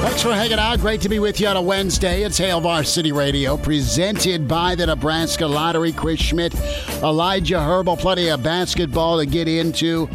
[0.00, 0.80] Thanks for hanging out.
[0.80, 2.22] Great to be with you on a Wednesday.
[2.22, 5.92] It's Hail Varsity Radio, presented by the Nebraska Lottery.
[5.92, 6.54] Chris Schmidt,
[7.02, 10.08] Elijah Herbal, plenty of basketball to get into.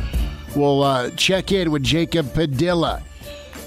[0.56, 3.04] We'll uh, check in with Jacob Padilla.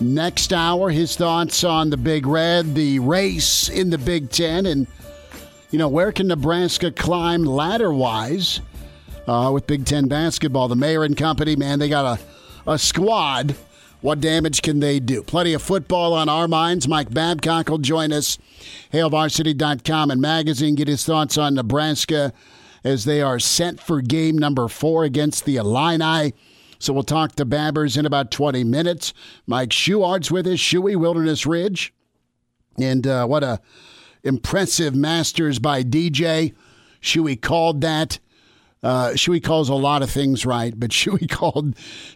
[0.00, 4.88] Next hour, his thoughts on the Big Red, the race in the Big Ten, and,
[5.70, 8.60] you know, where can Nebraska climb ladder wise
[9.28, 10.66] uh, with Big Ten basketball?
[10.66, 12.18] The mayor and company, man, they got
[12.66, 13.54] a, a squad
[14.00, 15.22] what damage can they do?
[15.22, 16.86] Plenty of football on our minds.
[16.86, 18.38] Mike Babcock will join us.
[18.92, 20.74] HailVarsity.com and magazine.
[20.74, 22.32] Get his thoughts on Nebraska
[22.84, 26.32] as they are set for game number four against the Illini.
[26.78, 29.12] So we'll talk to Babbers in about 20 minutes.
[29.46, 31.92] Mike Schuart's with us, Shuey Wilderness Ridge.
[32.78, 33.60] And uh, what a
[34.22, 36.54] impressive Masters by DJ.
[37.02, 38.20] Shuey called that.
[38.82, 41.74] Uh, Shuey calls a lot of things right, but Shuey called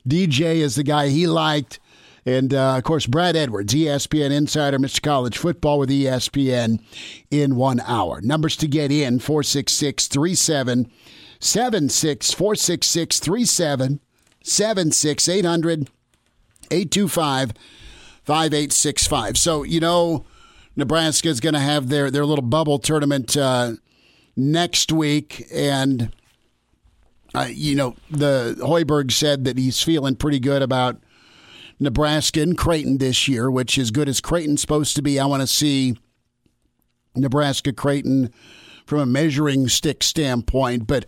[0.09, 1.81] DJ as the guy he liked.
[2.25, 5.03] And uh, of course, Brad Edwards, ESPN insider, Mr.
[5.03, 6.81] College Football with ESPN
[7.33, 8.21] in one hour.
[8.21, 15.91] Numbers to get in 466 3776 466 3776 800
[16.71, 17.53] 825
[18.25, 19.37] 5865.
[19.37, 20.25] So, you know,
[20.77, 23.73] Nebraska is going to have their, their little bubble tournament uh,
[24.37, 25.45] next week.
[25.53, 26.15] And
[27.35, 31.01] uh, you know, the Hoiberg said that he's feeling pretty good about
[31.81, 35.19] Nebraska and Creighton this year, which is good as Creighton's supposed to be.
[35.19, 35.97] I want to see
[37.15, 38.33] Nebraska Creighton
[38.87, 41.07] from a measuring stick standpoint, but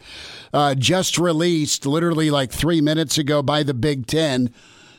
[0.52, 4.52] uh, just released literally like three minutes ago by the Big Ten.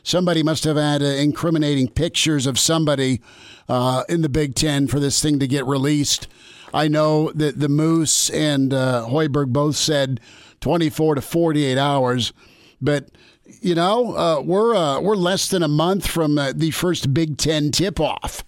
[0.03, 3.21] Somebody must have had uh, incriminating pictures of somebody
[3.67, 6.27] uh, in the Big Ten for this thing to get released.
[6.73, 10.19] I know that the Moose and uh, Hoiberg both said
[10.65, 12.33] 24 to 48 hours.
[12.81, 13.11] But
[13.61, 17.37] you know, uh, we're uh, we're less than a month from uh, the first Big
[17.37, 18.43] Ten tip off,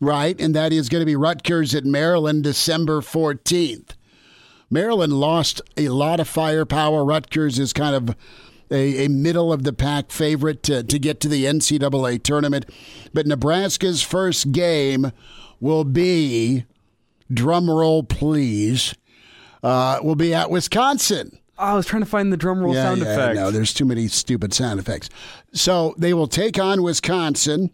[0.00, 0.38] right?
[0.40, 3.90] And that is going to be Rutgers at Maryland, December 14th.
[4.70, 7.04] Maryland lost a lot of firepower.
[7.04, 8.16] Rutgers is kind of
[8.68, 12.66] a, a middle of the pack favorite to, to get to the NCAA tournament.
[13.14, 15.12] But Nebraska's first game
[15.60, 16.64] will be,
[17.32, 18.96] drum roll please,
[19.62, 21.38] uh, will be at Wisconsin.
[21.58, 23.36] Oh, I was trying to find the drum roll yeah, sound yeah, effect.
[23.36, 25.08] No, there's too many stupid sound effects.
[25.52, 27.70] So they will take on Wisconsin.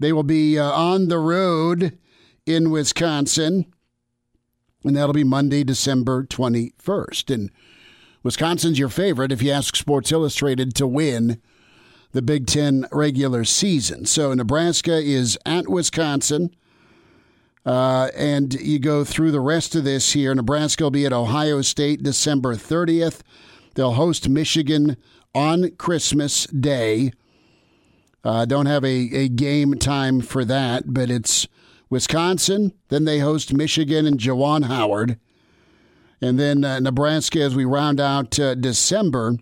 [0.00, 1.96] They will be uh, on the road
[2.44, 3.66] in Wisconsin,
[4.82, 7.32] and that'll be Monday, December 21st.
[7.32, 7.50] And
[8.24, 11.40] Wisconsin's your favorite if you ask Sports Illustrated to win
[12.10, 14.06] the Big Ten regular season.
[14.06, 16.54] So Nebraska is at Wisconsin.
[17.64, 20.34] Uh, and you go through the rest of this here.
[20.34, 23.20] Nebraska will be at Ohio State December 30th.
[23.74, 24.96] They'll host Michigan
[25.34, 27.12] on Christmas Day.
[28.24, 31.46] Uh, don't have a, a game time for that, but it's
[31.88, 32.72] Wisconsin.
[32.88, 35.18] Then they host Michigan and Juwan Howard.
[36.20, 39.36] And then uh, Nebraska, as we round out uh, December,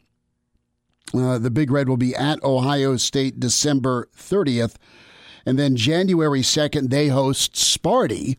[1.12, 4.76] uh, the Big Red will be at Ohio State December 30th.
[5.46, 8.38] And then January 2nd, they host Sparty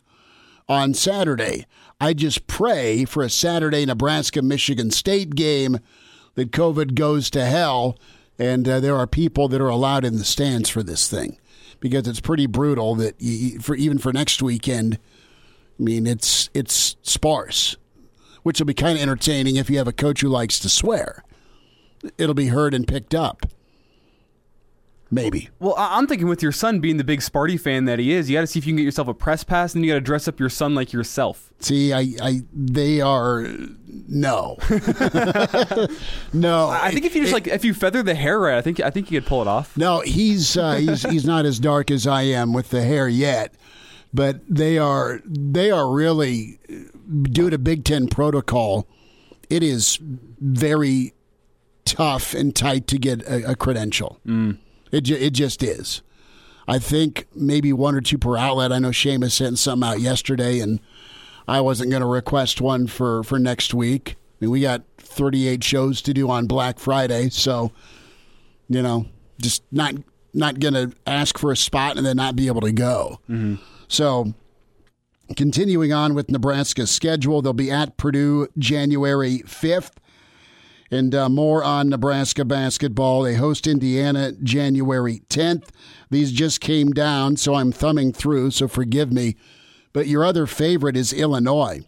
[0.67, 1.65] on Saturday.
[1.99, 5.79] I just pray for a Saturday Nebraska Michigan State game
[6.35, 7.97] that COVID goes to hell
[8.41, 11.37] and uh, there are people that are allowed in the stands for this thing
[11.79, 14.97] because it's pretty brutal that you, for even for next weekend.
[15.79, 17.75] I mean, it's it's sparse,
[18.41, 21.23] which will be kind of entertaining if you have a coach who likes to swear.
[22.17, 23.45] It'll be heard and picked up.
[25.13, 25.49] Maybe.
[25.59, 28.29] Well, I- I'm thinking with your son being the big Sparty fan that he is,
[28.29, 29.95] you got to see if you can get yourself a press pass, and you got
[29.95, 31.51] to dress up your son like yourself.
[31.59, 33.45] See, I, I, they are
[34.07, 34.57] no,
[36.33, 36.69] no.
[36.69, 38.89] I think if you just like if you feather the hair right, I think I
[38.89, 39.75] think you could pull it off.
[39.77, 43.53] No, he's uh, he's he's not as dark as I am with the hair yet.
[44.13, 46.59] but they are they are really
[47.23, 48.87] due to Big Ten protocol.
[49.49, 51.13] It is very
[51.85, 54.19] tough and tight to get a, a credential.
[54.25, 54.57] Mm.
[54.91, 56.01] It ju- it just is.
[56.67, 58.71] I think maybe one or two per outlet.
[58.71, 60.79] I know Seamus sent something out yesterday, and
[61.47, 64.15] I wasn't going to request one for for next week.
[64.17, 67.71] I mean, we got 38 shows to do on Black Friday, so
[68.69, 69.05] you know,
[69.41, 69.95] just not
[70.33, 73.19] not going to ask for a spot and then not be able to go.
[73.29, 73.55] Mm-hmm.
[73.87, 74.33] So,
[75.35, 79.91] continuing on with Nebraska's schedule, they'll be at Purdue January 5th.
[80.91, 83.23] And uh, more on Nebraska basketball.
[83.23, 85.69] They host Indiana January 10th.
[86.09, 89.37] These just came down, so I'm thumbing through, so forgive me.
[89.93, 91.87] But your other favorite is Illinois.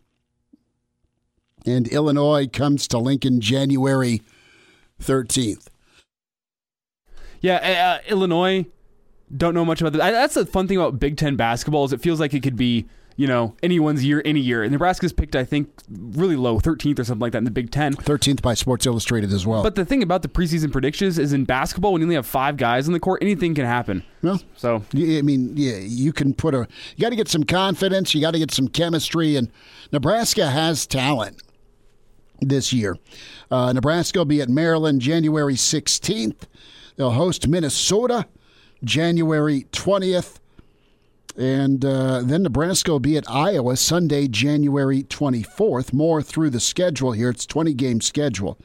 [1.66, 4.22] And Illinois comes to Lincoln January
[5.02, 5.68] 13th.
[7.42, 8.66] Yeah, uh, Illinois.
[9.36, 10.12] Don't know much about that.
[10.12, 12.86] That's the fun thing about Big Ten basketball is it feels like it could be
[13.15, 14.63] you know anyone's year any year.
[14.63, 17.71] And Nebraska's picked I think really low, 13th or something like that in the Big
[17.71, 17.94] Ten.
[17.95, 19.63] 13th by Sports Illustrated as well.
[19.63, 22.57] But the thing about the preseason predictions is in basketball when you only have five
[22.57, 24.04] guys on the court, anything can happen.
[24.21, 26.68] Well, so I mean, yeah, you can put a.
[26.95, 28.13] You got to get some confidence.
[28.15, 29.51] You got to get some chemistry, and
[29.92, 31.42] Nebraska has talent
[32.39, 32.98] this year.
[33.51, 36.44] Uh, Nebraska will be at Maryland January 16th.
[36.95, 38.27] They'll host Minnesota
[38.83, 40.39] January 20th.
[41.36, 45.92] And uh, then Nebraska will be at Iowa Sunday, January 24th.
[45.92, 47.30] More through the schedule here.
[47.30, 48.58] It's 20 game schedule.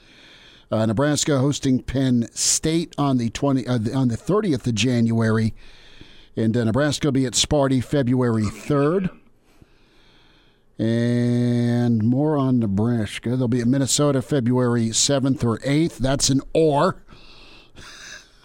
[0.70, 5.54] Uh, Nebraska hosting Penn State on the 20 uh, on the 30th of January,
[6.36, 9.10] and uh, Nebraska will be at Sparty February 3rd.
[10.78, 13.36] And more on Nebraska.
[13.36, 15.96] They'll be at Minnesota February 7th or 8th.
[15.96, 17.02] That's an or.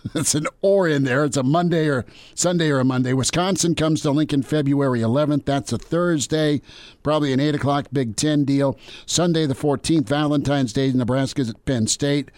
[0.15, 1.25] it's an or in there.
[1.25, 2.05] It's a Monday or
[2.35, 3.13] Sunday or a Monday.
[3.13, 5.45] Wisconsin comes to Lincoln February 11th.
[5.45, 6.61] That's a Thursday,
[7.03, 8.77] probably an 8 o'clock Big Ten deal.
[9.05, 12.31] Sunday the 14th, Valentine's Day, Nebraska's at Penn State.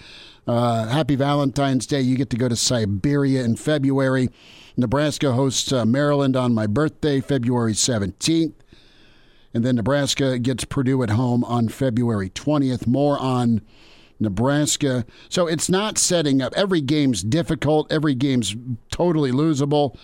[0.47, 2.01] Uh, happy Valentine's Day.
[2.01, 4.29] You get to go to Siberia in February.
[4.77, 8.53] Nebraska hosts uh, Maryland on my birthday, February 17th.
[9.53, 12.85] And then Nebraska gets Purdue at home on February 20th.
[12.85, 13.61] More on
[14.19, 15.05] Nebraska.
[15.29, 16.53] So it's not setting up.
[16.55, 17.91] Every game's difficult.
[17.91, 18.55] Every game's
[18.91, 19.97] totally losable.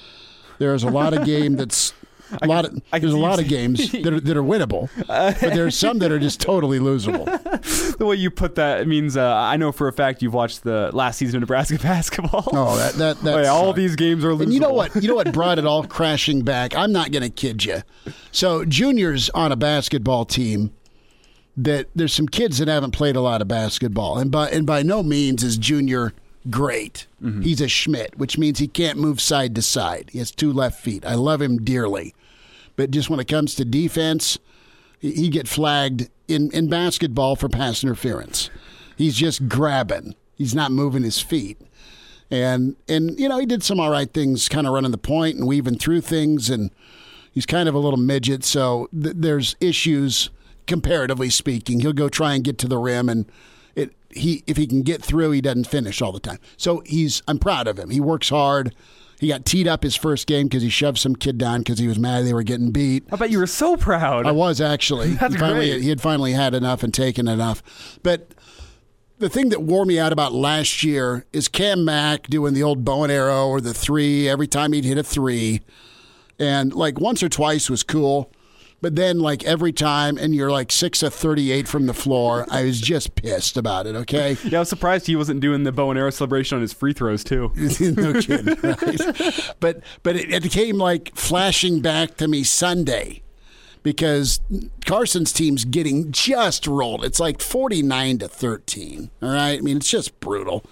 [0.59, 1.93] There's a lot of game that's
[2.41, 5.75] a lot of there's a lot of games that are, that are winnable, but there's
[5.75, 7.25] some that are just totally losable.
[7.97, 10.91] the way you put that means uh, I know for a fact you've watched the
[10.93, 12.47] last season of Nebraska basketball.
[12.53, 14.43] Oh, that that, that yeah, all these games are losable.
[14.43, 14.95] And you know what?
[14.95, 16.75] You know what brought it all crashing back?
[16.75, 17.81] I'm not going to kid you.
[18.31, 20.71] So juniors on a basketball team
[21.63, 24.83] that there's some kids that haven't played a lot of basketball, and by and by
[24.83, 26.13] no means is Junior
[26.49, 27.07] great.
[27.21, 27.41] Mm-hmm.
[27.41, 30.09] He's a Schmidt, which means he can't move side to side.
[30.11, 31.05] He has two left feet.
[31.05, 32.15] I love him dearly,
[32.75, 34.39] but just when it comes to defense,
[34.99, 38.49] he get flagged in in basketball for pass interference.
[38.95, 40.15] He's just grabbing.
[40.35, 41.59] He's not moving his feet.
[42.31, 45.37] And and you know he did some all right things, kind of running the point
[45.37, 46.71] and weaving through things, and
[47.31, 48.43] he's kind of a little midget.
[48.43, 50.29] So th- there's issues
[50.67, 51.79] comparatively speaking.
[51.81, 53.25] He'll go try and get to the rim and
[53.75, 56.39] it he if he can get through, he doesn't finish all the time.
[56.57, 57.89] So he's I'm proud of him.
[57.89, 58.75] He works hard.
[59.19, 61.87] He got teed up his first game because he shoved some kid down because he
[61.87, 63.03] was mad they were getting beat.
[63.11, 64.25] I bet you were so proud.
[64.25, 65.13] I was actually.
[65.13, 65.83] That's he finally, great.
[65.83, 67.99] He had finally had enough and taken enough.
[68.01, 68.33] But
[69.19, 72.83] the thing that wore me out about last year is Cam Mack doing the old
[72.83, 75.61] bow and arrow or the three every time he'd hit a three.
[76.39, 78.31] And like once or twice was cool.
[78.81, 82.47] But then, like every time, and you're like six of thirty-eight from the floor.
[82.49, 83.95] I was just pissed about it.
[83.95, 86.73] Okay, Yeah, I was surprised he wasn't doing the bow and arrow celebration on his
[86.73, 87.51] free throws too.
[87.55, 88.57] no kidding.
[88.63, 89.53] Right?
[89.59, 93.21] But but it, it became like flashing back to me Sunday
[93.83, 94.41] because
[94.85, 97.05] Carson's team's getting just rolled.
[97.05, 99.11] It's like forty-nine to thirteen.
[99.21, 100.65] All right, I mean it's just brutal,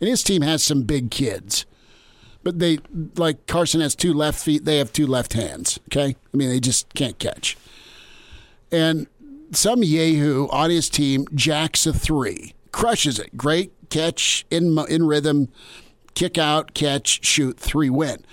[0.00, 1.66] and his team has some big kids.
[2.46, 2.78] But they
[3.16, 4.64] like Carson has two left feet.
[4.64, 5.80] They have two left hands.
[5.88, 7.56] Okay, I mean they just can't catch.
[8.70, 9.08] And
[9.50, 13.36] some Yahoo on his team jacks a three, crushes it.
[13.36, 15.48] Great catch in in rhythm,
[16.14, 18.24] kick out, catch, shoot, three win,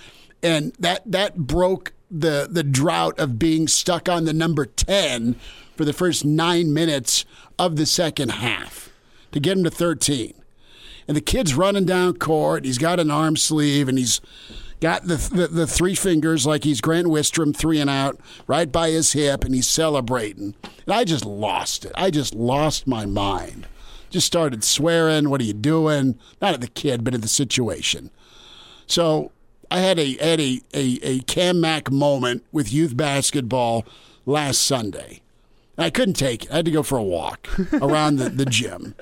[0.44, 5.34] and that that broke the the drought of being stuck on the number ten
[5.74, 7.24] for the first nine minutes
[7.58, 8.90] of the second half
[9.32, 10.34] to get him to thirteen
[11.06, 12.64] and the kid's running down court.
[12.64, 14.20] He's got an arm sleeve, and he's
[14.80, 18.90] got the, the, the three fingers like he's Grant Wistrom, three and out, right by
[18.90, 20.54] his hip, and he's celebrating.
[20.84, 21.92] And I just lost it.
[21.94, 23.66] I just lost my mind.
[24.10, 25.30] Just started swearing.
[25.30, 26.18] What are you doing?
[26.40, 28.10] Not at the kid, but at the situation.
[28.86, 29.32] So
[29.70, 33.84] I had a had a, a, a Cam Mack moment with youth basketball
[34.26, 35.22] last Sunday.
[35.76, 36.52] I couldn't take it.
[36.52, 38.94] I had to go for a walk around the, the gym.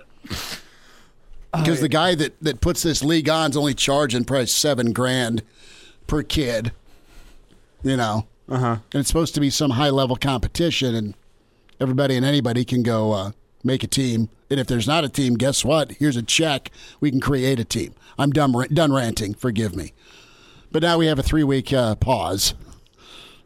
[1.52, 5.42] Because the guy that, that puts this league on is only charging probably seven grand
[6.06, 6.72] per kid.
[7.82, 8.26] You know?
[8.48, 8.78] Uh-huh.
[8.92, 11.14] And it's supposed to be some high level competition, and
[11.80, 13.32] everybody and anybody can go uh,
[13.62, 14.28] make a team.
[14.50, 15.92] And if there's not a team, guess what?
[15.92, 16.70] Here's a check.
[17.00, 17.94] We can create a team.
[18.18, 19.34] I'm done, done ranting.
[19.34, 19.92] Forgive me.
[20.70, 22.54] But now we have a three week uh, pause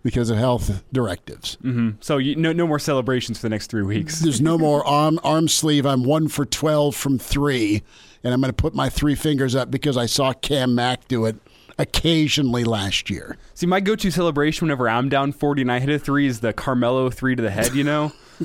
[0.06, 1.58] because of health directives.
[1.64, 1.96] Mm-hmm.
[1.98, 4.20] So you, no, no more celebrations for the next three weeks.
[4.22, 5.84] There's no more arm arm sleeve.
[5.84, 7.82] I'm one for twelve from three,
[8.22, 11.24] and I'm going to put my three fingers up because I saw Cam Mack do
[11.26, 11.34] it
[11.76, 13.36] occasionally last year.
[13.54, 16.52] See, my go-to celebration whenever I'm down 40 and I hit a three is the
[16.54, 17.74] Carmelo three to the head.
[17.74, 18.12] You know,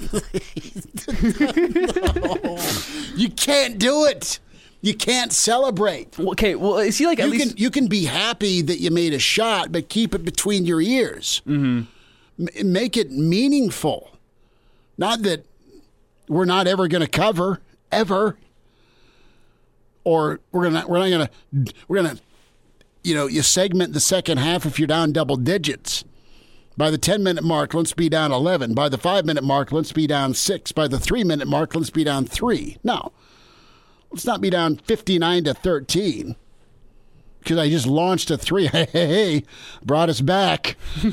[3.16, 4.40] You can't do it.
[4.82, 6.20] You can't celebrate.
[6.20, 6.56] Okay.
[6.56, 7.50] Well, is he like at you least?
[7.50, 10.82] can you can be happy that you made a shot, but keep it between your
[10.82, 11.42] ears.
[11.48, 12.48] Mm-hmm.
[12.58, 14.10] M- make it meaningful.
[14.98, 15.46] Not that
[16.28, 17.62] we're not ever going to cover
[17.92, 18.38] ever,
[20.04, 21.30] or we're gonna we're not gonna
[21.88, 22.18] we're gonna
[23.04, 26.04] you know you segment the second half if you're down double digits.
[26.78, 28.74] By the 10 minute mark, let's be down 11.
[28.74, 30.72] By the 5 minute mark, let's be down 6.
[30.72, 32.78] By the 3 minute mark, let's be down 3.
[32.84, 33.12] No.
[34.12, 36.36] Let's not be down 59 to 13
[37.40, 38.68] because I just launched a 3.
[38.72, 39.44] Hey, hey, hey,
[39.84, 40.76] brought us back.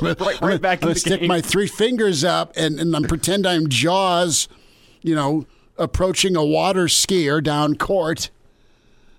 [0.00, 1.28] right, right back in Let's the stick game.
[1.28, 4.48] my three fingers up and, and I'm pretend I'm Jaws,
[5.02, 8.30] you know, approaching a water skier down court.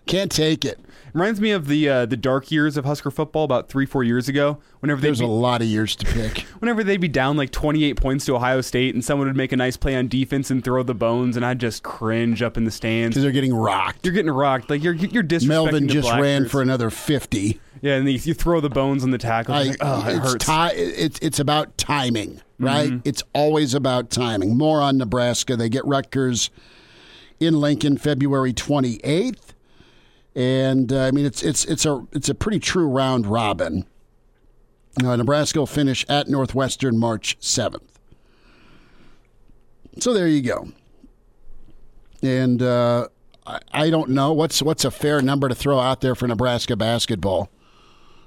[0.06, 0.80] Can't take it.
[1.14, 4.28] Reminds me of the uh, the dark years of Husker football about three four years
[4.30, 4.60] ago.
[4.80, 6.40] Whenever There's be, a lot of years to pick.
[6.60, 9.58] whenever they'd be down like 28 points to Ohio State, and someone would make a
[9.58, 12.72] nice play on defense and throw the bones, and I'd just cringe up in the
[12.72, 13.16] stands.
[13.16, 14.06] because they're getting rocked.
[14.06, 14.70] You're getting rocked.
[14.70, 17.60] Like you're you're disrespecting Melvin just ran for another 50.
[17.82, 19.56] yeah, and you, you throw the bones on the tackle.
[19.56, 20.46] I, like, oh, it it's, hurts.
[20.46, 22.94] ti- it's, it's about timing, right?
[23.04, 24.58] It's always about timing.
[24.58, 25.56] More on Nebraska.
[25.58, 26.50] They get Rutgers
[27.40, 29.49] in Lincoln February 28th.
[30.40, 33.86] And uh, I mean, it's it's it's a it's a pretty true round robin.
[35.04, 37.82] Uh, Nebraska will finish at Northwestern March 7th.
[40.00, 40.70] So there you go.
[42.24, 43.10] And uh,
[43.46, 46.78] I, I don't know what's what's a fair number to throw out there for Nebraska
[46.78, 47.50] basketball.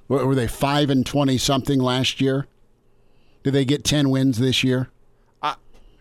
[0.09, 2.47] Were they five and twenty something last year?
[3.43, 4.91] Did they get ten wins this year?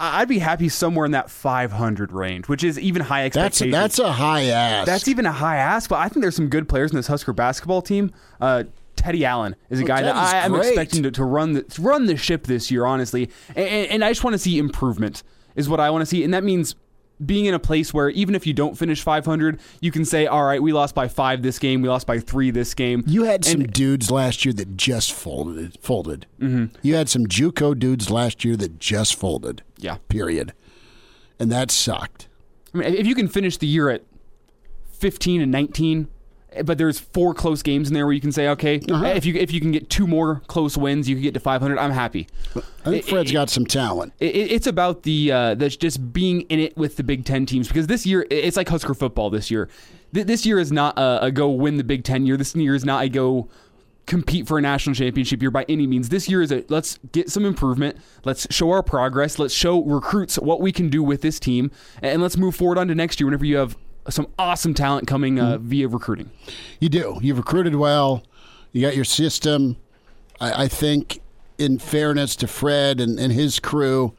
[0.01, 3.71] I'd be happy somewhere in that 500 range, which is even high That's expectations.
[3.71, 4.85] that's a high ass.
[4.85, 7.33] That's even a high ask, but I think there's some good players in this Husker
[7.33, 8.11] basketball team.
[8.39, 8.63] Uh,
[8.95, 11.81] Teddy Allen is a Oh, guy that I am expecting to, to run the to
[11.81, 13.29] run the ship this year, honestly.
[13.49, 15.23] And, and, and I just want to see improvement,
[15.55, 16.75] is what I want to see, and that means
[17.23, 20.43] being in a place where even if you don't finish 500, you can say, "All
[20.43, 23.45] right, we lost by five this game, we lost by three this game." You had
[23.45, 25.77] some And- dudes last year that just folded.
[25.81, 26.25] Folded.
[26.39, 26.75] Mm-hmm.
[26.81, 29.61] You had some JUCO dudes last year that just folded.
[29.81, 29.97] Yeah.
[30.07, 30.53] Period.
[31.39, 32.27] And that sucked.
[32.73, 34.03] I mean, if you can finish the year at
[34.93, 36.07] 15 and 19,
[36.65, 39.05] but there's four close games in there where you can say, okay, Uh-huh.
[39.07, 41.77] if you if you can get two more close wins, you can get to 500.
[41.77, 42.27] I'm happy.
[42.85, 44.13] I think Fred's it- got some talent.
[44.19, 47.45] It, it- it's about the uh, that's just being in it with the Big Ten
[47.45, 49.29] teams because this year it's like Husker football.
[49.29, 49.69] This year,
[50.13, 52.35] Th- this year is not a, a go win the Big Ten year.
[52.35, 53.47] This year is not a go
[54.05, 56.09] compete for a national championship year by any means.
[56.09, 57.97] This year is a let's get some improvement.
[58.23, 59.39] Let's show our progress.
[59.39, 62.87] Let's show recruits what we can do with this team, and let's move forward on
[62.87, 63.27] to next year.
[63.27, 63.77] Whenever you have
[64.09, 66.31] some awesome talent coming uh, via recruiting.
[66.79, 67.19] You do.
[67.21, 68.23] You've recruited well.
[68.71, 69.77] You got your system.
[70.39, 71.21] I, I think,
[71.57, 74.15] in fairness to Fred and, and his crew,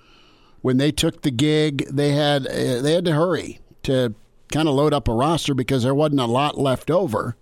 [0.61, 4.15] when they took the gig, they had uh, they had to hurry to
[4.53, 7.37] kind of load up a roster because there wasn't a lot left over.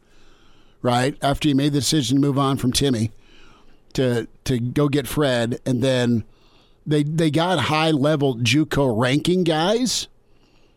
[0.82, 3.10] Right after you made the decision to move on from Timmy
[3.94, 6.24] to to go get Fred, and then
[6.86, 10.08] they they got high level JUCO ranking guys.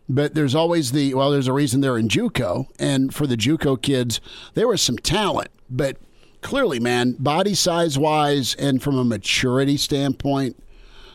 [0.06, 1.30] But there's always the well.
[1.30, 4.20] There's a reason they're in JUCO, and for the JUCO kids,
[4.52, 5.96] there was some talent, but
[6.42, 10.62] clearly, man, body size wise and from a maturity standpoint,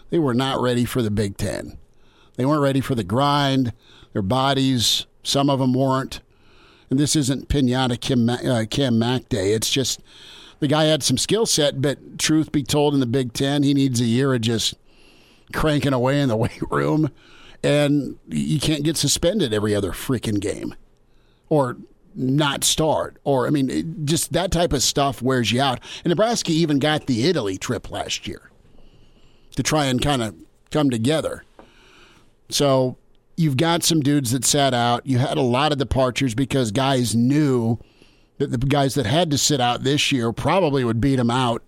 [0.10, 1.77] they were not ready for the Big Ten.
[2.36, 3.74] They weren't ready for the grind.
[4.13, 6.22] Their bodies, some of them weren't.
[6.89, 9.53] And this isn't pinata Kim, uh, Cam Mack Day.
[9.53, 10.01] It's just
[10.60, 13.74] the guy had some skill set, but truth be told, in the Big Ten, he
[13.74, 14.74] needs a year of just
[15.53, 17.10] cranking away in the weight room,
[17.63, 20.74] and you can't get suspended every other freaking game,
[21.50, 21.77] or
[22.15, 25.79] not start, or I mean, it- just that type of stuff wears you out.
[26.03, 28.50] And Nebraska even got the Italy trip last year
[29.55, 30.36] to try and kind of
[30.72, 31.43] come together.
[32.50, 32.98] So
[33.39, 35.05] you've got some dudes that sat out.
[35.05, 37.79] You had a lot of departures because guys knew
[38.38, 41.63] that the guys that had to sit out this year probably would beat them out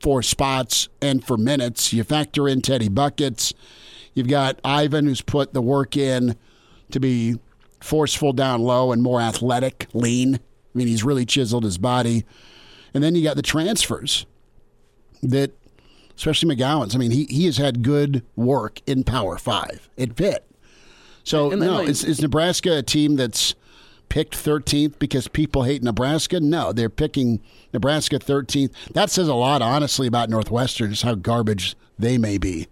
[0.00, 1.92] for spots and for minutes.
[1.92, 3.54] You factor in Teddy Buckets.
[4.12, 6.36] You've got Ivan, who's put the work in
[6.90, 7.38] to be
[7.80, 10.34] forceful down low and more athletic, lean.
[10.34, 10.38] I
[10.74, 12.24] mean, he's really chiseled his body.
[12.92, 14.26] And then you got the transfers
[15.22, 15.52] that,
[16.16, 16.96] especially McGowens.
[16.96, 19.88] I mean, he, he has had good work in Power Five.
[19.96, 20.44] It fit.
[21.24, 23.54] So, And no, like- is, is Nebraska a team that's
[24.08, 26.38] picked 13th because people hate Nebraska?
[26.38, 27.40] No, they're picking
[27.72, 28.70] Nebraska 13th.
[28.92, 32.68] That says a lot, honestly, about Northwestern, just how garbage they may be,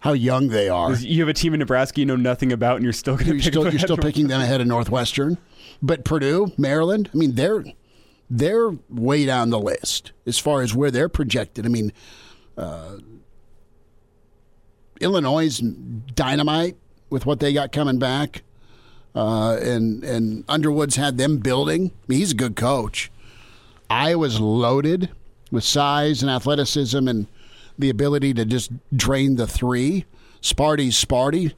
[0.00, 0.94] how young they are.
[0.94, 3.32] You have a team in Nebraska you know nothing about, and you're still going to
[3.32, 5.38] You're pick still, you're still picking them ahead of Northwestern,
[5.82, 7.10] but Purdue, Maryland.
[7.12, 7.64] I mean, they're
[8.28, 11.64] they're way down the list as far as where they're projected.
[11.64, 11.92] I mean,
[12.58, 12.96] uh,
[15.00, 16.76] Illinois is dynamite
[17.10, 18.42] with what they got coming back,
[19.14, 21.90] uh, and and Underwood's had them building.
[21.90, 23.10] I mean, he's a good coach.
[23.88, 25.10] Iowa's loaded
[25.50, 27.26] with size and athleticism and
[27.78, 30.04] the ability to just drain the three.
[30.40, 31.54] Sparty's Sparty.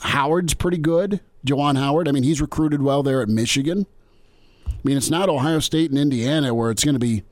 [0.00, 1.20] Howard's pretty good.
[1.44, 2.08] Juwan Howard.
[2.08, 3.86] I mean, he's recruited well there at Michigan.
[4.66, 7.24] I mean, it's not Ohio State and Indiana where it's going to be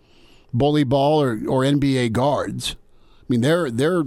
[0.53, 2.77] bully ball or, or NBA guards.
[3.21, 4.05] I mean, they're they're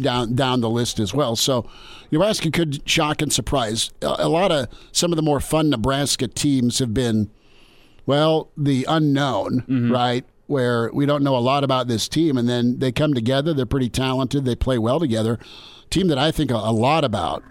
[0.00, 1.36] down down the list as well.
[1.36, 1.68] So
[2.10, 3.90] Nebraska could shock and surprise.
[4.02, 7.30] A, a lot of some of the more fun Nebraska teams have been,
[8.06, 10.24] well, the unknown, right?
[10.46, 13.52] Where we don't know a lot about this team, and then they come together.
[13.52, 14.44] They're pretty talented.
[14.44, 15.38] They play well together.
[15.90, 17.42] Team that I think a, a lot about,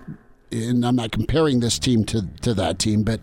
[0.52, 3.20] and I'm not comparing this team to to that team, but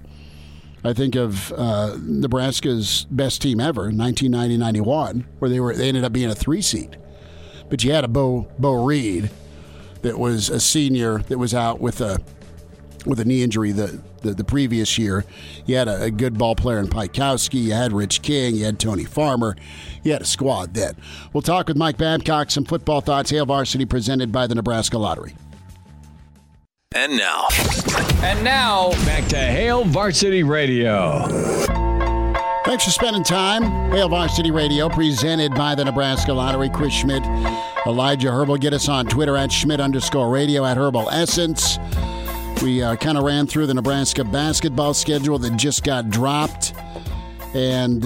[0.84, 6.12] I think of uh, Nebraska's best team ever, 1990-91, where they were they ended up
[6.12, 6.98] being a three seed.
[7.68, 9.30] But you had a Beau Beau Reid
[10.02, 12.18] that was a senior that was out with a
[13.06, 15.24] with a knee injury the the, the previous year.
[15.66, 17.62] You had a, a good ball player in Piatkowski.
[17.62, 18.56] You had Rich King.
[18.56, 19.54] You had Tony Farmer.
[20.02, 20.96] You had a squad then.
[21.32, 22.50] We'll talk with Mike Babcock.
[22.50, 23.30] Some football thoughts.
[23.30, 25.36] Hail Varsity presented by the Nebraska Lottery.
[26.96, 27.48] And now,
[28.22, 31.73] And now, back to Hail Varsity Radio.
[32.74, 33.62] Thanks for spending time.
[33.92, 36.68] Hail Varsity Radio, presented by the Nebraska Lottery.
[36.68, 37.22] Chris Schmidt,
[37.86, 38.56] Elijah Herbal.
[38.56, 41.78] Get us on Twitter at Schmidt underscore radio at Herbal Essence.
[42.64, 46.74] We uh, kind of ran through the Nebraska basketball schedule that just got dropped.
[47.54, 48.04] And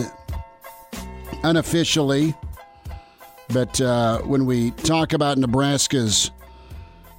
[1.44, 2.34] unofficially,
[3.48, 6.30] but uh, when we talk about Nebraska's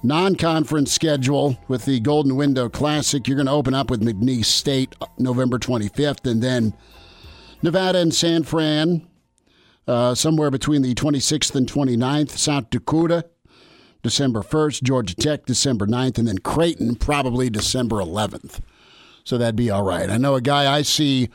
[0.04, 4.44] non conference schedule with the Golden Window Classic, you're going to open up with McNeese
[4.44, 6.74] State November 25th and then
[7.62, 9.06] Nevada and San Fran
[9.86, 13.26] uh, somewhere between the 26th and 29th, South Dakota.
[14.02, 18.60] December 1st, Georgia Tech December 9th, and then Creighton probably December 11th.
[19.24, 20.08] So that'd be all right.
[20.08, 21.28] I know a guy I see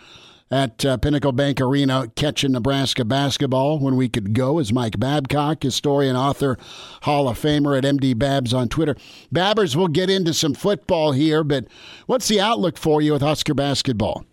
[0.51, 5.63] at uh, Pinnacle Bank Arena catching Nebraska basketball when we could go is Mike Babcock,
[5.63, 6.57] historian, author,
[7.03, 8.95] Hall of Famer at MD Babs on Twitter.
[9.33, 11.65] Babbers, we'll get into some football here, but
[12.05, 14.25] what's the outlook for you with Husker basketball?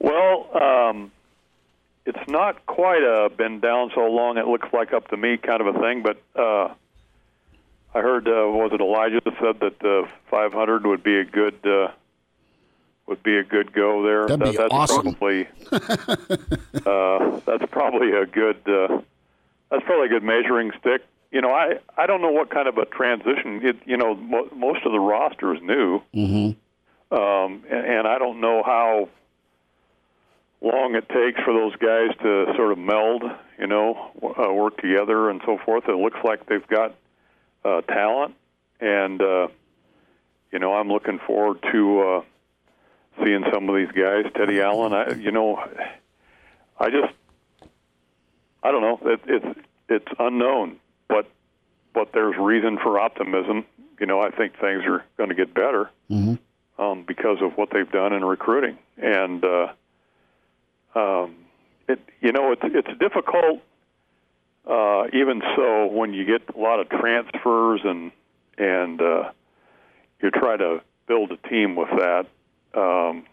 [0.00, 1.12] Well, um,
[2.06, 5.60] it's not quite a been down so long it looks like up to me kind
[5.60, 6.72] of a thing, but uh,
[7.94, 11.58] I heard uh, was it Elijah that said that uh, 500 would be a good
[11.66, 11.88] uh,
[13.06, 14.26] would be a good go there.
[14.26, 15.14] That'd be that's awesome.
[15.14, 19.00] probably uh, that's probably a good uh,
[19.70, 21.04] that's probably a good measuring stick.
[21.30, 23.60] You know, I I don't know what kind of a transition.
[23.62, 27.14] It, you know, mo- most of the roster is new, mm-hmm.
[27.14, 29.08] um, and, and I don't know how
[30.60, 33.22] long it takes for those guys to sort of meld,
[33.58, 35.84] you know, uh, work together and so forth.
[35.88, 36.94] It looks like they've got
[37.64, 38.34] uh, talent,
[38.80, 39.48] and uh,
[40.52, 42.22] you know, I'm looking forward to uh,
[43.24, 44.24] seeing some of these guys.
[44.36, 45.62] Teddy Allen, I, you know,
[46.78, 47.12] I just,
[48.62, 49.00] I don't know.
[49.12, 50.76] It, it's it's unknown,
[51.08, 51.30] but
[51.94, 53.64] but there's reason for optimism.
[54.00, 55.90] You know, I think things are going to get better
[56.78, 59.72] um, because of what they've done in recruiting, and uh,
[60.98, 61.34] um,
[61.88, 63.62] it you know it's it's difficult.
[64.66, 68.12] Uh, even so, when you get a lot of transfers and
[68.58, 69.30] and uh,
[70.22, 72.26] you try to build a team with that,
[72.74, 73.24] um,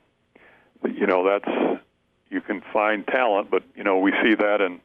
[0.83, 1.81] you know that's
[2.29, 4.79] you can find talent, but you know we see that in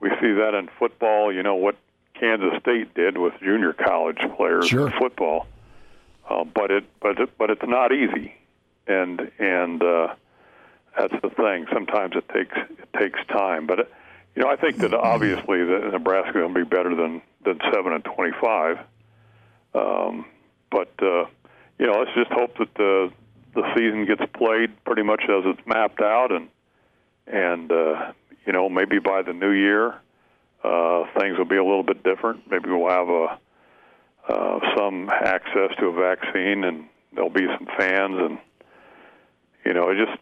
[0.00, 1.32] we see that in football.
[1.32, 1.76] You know what
[2.18, 4.88] Kansas State did with junior college players Sure.
[4.88, 5.46] in football,
[6.28, 8.34] uh, but it but it, but it's not easy,
[8.88, 10.14] and and uh,
[10.98, 11.66] that's the thing.
[11.72, 13.92] Sometimes it takes it takes time, but it,
[14.34, 18.04] you know I think that obviously that Nebraska will be better than than seven and
[18.04, 18.78] twenty five.
[19.74, 20.26] Um,
[20.70, 21.26] but uh,
[21.78, 23.12] you know, let's just hope that the
[23.54, 26.48] the season gets played pretty much as it's mapped out, and
[27.26, 28.12] and uh,
[28.46, 29.94] you know maybe by the new year
[30.62, 32.50] uh, things will be a little bit different.
[32.50, 33.38] Maybe we'll have a
[34.28, 38.38] uh, some access to a vaccine, and there'll be some fans, and
[39.64, 40.18] you know, just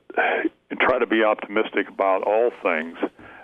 [0.81, 2.97] try to be optimistic about all things,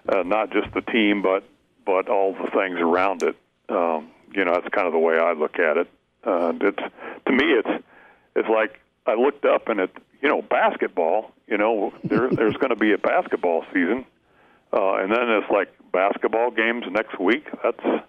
[0.08, 1.44] uh, not just the team, but
[1.86, 3.36] but all the things around it.
[3.68, 5.88] Um, you know, that's kind of the way I look at it.
[6.24, 6.82] Uh, it's
[7.26, 7.84] to me, it's
[8.34, 11.32] it's like I looked up and it, you know, basketball.
[11.46, 14.06] You know, there there's going to be a basketball season,
[14.72, 17.46] uh, and then it's like basketball games next week.
[17.62, 18.04] That's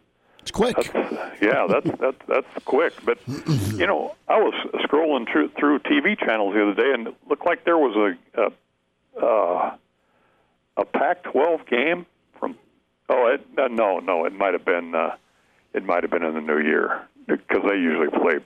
[0.46, 0.76] it's quick.
[0.76, 2.94] That's, yeah, that's that's that's quick.
[3.04, 4.54] But you know, I was
[4.86, 8.42] scrolling through through TV channels the other day, and it looked like there was a
[8.42, 9.76] a, uh,
[10.78, 12.06] a Pac-12 game
[12.40, 12.56] from.
[13.10, 15.16] Oh, it, uh, no, no, it might have been uh,
[15.74, 18.38] it might have been in the new year because they usually play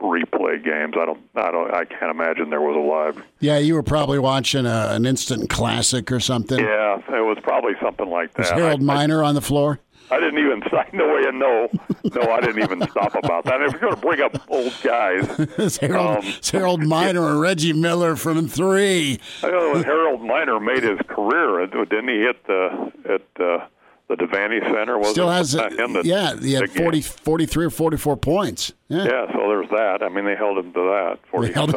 [0.00, 0.94] replay games.
[1.00, 2.80] I don't, I don't, I can't imagine there was a
[3.16, 3.26] live.
[3.40, 6.58] Yeah, you were probably watching a, an instant classic or something.
[6.58, 8.40] Yeah, it was probably something like that.
[8.40, 9.80] Was Harold I, Miner I, on the floor?
[10.10, 11.68] I didn't even sign the way and no,
[12.14, 13.62] no, I didn't even stop about that.
[13.62, 15.26] If you're going to bring up old guys,
[15.58, 19.20] it's Harold, um, it's Harold Miner and Reggie Miller from three.
[19.42, 23.66] I know when Harold Miner made his career, didn't he hit the at uh,
[24.08, 24.98] the Devaney Center?
[24.98, 28.72] Was Still has it, him that, yeah, he had 40, 43 or forty four points.
[28.88, 29.04] Yeah.
[29.04, 30.02] yeah, so there's that.
[30.02, 31.68] I mean, they held him to that forty some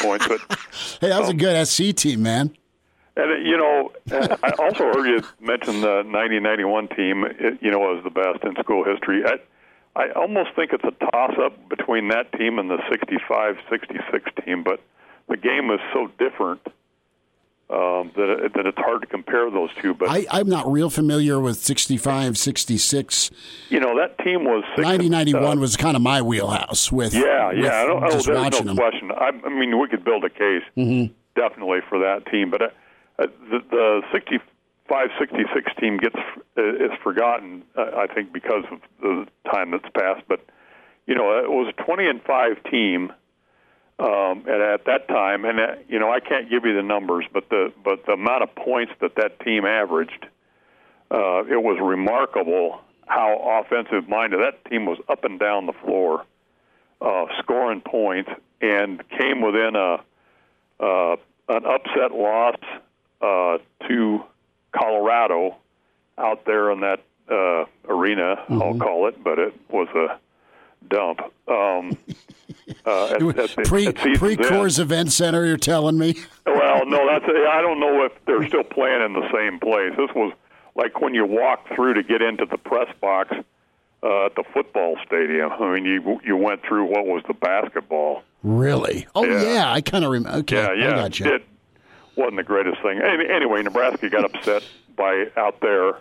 [0.00, 0.28] points.
[0.28, 0.40] But
[1.00, 2.56] hey, that was um, a good SC team, man.
[3.16, 7.24] And you know, I also heard you mention the 1991 team.
[7.60, 9.24] You know, was the best in school history.
[9.24, 9.38] I,
[9.96, 14.80] I almost think it's a toss-up between that team and the 65-66 team, but
[15.26, 16.60] the game is so different
[17.70, 19.94] um, that, it, that it's hard to compare those two.
[19.94, 23.30] But I, I'm not real familiar with 65, 66.
[23.70, 26.92] You know, that team was 90, 91 uh, was kind of my wheelhouse.
[26.92, 28.76] With yeah, with yeah, I don't, oh, there's no them.
[28.76, 29.10] question.
[29.12, 31.12] I, I mean, we could build a case mm-hmm.
[31.34, 32.60] definitely for that team, but.
[32.60, 32.68] Uh,
[33.18, 36.16] uh, the, the 65 66 team gets
[36.58, 40.24] uh, is forgotten, uh, I think, because of the time that's passed.
[40.28, 40.44] But
[41.06, 43.12] you know, it was a 20 and five team,
[43.98, 47.48] um, at that time, and uh, you know, I can't give you the numbers, but
[47.48, 50.26] the but the amount of points that that team averaged,
[51.10, 56.24] uh, it was remarkable how offensive minded that team was up and down the floor,
[57.00, 60.04] uh, scoring points, and came within a
[60.78, 61.16] uh,
[61.48, 62.56] an upset loss
[63.26, 63.58] uh,
[63.88, 64.24] to
[64.72, 65.56] Colorado
[66.18, 68.62] out there in that uh, arena, mm-hmm.
[68.62, 70.18] I'll call it, but it was a
[70.88, 71.20] dump.
[71.48, 71.98] Um,
[72.86, 76.16] uh, at, at, pre pre Coors Event Center, you're telling me?
[76.46, 79.92] Well, no, that's I don't know if they're still playing in the same place.
[79.96, 80.32] This was
[80.74, 83.34] like when you walk through to get into the press box
[84.02, 85.50] uh, at the football stadium.
[85.52, 88.22] I mean, you you went through what was the basketball.
[88.42, 89.06] Really?
[89.14, 90.38] Oh yeah, yeah I kind of remember.
[90.38, 90.90] Okay, yeah, yeah.
[90.90, 91.34] I got you.
[91.34, 91.46] It,
[92.16, 93.00] wasn't the greatest thing.
[93.02, 94.62] Anyway, Nebraska got upset
[94.96, 95.96] by out there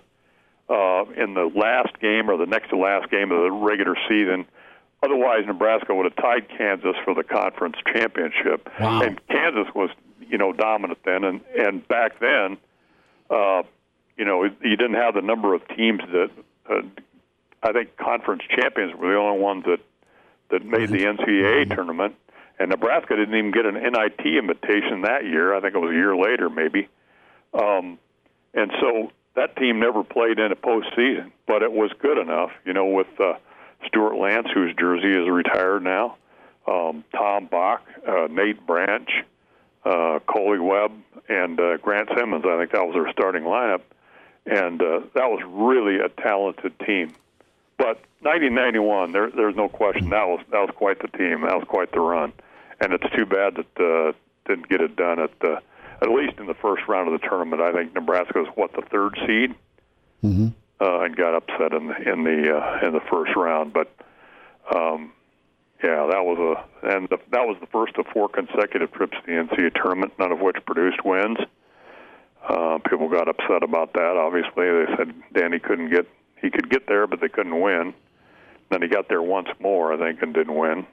[0.70, 4.46] uh, in the last game or the next to last game of the regular season.
[5.04, 8.70] Otherwise, Nebraska would have tied Kansas for the conference championship.
[8.80, 9.02] Wow.
[9.02, 9.90] And Kansas was,
[10.28, 11.24] you know, dominant then.
[11.24, 12.58] And and back then,
[13.30, 13.64] uh,
[14.18, 16.32] you know, you didn't have the number of teams that.
[16.70, 16.82] Uh,
[17.62, 19.80] I think conference champions were the only ones that
[20.52, 22.16] that made the NCAA tournament
[22.60, 25.54] and Nebraska didn't even get an NIT invitation that year.
[25.54, 26.88] I think it was a year later, maybe.
[27.54, 28.00] Um,
[28.54, 32.74] and so that team never played in a postseason, but it was good enough, you
[32.74, 33.34] know, with uh,
[33.88, 36.16] Stuart Lantz, whose jersey is retired now,
[36.68, 39.10] um, Tom Bach, uh, Nate Branch,
[39.84, 40.92] uh, Coley Webb,
[41.28, 42.46] and uh, Grant Simmons.
[42.48, 43.82] I think that was their starting lineup,
[44.46, 47.14] and uh, that was really a talented team.
[47.78, 51.42] But 1991, there, there's no question that was that was quite the team.
[51.42, 52.34] That was quite the run
[52.80, 54.12] and it's too bad that uh,
[54.48, 55.62] didn't get it done at the
[56.02, 57.62] at least in the first round of the tournament.
[57.62, 59.56] I think Nebraska was what the third seed,
[60.24, 60.48] mm-hmm.
[60.82, 63.74] uh, and got upset in the in the uh, in the first round.
[63.74, 63.94] But
[64.74, 65.14] um,
[65.84, 66.38] yeah, that was
[66.84, 70.14] a and the, that was the first of four consecutive trips to the NCAA tournament,
[70.20, 71.38] none of which produced wins.
[72.48, 74.18] Uh, people got upset about that.
[74.18, 76.08] Obviously, they said Danny couldn't get
[76.42, 77.94] he could get there, but they couldn't win.
[78.70, 80.88] Then he got there once more, I think, and didn't win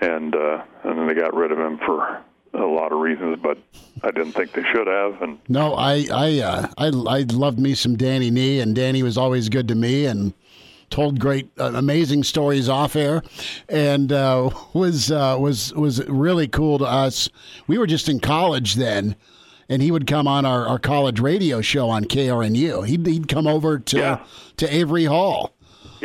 [0.00, 2.22] and uh, and then they got rid of him for
[2.54, 3.58] a lot of reasons, but
[4.02, 5.20] I didn't think they should have.
[5.22, 9.18] And no, I I uh, I I loved me some Danny Nee, and Danny was
[9.18, 10.32] always good to me, and
[10.90, 13.22] told great, uh, amazing stories off air,
[13.68, 17.28] and uh, was uh, was was really cool to us.
[17.66, 19.16] We were just in college then.
[19.68, 22.86] And he would come on our, our college radio show on KRNU.
[22.86, 24.24] He'd, he'd come over to yeah.
[24.58, 25.54] to Avery Hall,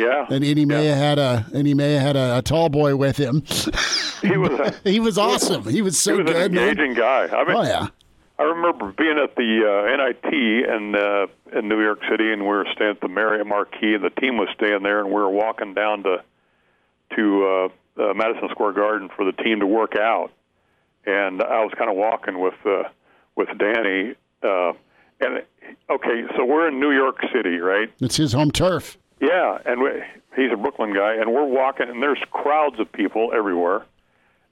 [0.00, 0.26] yeah.
[0.30, 0.94] And, and he may yeah.
[0.94, 3.42] have had a and he may have had a, a tall boy with him.
[4.22, 5.64] He was a, he was awesome.
[5.64, 6.52] He was so he was good.
[6.52, 7.28] An engaging man.
[7.28, 7.36] guy.
[7.36, 7.88] I mean, oh yeah.
[8.38, 12.48] I remember being at the uh, NIT in uh, in New York City, and we
[12.48, 15.28] were staying at the Marriott Marquis, and the team was staying there, and we were
[15.28, 16.22] walking down to
[17.16, 20.30] to uh, uh, Madison Square Garden for the team to work out,
[21.04, 22.84] and I was kind of walking with uh,
[23.40, 24.72] with Danny, uh,
[25.20, 25.42] and
[25.88, 27.90] okay, so we're in New York City, right?
[28.00, 28.98] It's his home turf.
[29.20, 29.90] Yeah, and we,
[30.36, 33.84] he's a Brooklyn guy, and we're walking, and there's crowds of people everywhere.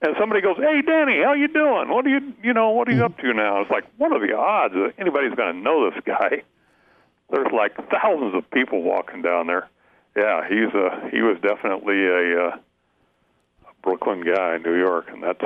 [0.01, 1.89] And somebody goes, "Hey, Danny, how you doing?
[1.89, 4.25] What are you, you know, what are you up to now?" It's like, what are
[4.25, 6.43] the odds that anybody's going to know this guy?
[7.31, 9.69] There's like thousands of people walking down there.
[10.17, 12.57] Yeah, he's a he was definitely a, uh,
[13.67, 15.43] a Brooklyn guy in New York, and that's,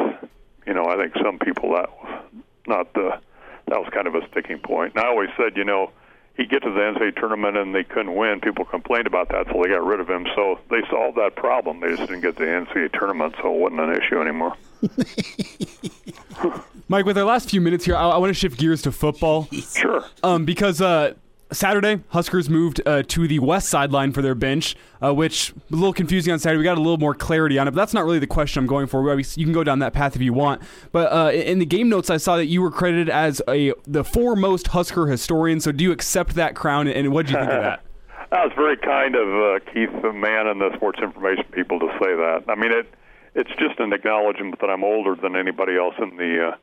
[0.65, 2.23] you know, I think some people that was
[2.67, 3.19] not the
[3.67, 4.93] that was kind of a sticking point.
[4.95, 5.91] And I always said, you know,
[6.35, 8.39] he'd get to the NCAA tournament and they couldn't win.
[8.39, 10.27] People complained about that, so they got rid of him.
[10.35, 11.79] So they solved that problem.
[11.79, 14.55] They just didn't get to the NCAA tournament, so it wasn't an issue anymore.
[16.89, 19.47] Mike, with our last few minutes here, I, I want to shift gears to football.
[19.51, 20.03] Sure.
[20.23, 21.13] Um, because uh,
[21.53, 25.93] Saturday, Huskers moved uh, to the west sideline for their bench, uh, which a little
[25.93, 26.57] confusing on Saturday.
[26.57, 28.67] We got a little more clarity on it, but that's not really the question I'm
[28.67, 29.19] going for.
[29.19, 30.61] You can go down that path if you want.
[30.91, 34.03] But uh, in the game notes, I saw that you were credited as a the
[34.03, 35.59] foremost Husker historian.
[35.59, 37.83] So do you accept that crown, and what do you think of that?
[38.31, 41.85] That was very kind of uh, Keith, the man and the sports information people, to
[42.01, 42.45] say that.
[42.47, 42.91] I mean, it
[43.35, 46.57] it's just an acknowledgement that I'm older than anybody else in the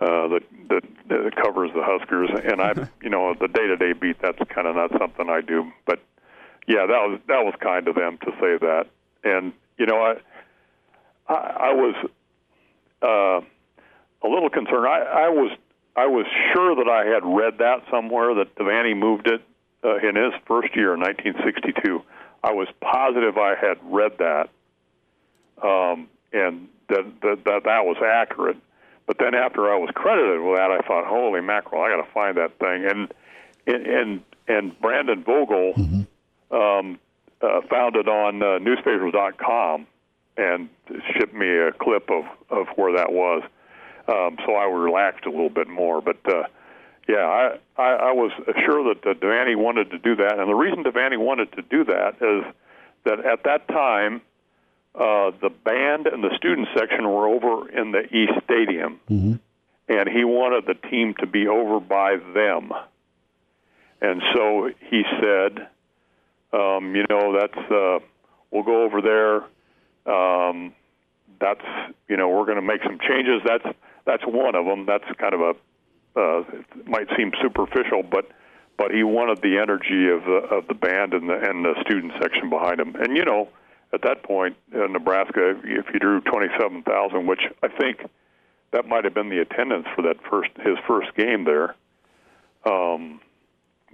[0.00, 4.16] uh, uh, that, that that covers the Huskers, and I, you know, the day-to-day beat.
[4.22, 6.00] That's kind of not something I do, but
[6.66, 8.86] yeah, that was that was kind of them to say that,
[9.24, 10.14] and you know, I
[11.28, 11.94] I, I was
[13.02, 14.86] uh, a little concerned.
[14.86, 15.50] I, I was
[15.96, 19.42] I was sure that I had read that somewhere that Devaney moved it
[19.82, 22.02] uh, in his first year in 1962.
[22.44, 24.48] I was positive I had read that,
[25.60, 28.58] um, and that, that that that was accurate.
[29.08, 31.82] But then after I was credited with that, I thought, "Holy mackerel!
[31.82, 33.14] I got to find that thing." And
[33.66, 36.54] and and Brandon Vogel mm-hmm.
[36.54, 36.98] um,
[37.40, 39.86] uh, found it on uh, newspapers.com
[40.36, 40.68] and
[41.16, 43.42] shipped me a clip of of where that was.
[44.08, 46.02] Um, so I relaxed a little bit more.
[46.02, 46.44] But uh,
[47.08, 48.30] yeah, I, I, I was
[48.62, 51.82] sure that uh, Devaney wanted to do that, and the reason Devaney wanted to do
[51.84, 52.44] that is
[53.04, 54.20] that at that time,
[54.98, 59.34] uh, the band and the student section were over in the East Stadium, mm-hmm.
[59.88, 62.72] and he wanted the team to be over by them.
[64.00, 65.68] And so he said,
[66.52, 67.98] um, you know, that's uh,
[68.50, 69.36] we'll go over there.
[70.12, 70.74] Um,
[71.40, 71.64] that's
[72.08, 73.40] you know, we're going to make some changes.
[73.46, 73.66] That's
[74.04, 74.84] that's one of them.
[74.84, 75.54] That's kind of a
[76.18, 78.30] uh, it might seem superficial, but
[78.76, 82.14] but he wanted the energy of the of the band and the and the student
[82.20, 82.96] section behind him.
[82.96, 83.48] And you know,
[83.92, 88.06] at that point, in uh, Nebraska, if you drew twenty seven thousand, which I think
[88.72, 91.74] that might have been the attendance for that first his first game there.
[92.64, 93.20] Um,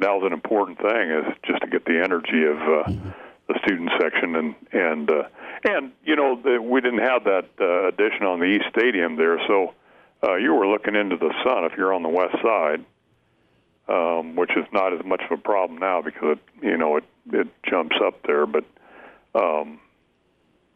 [0.00, 3.12] that was an important thing, is just to get the energy of uh,
[3.48, 5.22] the student section and and uh,
[5.64, 9.38] and you know the, we didn't have that uh, addition on the East Stadium there,
[9.46, 9.74] so
[10.24, 12.85] uh, you were looking into the sun if you're on the west side,
[13.88, 17.04] um, which is not as much of a problem now because it, you know it
[17.33, 18.46] it jumps up there.
[18.46, 18.64] But
[19.35, 19.78] um,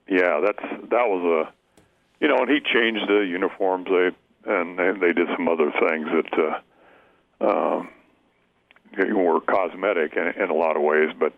[0.09, 1.53] yeah, that's that was a
[2.21, 3.87] you know, and he changed the uniforms.
[3.87, 4.11] They
[4.51, 6.61] and they, they did some other things that
[7.41, 7.89] uh, um,
[9.15, 11.11] were cosmetic in, in a lot of ways.
[11.19, 11.33] But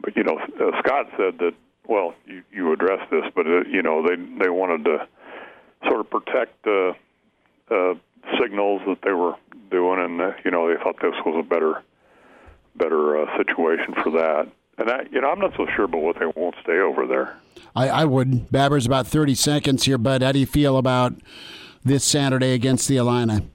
[0.00, 1.54] but you know, uh, Scott said that.
[1.88, 5.08] Well, you, you addressed this, but uh, you know they they wanted to
[5.86, 6.66] sort of protect.
[6.66, 6.92] Uh,
[7.70, 7.94] uh,
[8.40, 9.34] signals that they were
[9.70, 11.82] doing, and uh, you know they thought this was a better
[12.76, 14.48] better uh, situation for that.
[14.78, 17.36] And I, you know, I'm not so sure about what they won't stay over there.
[17.74, 18.50] I, I would.
[18.50, 21.14] Babber's about 30 seconds here, but how do you feel about
[21.84, 23.48] this Saturday against the Illini?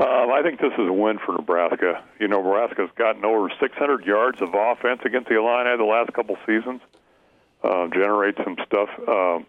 [0.00, 2.02] Um, I think this is a win for Nebraska.
[2.18, 6.36] You know, Nebraska's gotten over 600 yards of offense against the Illini the last couple
[6.44, 6.80] seasons.
[7.62, 8.88] Uh, generate some stuff.
[9.08, 9.46] Um,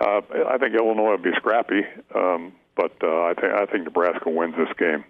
[0.00, 1.82] uh, I think Illinois will be scrappy.
[2.14, 5.04] Um, but uh, I think I think Nebraska wins this game.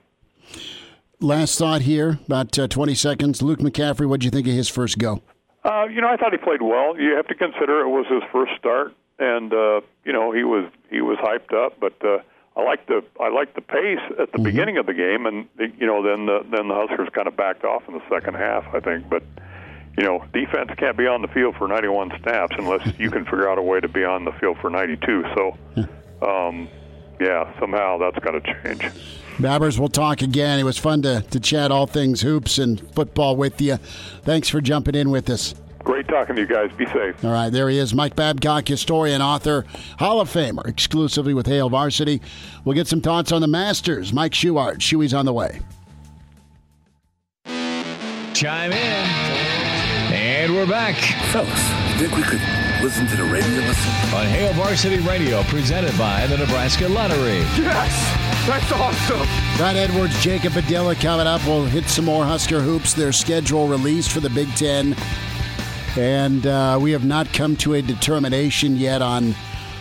[1.25, 3.41] Last thought here, about uh, 20 seconds.
[3.41, 5.23] Luke McCaffrey, what do you think of his first go?
[5.65, 7.01] Uh, you know, I thought he played well.
[7.01, 10.71] You have to consider it was his first start, and uh, you know he was
[10.91, 11.81] he was hyped up.
[11.81, 12.19] But uh,
[12.59, 14.43] I like the I like the pace at the mm-hmm.
[14.43, 17.65] beginning of the game, and you know then the then the Huskers kind of backed
[17.65, 18.67] off in the second half.
[18.75, 19.23] I think, but
[19.97, 23.49] you know, defense can't be on the field for 91 snaps unless you can figure
[23.49, 25.25] out a way to be on the field for 92.
[25.35, 25.57] So.
[26.23, 26.69] Um,
[27.21, 28.83] yeah, somehow that's got to change.
[29.39, 30.61] Babbers, we'll talk again.
[30.61, 33.77] It was fun to, to chat all things hoops and football with you.
[34.23, 35.55] Thanks for jumping in with us.
[35.81, 36.71] Great talking to you guys.
[36.79, 37.23] Be safe.
[37.25, 39.67] All right, there he is, Mike Babcock, historian, author,
[39.99, 42.23] Hall of Famer, exclusively with Hail Varsity.
[42.65, 44.13] We'll get some thoughts on the Masters.
[44.13, 45.61] Mike Schuart, Shuey's on the way.
[48.33, 49.25] Chime in.
[50.15, 50.97] And we're back
[51.33, 54.15] Fellas, I think we could listen to the radio listen?
[54.15, 57.39] on Hail Varsity Radio, presented by the Nebraska Lottery.
[57.57, 58.47] Yes!
[58.47, 59.27] That's awesome!
[59.57, 61.41] Brad Edwards, Jacob Padilla coming up.
[61.47, 62.93] We'll hit some more Husker hoops.
[62.93, 64.95] Their schedule released for the Big Ten.
[65.97, 69.33] And uh, we have not come to a determination yet on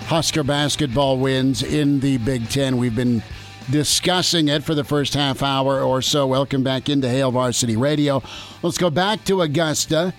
[0.07, 2.77] Husker basketball wins in the Big Ten.
[2.77, 3.21] We've been
[3.69, 6.25] discussing it for the first half hour or so.
[6.25, 8.23] Welcome back into Hail Varsity Radio.
[8.61, 10.13] Let's go back to Augusta.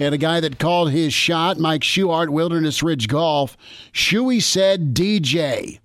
[0.00, 3.56] And a guy that called his shot, Mike Schuart, Wilderness Ridge Golf.
[3.92, 5.78] Shuey said DJ.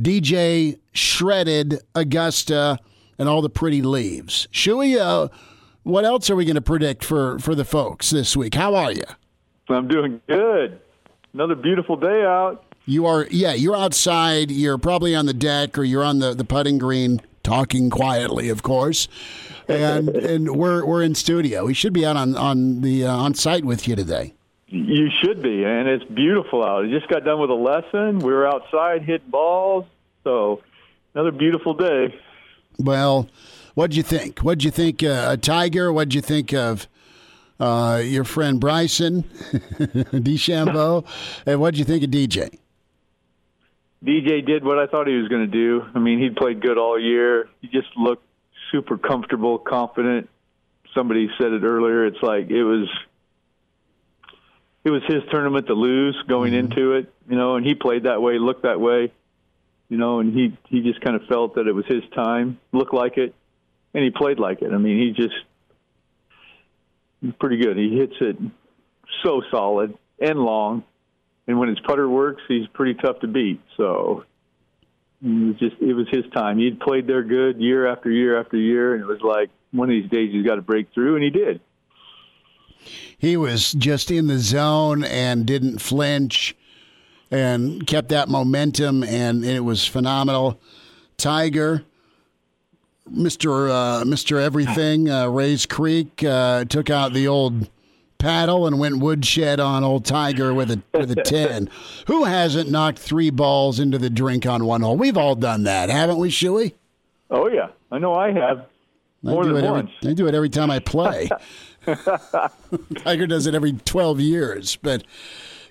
[0.00, 2.78] DJ shredded Augusta
[3.18, 4.46] and all the pretty leaves.
[4.52, 5.28] Shuey, uh,
[5.82, 8.54] what else are we going to predict for, for the folks this week?
[8.54, 9.04] How are you?
[9.68, 10.80] I'm doing good.
[11.32, 12.64] Another beautiful day out.
[12.86, 14.52] You are, yeah, you're outside.
[14.52, 18.62] You're probably on the deck or you're on the, the putting green, talking quietly, of
[18.62, 19.08] course.
[19.68, 21.66] And and we're we're in studio.
[21.66, 24.34] We should be out on on the uh, on site with you today.
[24.66, 26.84] You should be, and it's beautiful out.
[26.84, 28.18] I just got done with a lesson.
[28.18, 29.84] We were outside hit balls,
[30.24, 30.62] so
[31.14, 32.14] another beautiful day.
[32.78, 33.28] Well,
[33.74, 34.40] what'd you think?
[34.40, 35.92] What'd you think uh, a Tiger?
[35.92, 36.88] What'd you think of
[37.60, 39.22] uh, your friend Bryson
[39.78, 41.06] DeChambeau?
[41.46, 42.58] and what'd you think of DJ?
[44.04, 45.82] DJ did what I thought he was going to do.
[45.94, 47.48] I mean, he played good all year.
[47.62, 48.24] He just looked
[48.74, 50.28] super comfortable, confident.
[50.94, 52.06] Somebody said it earlier.
[52.06, 52.88] It's like it was
[54.84, 56.72] it was his tournament to lose going mm-hmm.
[56.72, 59.12] into it, you know, and he played that way, looked that way,
[59.88, 62.94] you know, and he he just kind of felt that it was his time, looked
[62.94, 63.34] like it,
[63.94, 64.72] and he played like it.
[64.72, 65.34] I mean, he just
[67.20, 67.76] he's pretty good.
[67.76, 68.36] He hits it
[69.24, 70.82] so solid and long,
[71.46, 73.60] and when his putter works, he's pretty tough to beat.
[73.76, 74.24] So
[75.22, 76.58] it was just it was his time.
[76.58, 79.92] He'd played there good year after year after year, and it was like one of
[79.92, 81.60] these days he's got to break through, and he did.
[83.16, 86.54] He was just in the zone and didn't flinch
[87.30, 90.60] and kept that momentum, and, it was phenomenal.
[91.16, 91.84] Tiger,
[93.08, 97.70] Mister uh, Mister Everything, uh, Rae's Creek uh, took out the old
[98.24, 101.68] paddle and went woodshed on old Tiger with a with a ten.
[102.06, 104.96] Who hasn't knocked three balls into the drink on one hole?
[104.96, 106.74] We've all done that, haven't we, Shuey?
[107.30, 108.66] Oh yeah, I know I have
[109.22, 109.90] more I do than it once.
[109.98, 111.28] Every, I do it every time I play.
[112.96, 114.76] Tiger does it every 12 years.
[114.76, 115.04] But,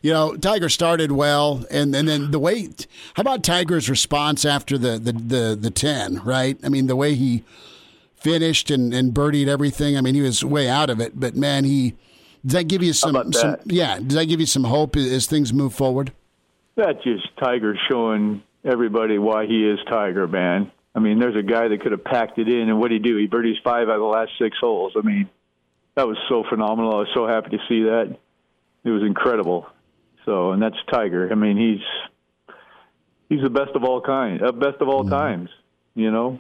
[0.01, 1.65] you know, Tiger started well.
[1.71, 2.69] And, and then the way,
[3.15, 6.57] how about Tiger's response after the, the, the, the 10, right?
[6.63, 7.43] I mean, the way he
[8.15, 9.97] finished and, and birdied everything.
[9.97, 11.19] I mean, he was way out of it.
[11.19, 11.95] But, man, he,
[12.45, 13.61] does that give you some, some that?
[13.65, 16.11] yeah, does that give you some hope as, things move forward?
[16.75, 20.71] That's just Tiger showing everybody why he is Tiger, man.
[20.95, 23.09] I mean, there's a guy that could have packed it in, and what did he
[23.09, 23.17] do?
[23.17, 24.93] He birdies five out of the last six holes.
[24.97, 25.29] I mean,
[25.95, 26.93] that was so phenomenal.
[26.93, 28.17] I was so happy to see that.
[28.83, 29.67] It was incredible.
[30.25, 31.29] So, and that's Tiger.
[31.31, 32.55] I mean, he's
[33.29, 35.49] he's the best of all kind, uh, best of all times.
[35.95, 36.39] You know,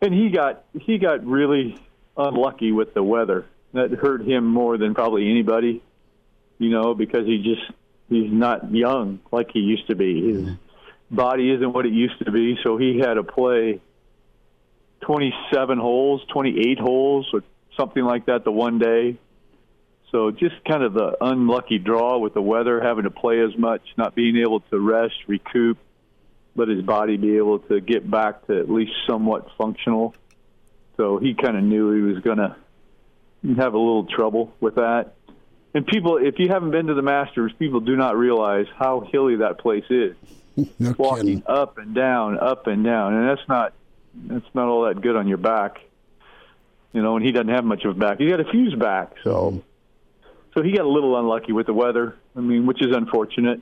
[0.00, 1.76] and he got he got really
[2.16, 3.46] unlucky with the weather.
[3.72, 5.82] That hurt him more than probably anybody.
[6.58, 7.62] You know, because he just
[8.08, 10.32] he's not young like he used to be.
[10.32, 10.50] His
[11.10, 13.80] body isn't what it used to be, so he had to play
[15.02, 17.42] 27 holes, 28 holes, or
[17.76, 19.16] something like that the one day.
[20.12, 23.82] So just kind of the unlucky draw with the weather, having to play as much,
[23.96, 25.78] not being able to rest, recoup,
[26.56, 30.14] let his body be able to get back to at least somewhat functional.
[30.96, 32.56] So he kind of knew he was going to
[33.56, 35.14] have a little trouble with that.
[35.72, 39.36] And people, if you haven't been to the Masters, people do not realize how hilly
[39.36, 40.16] that place is.
[40.78, 41.42] No Walking kidding.
[41.46, 43.72] up and down, up and down, and that's not
[44.14, 45.80] that's not all that good on your back.
[46.92, 48.18] You know, and he doesn't have much of a back.
[48.18, 49.62] He's got a fuse back, so
[50.52, 52.16] so he got a little unlucky with the weather.
[52.36, 53.60] I mean, which is unfortunate.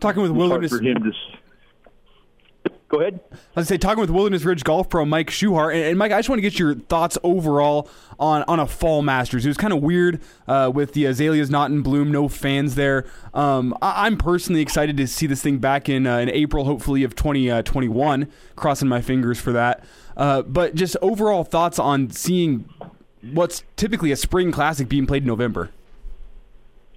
[0.00, 1.10] Talking with It's hard Wilderness, for him to.
[1.10, 3.20] s- Go ahead.
[3.32, 6.18] I was say talking with Wilderness Ridge Golf Pro Mike Schuhart, and, and Mike, I
[6.18, 7.88] just want to get your thoughts overall
[8.18, 9.46] on on a fall Masters.
[9.46, 13.06] It was kind of weird uh, with the azaleas not in bloom, no fans there.
[13.32, 17.04] Um, I, I'm personally excited to see this thing back in uh, in April, hopefully
[17.04, 18.26] of 2021.
[18.56, 19.84] crossing my fingers for that.
[20.16, 22.68] Uh, but just overall thoughts on seeing
[23.22, 25.70] what's typically a spring classic being played in November.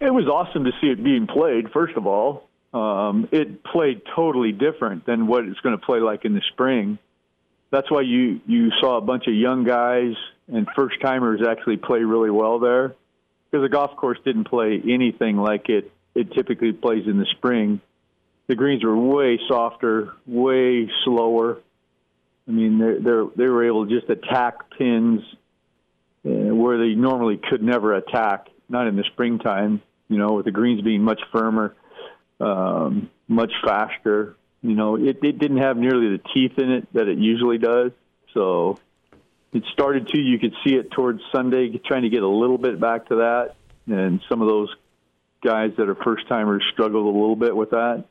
[0.01, 1.69] It was awesome to see it being played.
[1.71, 6.25] First of all, um, it played totally different than what it's going to play like
[6.25, 6.97] in the spring.
[7.71, 10.13] that's why you you saw a bunch of young guys
[10.47, 12.95] and first timers actually play really well there
[13.49, 17.81] because the golf course didn't play anything like it it typically plays in the spring.
[18.47, 21.59] The greens were way softer, way slower.
[22.47, 25.21] I mean, they they they were able to just attack pins
[26.25, 28.47] uh, where they normally could never attack.
[28.69, 31.75] Not in the springtime, you know, with the greens being much firmer,
[32.39, 34.35] um, much faster.
[34.61, 37.91] You know, it, it didn't have nearly the teeth in it that it usually does.
[38.33, 38.79] So
[39.51, 40.19] it started to.
[40.19, 43.55] You could see it towards Sunday, trying to get a little bit back to that.
[43.87, 44.73] And some of those
[45.43, 48.05] guys that are first timers struggled a little bit with that.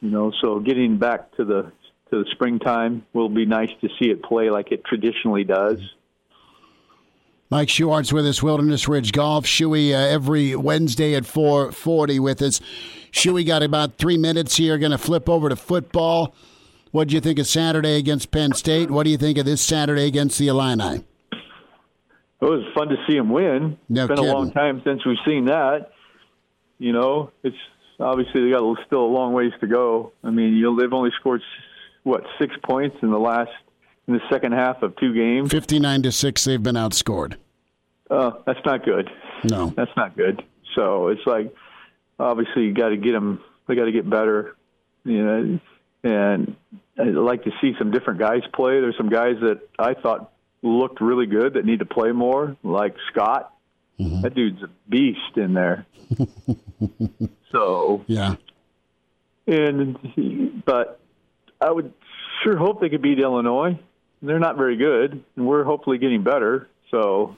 [0.00, 1.72] You know, so getting back to the
[2.10, 5.78] to the springtime will be nice to see it play like it traditionally does.
[7.50, 9.44] Mike Schuart's with us, Wilderness Ridge Golf.
[9.44, 12.60] Shuey uh, every Wednesday at 440 with us.
[13.12, 14.78] Shuey got about three minutes here.
[14.78, 16.34] Going to flip over to football.
[16.90, 18.90] What do you think of Saturday against Penn State?
[18.90, 21.04] What do you think of this Saturday against the Illini?
[22.40, 23.78] It was fun to see him win.
[23.88, 24.30] No it's been kidding.
[24.30, 25.90] a long time since we've seen that.
[26.78, 27.56] You know, it's
[28.00, 30.12] obviously they got a- still a long ways to go.
[30.22, 31.42] I mean, you know, they've only scored
[32.02, 33.50] what six points in the last
[34.06, 35.50] in the second half of two games.
[35.50, 37.36] 59 to 6, they've been outscored.
[38.10, 39.10] Uh, that's not good.
[39.44, 39.72] No.
[39.76, 40.42] That's not good.
[40.74, 41.54] So it's like
[42.18, 43.40] obviously you got to get them.
[43.66, 44.56] They got to get better.
[45.04, 45.60] You know,
[46.02, 46.56] and
[46.98, 48.80] I'd like to see some different guys play.
[48.80, 50.32] There's some guys that I thought
[50.62, 53.52] looked really good that need to play more, like Scott.
[53.98, 55.86] That dude's a beast in there.
[57.52, 58.34] so Yeah.
[59.46, 61.00] and but
[61.60, 61.92] I would
[62.42, 63.78] sure hope they could beat Illinois.
[64.22, 66.68] They're not very good, and we're hopefully getting better.
[66.90, 67.36] So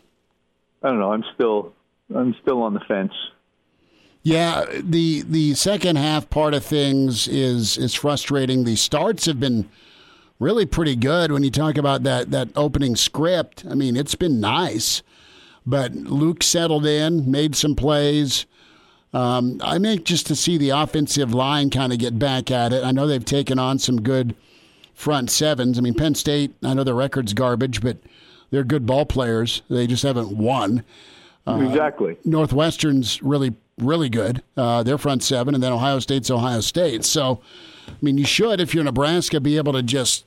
[0.83, 1.12] I don't know.
[1.12, 1.72] I'm still
[2.14, 3.12] I'm still on the fence.
[4.22, 8.64] Yeah, the the second half part of things is is frustrating.
[8.64, 9.68] The starts have been
[10.39, 13.64] really pretty good when you talk about that that opening script.
[13.70, 15.03] I mean, it's been nice,
[15.64, 18.47] but Luke settled in, made some plays.
[19.12, 22.85] Um, I mean, just to see the offensive line kind of get back at it.
[22.85, 24.35] I know they've taken on some good
[24.97, 25.78] front sevens.
[25.78, 26.55] I mean, Penn State.
[26.64, 27.99] I know their record's garbage, but
[28.51, 29.62] they're good ball players.
[29.70, 30.84] They just haven't won.
[31.47, 32.16] exactly.
[32.24, 34.42] Northwestern's really, really good.
[34.57, 37.05] Uh, their front seven, and then Ohio State's Ohio State.
[37.05, 37.40] So,
[37.86, 40.24] I mean, you should, if you're Nebraska, be able to just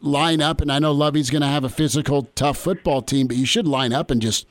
[0.00, 0.60] line up.
[0.60, 3.68] And I know Lovie's going to have a physical, tough football team, but you should
[3.68, 4.46] line up and just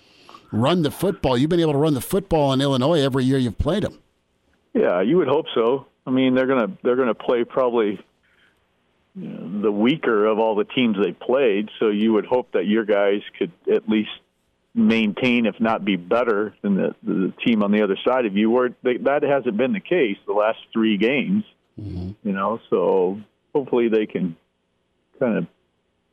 [0.51, 1.36] run the football.
[1.36, 3.99] You've been able to run the football in Illinois every year you've played them.
[4.73, 5.88] Yeah, you would hope so.
[6.05, 7.99] I mean, they're gonna they're gonna play probably
[9.16, 11.70] the weaker of all the teams they played.
[11.80, 14.09] So you would hope that your guys could at least
[14.74, 18.49] maintain, if not be better than the, the team on the other side of you.
[18.49, 21.43] Where they, that hasn't been the case the last three games.
[21.80, 22.11] Mm-hmm.
[22.28, 23.22] You know, so
[23.53, 24.36] hopefully they can
[25.20, 25.47] kind of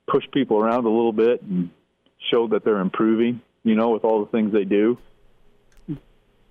[0.09, 1.71] push people around a little bit and
[2.31, 3.41] show that they're improving.
[3.65, 4.99] You know, with all the things they do.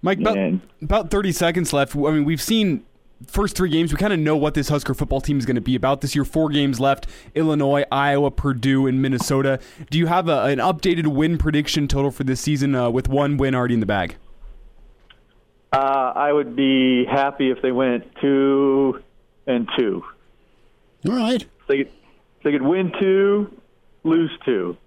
[0.01, 1.95] Mike, about, And- about 30 seconds left.
[1.95, 2.83] I mean, we've seen
[3.27, 3.91] first three games.
[3.91, 6.15] We kind of know what this Husker football team is going to be about this
[6.15, 6.25] year.
[6.25, 9.59] Four games left Illinois, Iowa, Purdue, and Minnesota.
[9.89, 13.37] Do you have a, an updated win prediction total for this season uh, with one
[13.37, 14.15] win already in the bag?
[15.71, 19.01] Uh, I would be happy if they went two
[19.47, 20.03] and two.
[21.07, 21.45] All right.
[21.67, 21.91] They could,
[22.43, 23.57] they could win two,
[24.03, 24.77] lose two.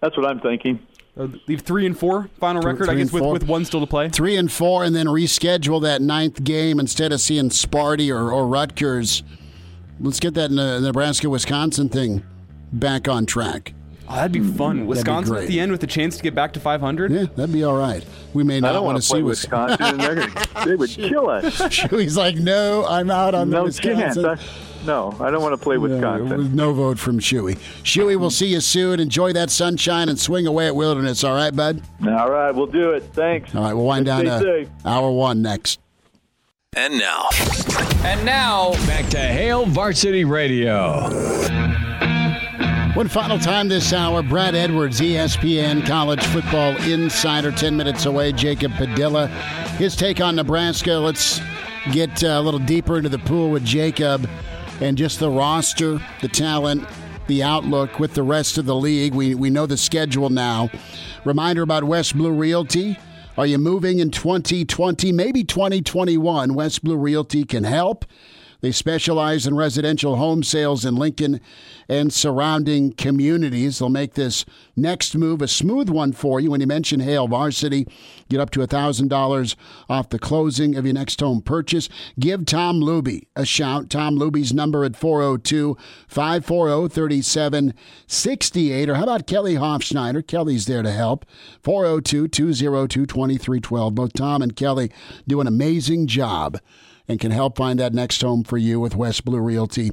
[0.00, 0.86] That's what I'm thinking.
[1.18, 4.08] Uh, leave three and four final record, I guess, with, with one still to play.
[4.08, 8.46] Three and four, and then reschedule that ninth game instead of seeing Sparty or, or
[8.46, 9.22] Rutgers.
[10.00, 12.22] Let's get that Nebraska Wisconsin thing
[12.72, 13.74] back on track.
[14.08, 14.86] Oh, that'd be fun.
[14.86, 17.12] Wisconsin at the end with a chance to get back to 500.
[17.12, 18.04] Yeah, that'd be all right.
[18.32, 19.98] We may I not don't want want to to play see Wis- Wisconsin.
[19.98, 21.58] they're gonna, they would kill us.
[21.90, 24.16] He's like, no, I'm out on the No chance.
[24.16, 24.24] Wisconsin.
[24.24, 24.38] I-
[24.86, 26.54] no, I don't want to play No, Wisconsin.
[26.54, 27.56] no vote from Shuey.
[27.82, 29.00] Shuey, we'll see you soon.
[29.00, 31.22] Enjoy that sunshine and swing away at Wilderness.
[31.24, 31.82] All right, bud?
[32.06, 33.02] All right, we'll do it.
[33.12, 33.54] Thanks.
[33.54, 34.68] All right, we'll wind down Stay to safe.
[34.84, 35.80] hour one next.
[36.76, 37.28] And now,
[38.04, 41.08] And now, back to Hail Varsity Radio.
[42.94, 48.32] One final time this hour, Brad Edwards, ESPN College Football Insider, 10 minutes away.
[48.32, 49.28] Jacob Padilla,
[49.78, 50.92] his take on Nebraska.
[50.94, 51.40] Let's
[51.92, 54.28] get uh, a little deeper into the pool with Jacob
[54.80, 56.86] and just the roster, the talent,
[57.26, 59.14] the outlook with the rest of the league.
[59.14, 60.70] We, we know the schedule now.
[61.24, 62.98] Reminder about West Blue Realty.
[63.38, 66.54] Are you moving in 2020, maybe 2021?
[66.54, 68.04] West Blue Realty can help.
[68.60, 71.40] They specialize in residential home sales in Lincoln
[71.88, 73.78] and surrounding communities.
[73.78, 74.44] They'll make this
[74.76, 76.50] next move a smooth one for you.
[76.50, 77.86] When you mention Hail Varsity,
[78.28, 79.56] get up to $1,000
[79.88, 81.88] off the closing of your next home purchase.
[82.18, 83.90] Give Tom Luby a shout.
[83.90, 85.76] Tom Luby's number at 402
[86.08, 88.88] 540 3768.
[88.88, 90.26] Or how about Kelly Hofschneider?
[90.26, 91.24] Kelly's there to help.
[91.62, 93.94] 402 202 2312.
[93.94, 94.90] Both Tom and Kelly
[95.26, 96.58] do an amazing job
[97.10, 99.90] and can help find that next home for you with West Blue Realty.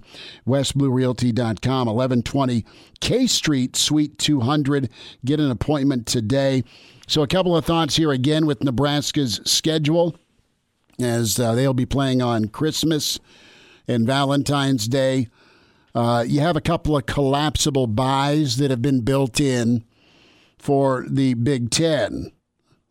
[0.47, 2.63] WestBlueRealty.com, 1120
[2.99, 4.87] K Street, Suite 200.
[5.25, 6.63] Get an appointment today.
[7.07, 10.15] So, a couple of thoughts here again with Nebraska's schedule
[10.99, 13.19] as uh, they'll be playing on Christmas
[13.87, 15.27] and Valentine's Day.
[15.95, 19.83] Uh, you have a couple of collapsible byes that have been built in
[20.59, 22.31] for the Big Ten.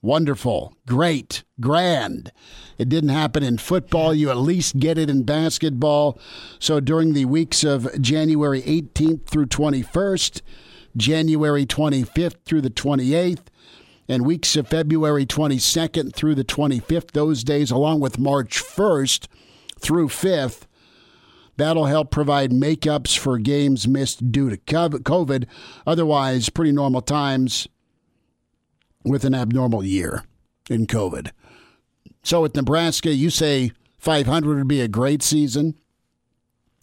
[0.07, 2.30] Wonderful, great, grand.
[2.78, 4.14] It didn't happen in football.
[4.14, 6.16] You at least get it in basketball.
[6.61, 10.42] So during the weeks of January 18th through 21st,
[10.96, 13.46] January 25th through the 28th,
[14.09, 19.26] and weeks of February 22nd through the 25th, those days, along with March 1st
[19.80, 20.66] through 5th,
[21.57, 25.46] that'll help provide makeups for games missed due to COVID.
[25.84, 27.66] Otherwise, pretty normal times
[29.07, 30.24] with an abnormal year
[30.68, 31.30] in COVID.
[32.22, 35.76] So with Nebraska, you say 500 would be a great season.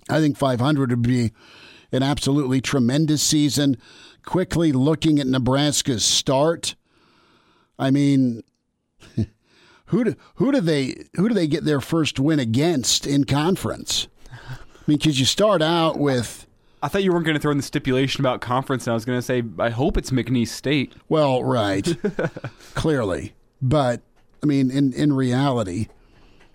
[0.09, 1.33] I think 500 would be
[1.91, 3.77] an absolutely tremendous season.
[4.25, 6.75] Quickly looking at Nebraska's start,
[7.77, 8.43] I mean,
[9.87, 14.07] who do, who do they who do they get their first win against in conference?
[14.31, 14.57] I
[14.87, 16.47] mean, because you start out with
[16.83, 18.85] I thought you weren't going to throw in the stipulation about conference.
[18.85, 20.93] And I was going to say, I hope it's McNeese State.
[21.07, 21.95] Well, right,
[22.75, 24.01] clearly, but
[24.43, 25.87] I mean, in in reality,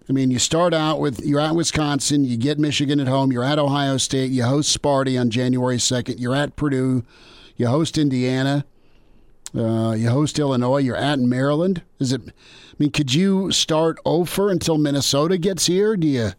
[0.07, 3.43] I mean, you start out with you're at Wisconsin, you get Michigan at home, you're
[3.43, 7.05] at Ohio State, you host Sparty on January second, you're at Purdue,
[7.57, 8.67] you host Indiana,
[9.57, 11.83] uh, you host Illinois, you're at Maryland.
[11.99, 12.21] Is it?
[12.21, 15.97] I mean, could you start over until Minnesota gets here?
[15.97, 16.33] Do you?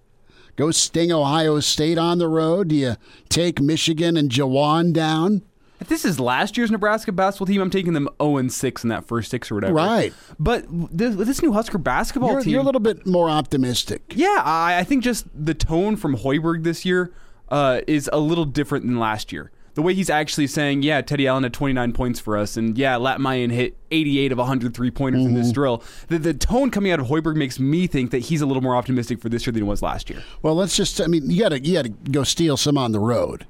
[0.60, 2.68] Go sting Ohio State on the road?
[2.68, 2.98] Do you
[3.30, 5.42] take Michigan and Juwan down?
[5.80, 8.90] If this is last year's Nebraska basketball team, I'm taking them 0 and 6 in
[8.90, 9.76] that first six or whatever.
[9.76, 10.14] Right.
[10.38, 12.52] But this, this new Husker basketball you're, team.
[12.52, 14.02] You're a little bit more optimistic.
[14.14, 17.14] Yeah, I, I think just the tone from Hoiberg this year
[17.48, 21.26] uh, is a little different than last year the way he's actually saying, yeah, Teddy
[21.26, 25.22] Allen had 29 points for us, and yeah, Lat Mayen hit 88 of 103 pointers
[25.22, 25.30] mm-hmm.
[25.30, 25.54] in this mm-hmm.
[25.54, 25.84] drill.
[26.10, 28.76] The, the tone coming out of Hoiberg makes me think that he's a little more
[28.76, 30.22] optimistic for this year than he was last year.
[30.42, 32.92] Well, let's just, I mean, you got to you got to go steal some on
[32.92, 33.48] the road,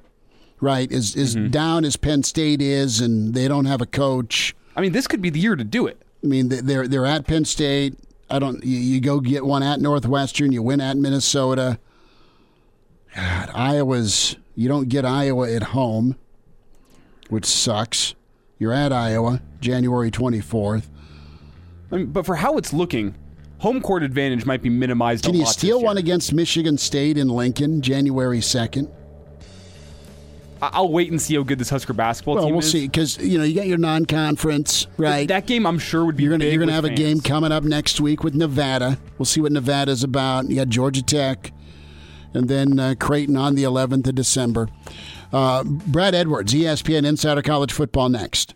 [0.61, 0.91] right?
[0.91, 1.49] As, as mm-hmm.
[1.49, 4.55] down as Penn State is, and they don't have a coach.
[4.75, 5.99] I mean, this could be the year to do it.
[6.23, 7.95] I mean, they're they're at Penn State.
[8.29, 8.63] I don't.
[8.63, 10.51] You, you go get one at Northwestern.
[10.51, 11.79] You win at Minnesota.
[13.15, 16.17] God, Iowa's you don't get Iowa at home,
[17.29, 18.13] which sucks.
[18.57, 20.83] You're at Iowa, January 24th.
[21.89, 23.15] I mean, but for how it's looking,
[23.59, 25.23] home court advantage might be minimized.
[25.23, 28.91] Can you steal one against Michigan State in Lincoln, January 2nd?
[30.61, 32.43] I'll wait and see how good this Husker basketball team is.
[32.43, 32.71] well, team we'll is.
[32.71, 35.25] see because you know you got your non-conference right.
[35.29, 36.23] That game I'm sure would be.
[36.23, 36.99] You're gonna you're gonna have fans.
[36.99, 38.99] a game coming up next week with Nevada.
[39.17, 40.49] We'll see what Nevada's about.
[40.49, 41.53] You got Georgia Tech
[42.33, 44.69] and then uh, Creighton on the 11th of December.
[45.31, 48.55] Uh, Brad Edwards, ESPN Insider College Football, next.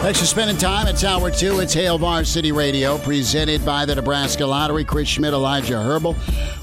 [0.00, 0.86] Thanks for spending time.
[0.86, 1.60] It's hour two.
[1.60, 4.82] It's Hail Varsity Radio, presented by the Nebraska Lottery.
[4.82, 6.16] Chris Schmidt, Elijah Herbal.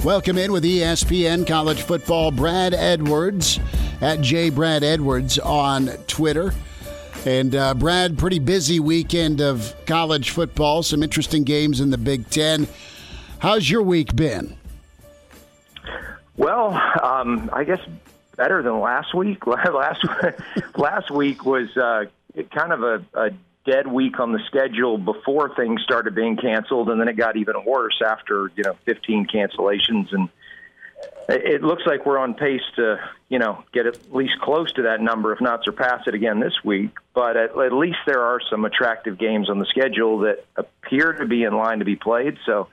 [0.03, 2.31] Welcome in with ESPN College Football.
[2.31, 3.59] Brad Edwards
[4.01, 4.49] at J.
[4.49, 6.51] Brad Edwards on Twitter.
[7.27, 10.81] And uh, Brad, pretty busy weekend of college football.
[10.81, 12.67] Some interesting games in the Big Ten.
[13.38, 14.57] How's your week been?
[16.38, 16.69] Well,
[17.03, 17.81] um, I guess
[18.35, 19.45] better than last week.
[19.47, 20.03] last
[20.75, 22.05] last week was uh,
[22.43, 23.29] kind of a, a
[23.65, 27.55] dead week on the schedule before things started being canceled, and then it got even
[27.65, 30.29] worse after you know 15 cancellations, and
[31.29, 32.97] it looks like we're on pace to
[33.29, 36.63] you know get at least close to that number, if not surpass it again this
[36.63, 36.91] week.
[37.13, 41.25] But at, at least there are some attractive games on the schedule that appear to
[41.25, 42.38] be in line to be played.
[42.45, 42.69] So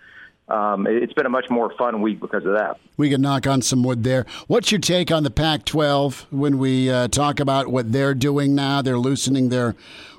[0.48, 2.78] um, it's been a much more fun week because of that.
[2.96, 4.26] We can knock on some wood there.
[4.46, 8.54] What's your take on the Pac 12 when we uh, talk about what they're doing
[8.54, 8.82] now?
[8.82, 9.74] They're loosening their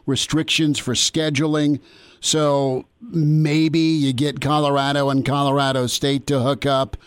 [0.06, 1.80] restrictions for scheduling.
[2.20, 6.98] So maybe you get Colorado and Colorado State to hook up.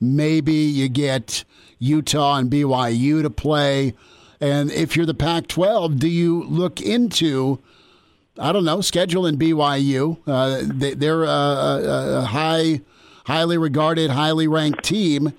[0.00, 1.44] Maybe you get
[1.78, 3.94] Utah and BYU to play.
[4.38, 7.58] And if you're the Pac 12, do you look into,
[8.38, 10.18] I don't know, schedule in BYU?
[10.26, 12.80] Uh, they, are a, a, high,
[13.24, 15.32] highly regarded, highly ranked team.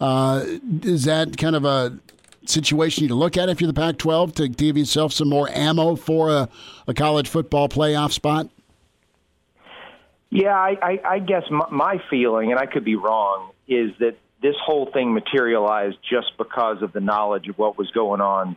[0.00, 0.44] Uh,
[0.82, 1.98] is that kind of a
[2.46, 5.94] situation you look at if you're the Pac 12 to give yourself some more ammo
[5.96, 6.48] for a,
[6.86, 8.48] a college football playoff spot?
[10.30, 14.16] Yeah, I, I, I guess my, my feeling, and I could be wrong, is that
[14.42, 18.56] this whole thing materialized just because of the knowledge of what was going on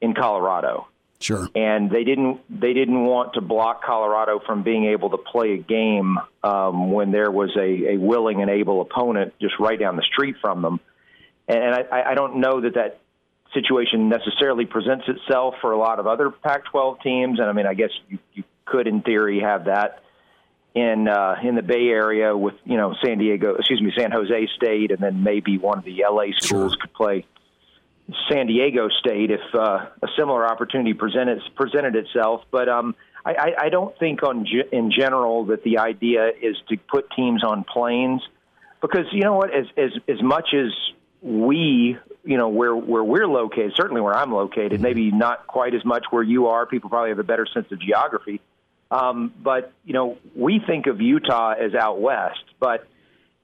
[0.00, 0.86] in Colorado.
[1.24, 1.48] Sure.
[1.54, 5.56] And they didn't they didn't want to block Colorado from being able to play a
[5.56, 10.02] game um, when there was a, a willing and able opponent just right down the
[10.02, 10.80] street from them.
[11.48, 13.00] And I, I don't know that that
[13.54, 17.40] situation necessarily presents itself for a lot of other Pac-12 teams.
[17.40, 20.02] And I mean, I guess you, you could, in theory, have that
[20.74, 24.48] in uh, in the Bay Area with you know San Diego, excuse me, San Jose
[24.56, 26.80] State, and then maybe one of the LA schools sure.
[26.82, 27.24] could play
[28.30, 32.42] San Diego State if uh, a similar opportunity presented presented itself.
[32.50, 32.94] But um,
[33.24, 37.64] I, I don't think on in general that the idea is to put teams on
[37.64, 38.22] planes
[38.82, 40.72] because you know what, as as as much as
[41.22, 44.82] we you know where where we're located, certainly where I'm located, mm-hmm.
[44.82, 46.66] maybe not quite as much where you are.
[46.66, 48.40] People probably have a better sense of geography
[48.94, 52.86] um, but you know, we think of Utah as out west, but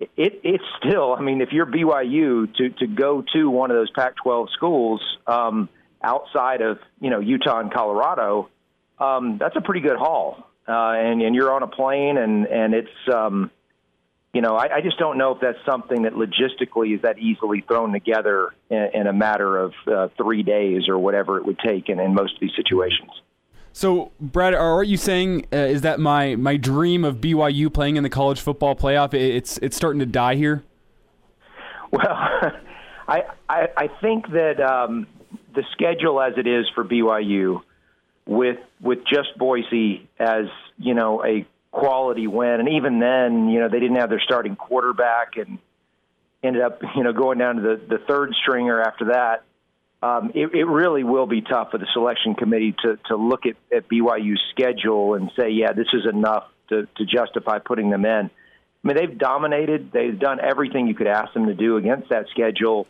[0.01, 1.15] it, it's still.
[1.15, 5.69] I mean, if you're BYU to to go to one of those Pac-12 schools um,
[6.03, 8.49] outside of you know Utah and Colorado,
[8.99, 10.47] um, that's a pretty good haul.
[10.67, 13.15] Uh, and and you're on a plane, and and it's.
[13.15, 13.51] Um,
[14.33, 17.65] you know, I, I just don't know if that's something that logistically is that easily
[17.67, 21.89] thrown together in, in a matter of uh, three days or whatever it would take
[21.89, 23.11] in, in most of these situations.
[23.73, 27.97] So, Brad, are what you saying uh, is that my my dream of BYU playing
[27.97, 30.65] in the college football playoff it's it's starting to die here?
[31.91, 32.07] Well,
[33.09, 35.07] I, I I think that um,
[35.55, 37.63] the schedule as it is for BYU,
[38.27, 40.47] with with just Boise as
[40.79, 44.57] you know a quality win, and even then, you know they didn't have their starting
[44.57, 45.59] quarterback and
[46.43, 49.45] ended up you know going down to the the third stringer after that
[50.03, 53.57] um, it, it really will be tough for the selection committee to, to look at,
[53.75, 58.31] at BYU's schedule and say, yeah, this is enough to, to justify putting them in.
[58.83, 59.93] I mean, they've dominated.
[59.93, 62.87] They've done everything you could ask them to do against that schedule.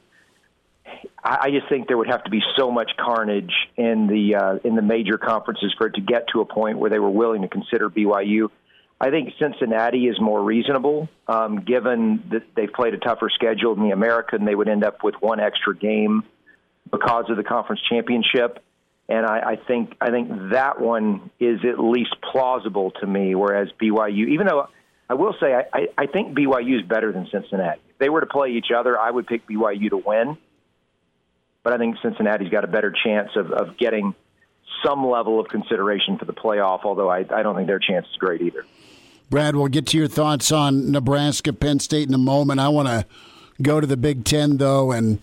[1.23, 4.59] I, I just think there would have to be so much carnage in the uh,
[4.63, 7.43] in the major conferences for it to get to a point where they were willing
[7.43, 8.51] to consider BYU.
[9.01, 13.85] I think Cincinnati is more reasonable, um, given that they've played a tougher schedule than
[13.85, 14.45] the American.
[14.45, 16.23] They would end up with one extra game
[16.91, 18.63] because of the conference championship.
[19.09, 23.35] And I, I think I think that one is at least plausible to me.
[23.35, 24.69] Whereas BYU, even though
[25.09, 27.81] I will say I, I, I think BYU is better than Cincinnati.
[27.91, 30.39] If they were to play each other, I would pick BYU to win.
[31.63, 34.15] But I think Cincinnati's got a better chance of, of getting
[34.85, 38.17] some level of consideration for the playoff, although I, I don't think their chance is
[38.17, 38.65] great either.
[39.29, 42.61] Brad, we'll get to your thoughts on Nebraska, Penn State in a moment.
[42.61, 43.07] I want to
[43.63, 45.21] go to the Big Ten, though, and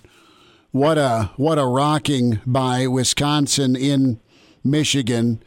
[0.72, 4.20] what a what a rocking by Wisconsin in
[4.64, 5.42] Michigan.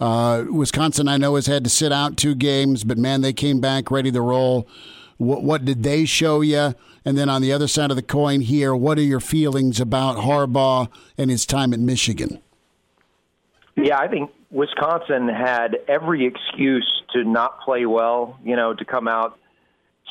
[0.00, 3.60] Uh, Wisconsin, I know, has had to sit out two games, but man, they came
[3.60, 4.66] back ready to roll.
[5.16, 6.74] What, what did they show you?
[7.04, 10.16] And then on the other side of the coin here, what are your feelings about
[10.18, 12.40] Harbaugh and his time at Michigan?
[13.76, 19.06] Yeah, I think Wisconsin had every excuse to not play well, you know, to come
[19.06, 19.38] out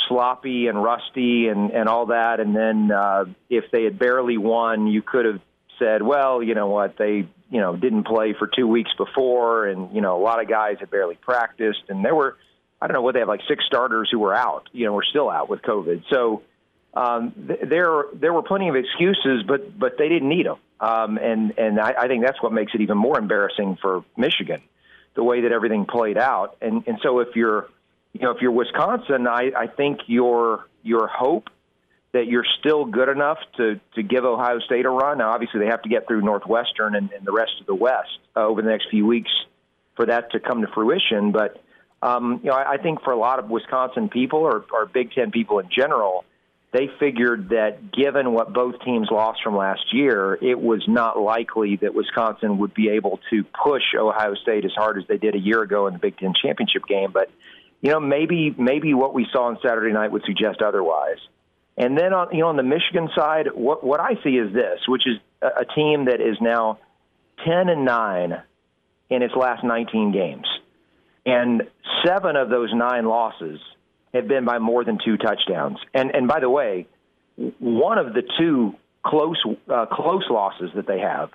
[0.07, 2.39] sloppy and rusty and and all that.
[2.39, 5.41] And then uh, if they had barely won, you could have
[5.79, 9.93] said, well, you know what, they you know didn't play for two weeks before, and
[9.95, 12.37] you know a lot of guys had barely practiced, and there were
[12.83, 15.05] I don't know what they have like six starters who were out, you know, were
[15.09, 16.03] still out with COVID.
[16.11, 16.41] So
[16.93, 20.57] um, th- there there were plenty of excuses, but but they didn't need them.
[20.81, 24.61] Um, and and I, I think that's what makes it even more embarrassing for Michigan,
[25.15, 26.57] the way that everything played out.
[26.61, 27.69] And and so if you're
[28.13, 31.49] you know, if you're Wisconsin, I, I think your your hope
[32.13, 35.17] that you're still good enough to to give Ohio State a run.
[35.17, 38.19] Now, obviously, they have to get through Northwestern and, and the rest of the West
[38.35, 39.31] uh, over the next few weeks
[39.95, 41.31] for that to come to fruition.
[41.31, 41.61] But
[42.01, 45.11] um, you know, I, I think for a lot of Wisconsin people or, or Big
[45.13, 46.23] Ten people in general,
[46.71, 51.77] they figured that given what both teams lost from last year, it was not likely
[51.77, 55.39] that Wisconsin would be able to push Ohio State as hard as they did a
[55.39, 57.11] year ago in the Big Ten championship game.
[57.11, 57.31] But
[57.83, 61.17] you know, maybe maybe what we saw on Saturday night would suggest otherwise.
[61.77, 64.79] And then on you know on the Michigan side, what what I see is this,
[64.87, 66.79] which is a, a team that is now
[67.45, 68.41] ten and nine
[69.09, 70.47] in its last 19 games,
[71.25, 71.63] and
[72.05, 73.59] seven of those nine losses
[74.13, 75.77] have been by more than two touchdowns.
[75.93, 76.87] And and by the way,
[77.59, 78.75] one of the two
[79.05, 81.31] close uh, close losses that they have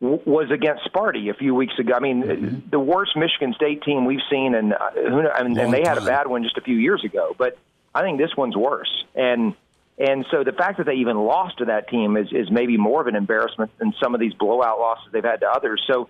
[0.00, 1.94] was against Sparty a few weeks ago.
[1.94, 2.68] I mean, mm-hmm.
[2.70, 5.98] the worst Michigan State team we've seen, and uh, who, I mean, and they had
[5.98, 7.34] a bad one just a few years ago.
[7.38, 7.58] But
[7.94, 9.04] I think this one's worse.
[9.14, 9.54] And
[9.98, 13.00] and so the fact that they even lost to that team is is maybe more
[13.00, 15.82] of an embarrassment than some of these blowout losses they've had to others.
[15.86, 16.08] So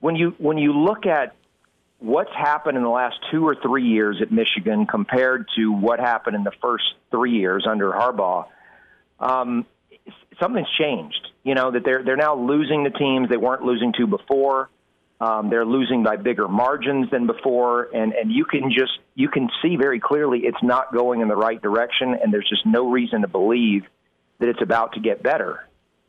[0.00, 1.34] when you when you look at
[1.98, 6.36] what's happened in the last two or three years at Michigan compared to what happened
[6.36, 8.46] in the first three years under Harbaugh,
[9.20, 9.64] um,
[10.40, 11.28] something's changed.
[11.44, 14.68] You know that they're they're now losing the teams they weren't losing to before.
[15.20, 19.48] Um, they're losing by bigger margins than before, and and you can just you can
[19.60, 23.22] see very clearly it's not going in the right direction, and there's just no reason
[23.22, 23.84] to believe
[24.38, 25.66] that it's about to get better.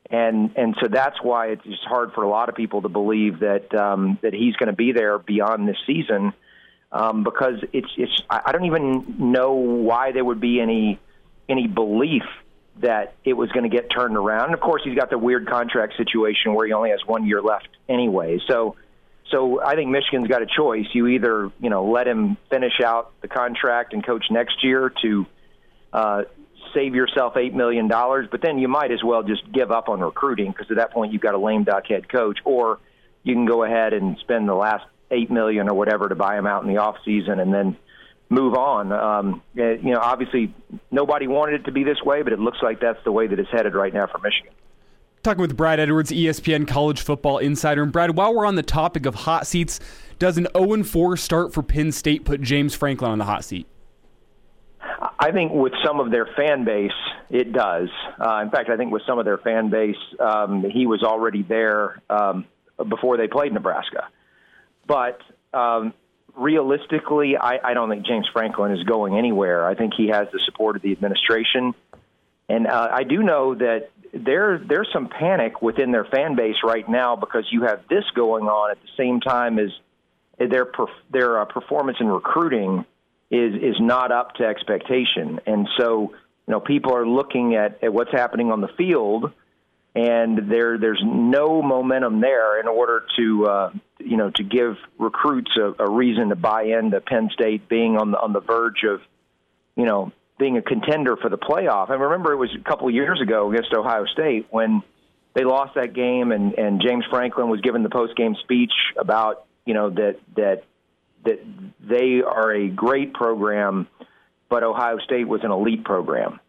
[0.10, 3.40] And and so that's why it's just hard for a lot of people to believe
[3.40, 6.34] that um, that he's going to be there beyond this season,
[6.92, 11.00] um, because it's it's I don't even know why there would be any
[11.48, 12.24] any belief
[12.82, 14.46] that it was going to get turned around.
[14.46, 17.42] And of course, he's got the weird contract situation where he only has one year
[17.42, 18.40] left anyway.
[18.48, 18.76] So,
[19.30, 20.86] so I think Michigan's got a choice.
[20.94, 25.26] You either you know let him finish out the contract and coach next year to
[25.92, 26.24] uh,
[26.74, 30.00] save yourself eight million dollars, but then you might as well just give up on
[30.00, 32.80] recruiting because at that point you've got a lame duck head coach, or
[33.24, 36.48] you can go ahead and spend the last eight million or whatever to buy him
[36.48, 37.78] out in the off season and then
[38.34, 38.92] move on.
[38.92, 40.54] Um, eh, you know, obviously
[40.92, 43.40] nobody wanted it to be this way, but it looks like that's the way that
[43.40, 44.54] it's headed right now for Michigan.
[45.24, 47.84] Talking with Brad Edwards, ESPN college football insider.
[47.84, 49.80] And Brad, while we're on the topic of hot seats,
[50.20, 53.68] does an 0 4 start for Penn State put James Franklin on the hot seat?
[55.20, 56.92] I think with some of their fan base,
[57.30, 57.90] it does.
[58.20, 61.44] Uh, in fact, I think with some of their fan base, um, he was already
[61.44, 62.46] there um,
[62.90, 64.10] before they played Nebraska.
[64.86, 65.22] But
[65.54, 65.94] um,
[66.36, 69.66] realistically, I, I don't think James Franklin is going anywhere.
[69.66, 71.74] I think he has the support of the administration,
[72.50, 76.88] and uh, I do know that there there's some panic within their fan base right
[76.88, 79.70] now because you have this going on at the same time as
[80.38, 80.68] their
[81.12, 82.86] their uh, performance in recruiting
[83.32, 86.12] is is not up to expectation, and so
[86.48, 89.32] you know people are looking at, at what's happening on the field
[89.96, 95.52] and there there's no momentum there in order to uh, you know to give recruits
[95.58, 99.02] a, a reason to buy into Penn State being on the on the verge of
[99.76, 101.90] you know being a contender for the playoff.
[101.90, 104.82] I remember it was a couple of years ago against Ohio State when
[105.36, 109.46] they lost that game and and James Franklin was given the post game speech about
[109.66, 110.64] you know that that
[111.26, 111.40] that
[111.82, 113.88] they are a great program
[114.50, 116.40] but Ohio State was an elite program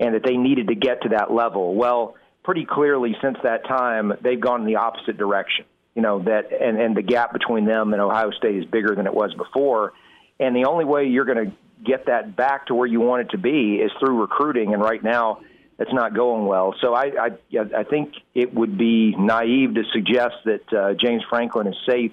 [0.00, 1.74] and that they needed to get to that level.
[1.74, 5.64] Well, pretty clearly since that time they've gone in the opposite direction.
[5.94, 9.06] You know that, and and the gap between them and Ohio State is bigger than
[9.06, 9.92] it was before.
[10.40, 11.52] And the only way you're going to
[11.84, 14.72] get that back to where you want it to be is through recruiting.
[14.72, 15.40] And right now,
[15.78, 16.74] it's not going well.
[16.80, 17.30] So I I,
[17.76, 22.12] I think it would be naive to suggest that uh, James Franklin is safe.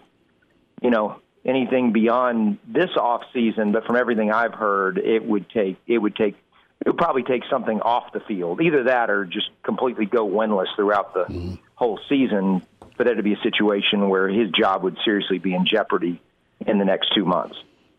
[0.81, 5.77] You know anything beyond this off season, but from everything I've heard, it would take
[5.87, 6.35] it would take
[6.85, 10.67] it would probably take something off the field, either that or just completely go winless
[10.75, 11.55] throughout the mm-hmm.
[11.75, 12.61] whole season
[13.03, 16.21] there to be a situation where his job would seriously be in jeopardy
[16.65, 17.55] in the next two months.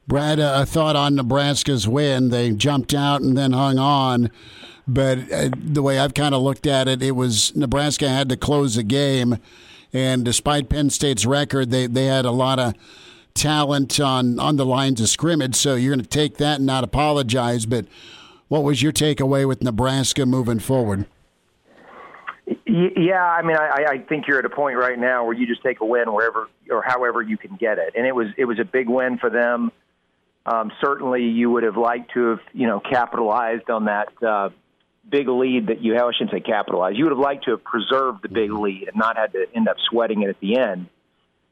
[0.07, 2.31] Brad, uh, a thought on Nebraska's win.
[2.31, 4.31] They jumped out and then hung on.
[4.87, 8.37] But uh, the way I've kind of looked at it, it was Nebraska had to
[8.37, 9.39] close the game.
[9.93, 12.75] And despite Penn State's record, they, they had a lot of
[13.35, 15.55] talent on, on the lines of scrimmage.
[15.55, 17.67] So you're going to take that and not apologize.
[17.67, 17.87] But
[18.51, 21.07] what was your takeaway with Nebraska moving forward?
[22.67, 25.63] Yeah, I mean, I, I think you're at a point right now where you just
[25.63, 28.59] take a win wherever or however you can get it, and it was it was
[28.59, 29.71] a big win for them.
[30.45, 34.51] Um, certainly, you would have liked to have you know capitalized on that uh,
[35.09, 36.07] big lead that you have.
[36.07, 36.99] I shouldn't say capitalized.
[36.99, 38.63] You would have liked to have preserved the big mm-hmm.
[38.63, 40.89] lead and not had to end up sweating it at the end.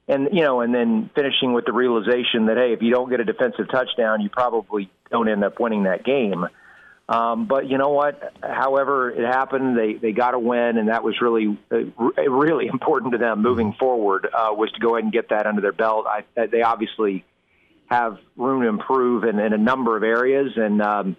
[0.09, 3.21] And you know, and then finishing with the realization that hey, if you don't get
[3.21, 6.45] a defensive touchdown, you probably don't end up winning that game.
[7.09, 8.35] Um, but you know what?
[8.43, 13.13] However it happened, they they got a win, and that was really uh, really important
[13.13, 14.27] to them moving forward.
[14.27, 16.07] Uh, was to go ahead and get that under their belt.
[16.07, 17.25] I, they obviously
[17.87, 21.17] have room to improve in, in a number of areas, and um,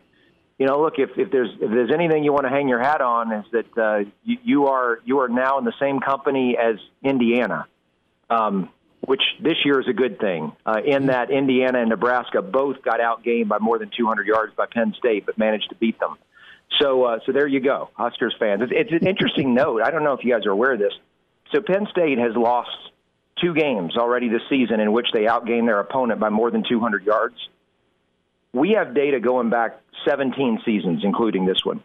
[0.60, 3.02] you know, look if, if there's if there's anything you want to hang your hat
[3.02, 6.76] on is that uh, you, you are you are now in the same company as
[7.02, 7.66] Indiana.
[8.30, 8.70] Um,
[9.02, 10.52] which this year is a good thing.
[10.66, 14.66] Uh, in that Indiana and Nebraska both got outgained by more than 200 yards by
[14.66, 16.18] Penn State, but managed to beat them.
[16.80, 18.62] So, uh, so there you go, Huskers fans.
[18.62, 19.82] It's, it's an interesting note.
[19.82, 20.94] I don't know if you guys are aware of this.
[21.54, 22.70] So Penn State has lost
[23.42, 27.06] two games already this season in which they outgained their opponent by more than 200
[27.06, 27.36] yards.
[28.54, 31.84] We have data going back 17 seasons, including this one.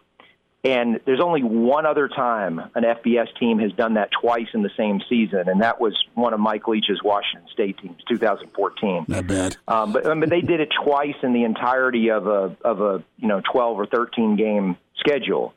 [0.65, 4.71] And there's only one other time an FBS team has done that twice in the
[4.79, 9.05] same season, and that was one of Mike Leach's Washington State teams, 2014.
[9.07, 9.57] Not bad.
[9.69, 13.05] Um, but I mean, they did it twice in the entirety of a of a
[13.19, 15.53] you know 12 or 13 game schedule.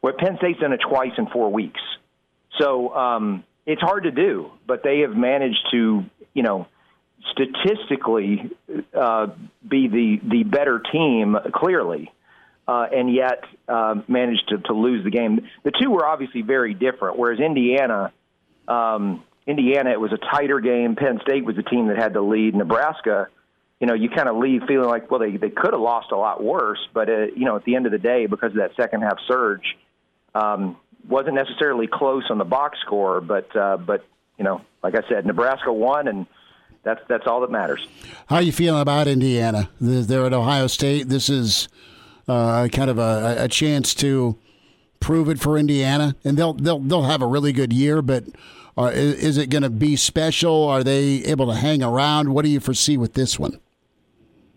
[0.00, 1.80] Where Penn State's done it twice in four weeks,
[2.60, 4.52] so um, it's hard to do.
[4.68, 6.68] But they have managed to you know
[7.32, 8.50] statistically
[8.94, 9.28] uh,
[9.68, 12.12] be the the better team clearly
[12.66, 15.48] uh, and yet uh, managed to, to lose the game.
[15.64, 17.18] The two were obviously very different.
[17.18, 18.12] Whereas Indiana,
[18.68, 20.96] um, Indiana, it was a tighter game.
[20.96, 22.54] Penn State was the team that had the lead.
[22.54, 23.28] Nebraska,
[23.80, 26.16] you know, you kind of leave feeling like, well, they they could have lost a
[26.16, 28.70] lot worse, but uh, you know, at the end of the day, because of that
[28.76, 29.76] second half surge,
[30.34, 33.20] um, wasn't necessarily close on the box score.
[33.20, 34.06] But uh, but
[34.38, 36.26] you know, like I said, Nebraska won and
[36.84, 37.86] that's that's all that matters.
[38.26, 39.70] How are you feeling about Indiana?
[39.80, 41.08] They're at Ohio State.
[41.08, 41.68] This is
[42.28, 44.38] uh, kind of a, a chance to
[45.00, 48.00] prove it for Indiana, and they'll they'll they'll have a really good year.
[48.00, 48.24] But
[48.76, 50.64] uh, is, is, it going to be special?
[50.64, 52.32] Are they able to hang around?
[52.32, 53.60] What do you foresee with this one?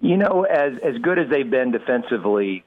[0.02, 2.64] You know, as as good as they've been defensively,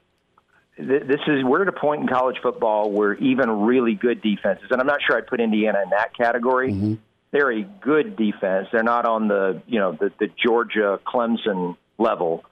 [0.77, 4.67] th- this is we're at a point in college football where even really good defenses,
[4.69, 6.71] and I'm not sure I'd put Indiana in that category.
[6.71, 6.93] Mm-hmm.
[7.31, 8.67] They're a good defense.
[8.71, 12.43] They're not on the you know the, the Georgia Clemson level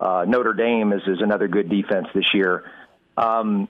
[0.00, 2.64] uh, Notre Dame is, is another good defense this year.
[3.16, 3.68] Um,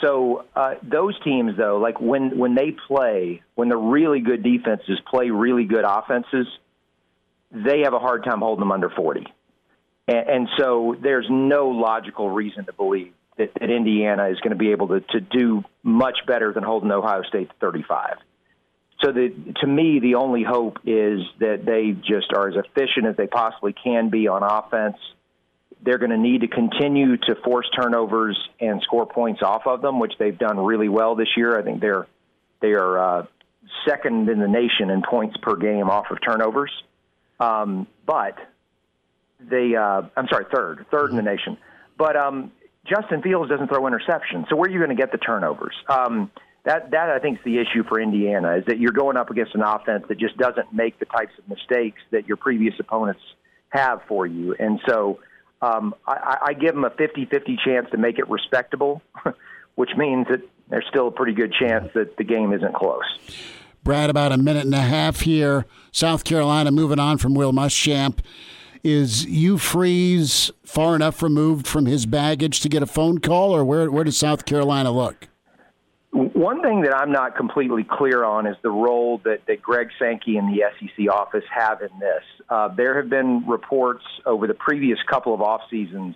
[0.00, 4.98] so uh, those teams, though, like when when they play, when the really good defenses
[5.08, 6.46] play really good offenses,
[7.52, 9.26] they have a hard time holding them under forty.
[10.08, 14.56] And, and so there's no logical reason to believe that, that Indiana is going to
[14.56, 18.16] be able to, to do much better than holding Ohio State to 35.
[19.04, 19.30] So the,
[19.60, 23.72] to me, the only hope is that they just are as efficient as they possibly
[23.72, 24.96] can be on offense
[25.82, 29.98] they're going to need to continue to force turnovers and score points off of them,
[29.98, 31.58] which they've done really well this year.
[31.58, 32.06] I think they're
[32.60, 33.26] they are uh,
[33.86, 36.70] second in the nation in points per game off of turnovers.
[37.40, 38.36] Um, but
[39.40, 41.58] they, uh, I'm sorry, third, third in the nation.
[41.98, 42.52] But um,
[42.86, 45.74] Justin Fields doesn't throw interceptions, so where are you going to get the turnovers?
[45.88, 46.30] Um,
[46.64, 49.54] that that I think is the issue for Indiana is that you're going up against
[49.56, 53.20] an offense that just doesn't make the types of mistakes that your previous opponents
[53.70, 55.18] have for you, and so
[55.62, 59.00] um, I, I give them a 50-50 chance to make it respectable,
[59.76, 63.04] which means that there's still a pretty good chance that the game isn't close.
[63.84, 65.66] Brad, about a minute and a half here.
[65.92, 68.18] South Carolina moving on from Will Muschamp.
[68.84, 73.64] Is Hugh Freeze far enough removed from his baggage to get a phone call, or
[73.64, 75.28] where, where does South Carolina look?
[76.12, 80.36] One thing that I'm not completely clear on is the role that, that Greg Sankey
[80.36, 82.22] and the SEC office have in this.
[82.50, 86.14] Uh, there have been reports over the previous couple of off seasons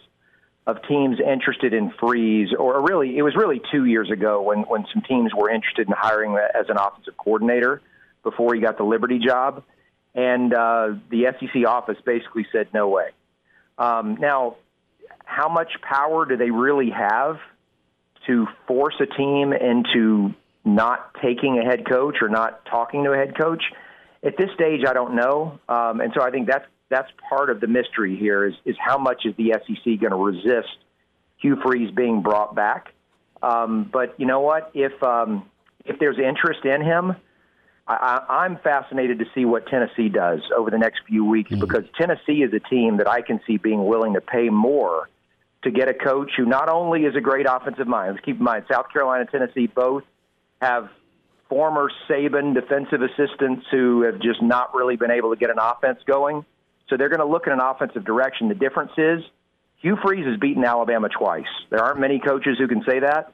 [0.66, 4.84] of teams interested in Freeze, or really, it was really two years ago when, when
[4.92, 7.80] some teams were interested in hiring as an offensive coordinator
[8.22, 9.62] before he got the Liberty job.
[10.14, 13.10] And uh, the SEC office basically said, no way.
[13.78, 14.56] Um, now,
[15.24, 17.38] how much power do they really have
[18.26, 23.16] to force a team into not taking a head coach or not talking to a
[23.16, 23.62] head coach.
[24.22, 27.60] At this stage, I don't know, um, and so I think that's that's part of
[27.60, 30.76] the mystery here is is how much is the SEC going to resist
[31.38, 32.92] Hugh Freeze being brought back?
[33.42, 34.70] Um, but you know what?
[34.74, 35.48] If um,
[35.84, 37.14] if there's interest in him,
[37.86, 41.60] I, I'm fascinated to see what Tennessee does over the next few weeks mm-hmm.
[41.60, 45.08] because Tennessee is a team that I can see being willing to pay more
[45.66, 48.12] to get a coach who not only is a great offensive mind.
[48.12, 50.04] Let's keep in mind, South Carolina, Tennessee both
[50.62, 50.88] have
[51.48, 55.98] former Saban defensive assistants who have just not really been able to get an offense
[56.06, 56.44] going.
[56.88, 58.48] So they're going to look in an offensive direction.
[58.48, 59.24] The difference is
[59.78, 61.44] Hugh Freeze has beaten Alabama twice.
[61.68, 63.32] There aren't many coaches who can say that.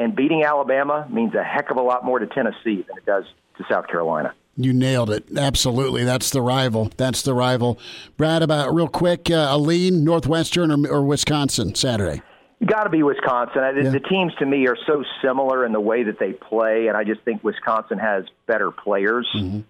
[0.00, 3.24] And beating Alabama means a heck of a lot more to Tennessee than it does
[3.58, 4.34] to South Carolina.
[4.60, 5.24] You nailed it.
[5.36, 6.02] Absolutely.
[6.02, 6.90] That's the rival.
[6.96, 7.78] That's the rival.
[8.16, 12.22] Brad, about real quick, uh, Aleen, Northwestern or, or Wisconsin Saturday?
[12.66, 13.62] Got to be Wisconsin.
[13.76, 13.90] Yeah.
[13.90, 17.04] The teams to me are so similar in the way that they play, and I
[17.04, 19.28] just think Wisconsin has better players.
[19.32, 19.60] Mm-hmm.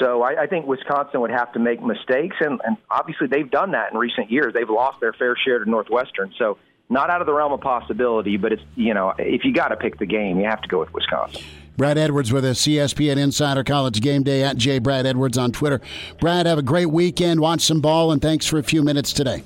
[0.00, 3.70] So I, I think Wisconsin would have to make mistakes, and, and obviously they've done
[3.72, 4.54] that in recent years.
[4.54, 6.34] They've lost their fair share to Northwestern.
[6.36, 6.58] So
[6.90, 9.76] not out of the realm of possibility, but it's you know if you got to
[9.76, 11.42] pick the game, you have to go with Wisconsin.
[11.76, 14.78] Brad Edwards with us, ESPN Insider College Game Day at J.
[14.78, 15.80] Brad Edwards on Twitter.
[16.20, 17.40] Brad, have a great weekend.
[17.40, 19.42] Watch some ball, and thanks for a few minutes today.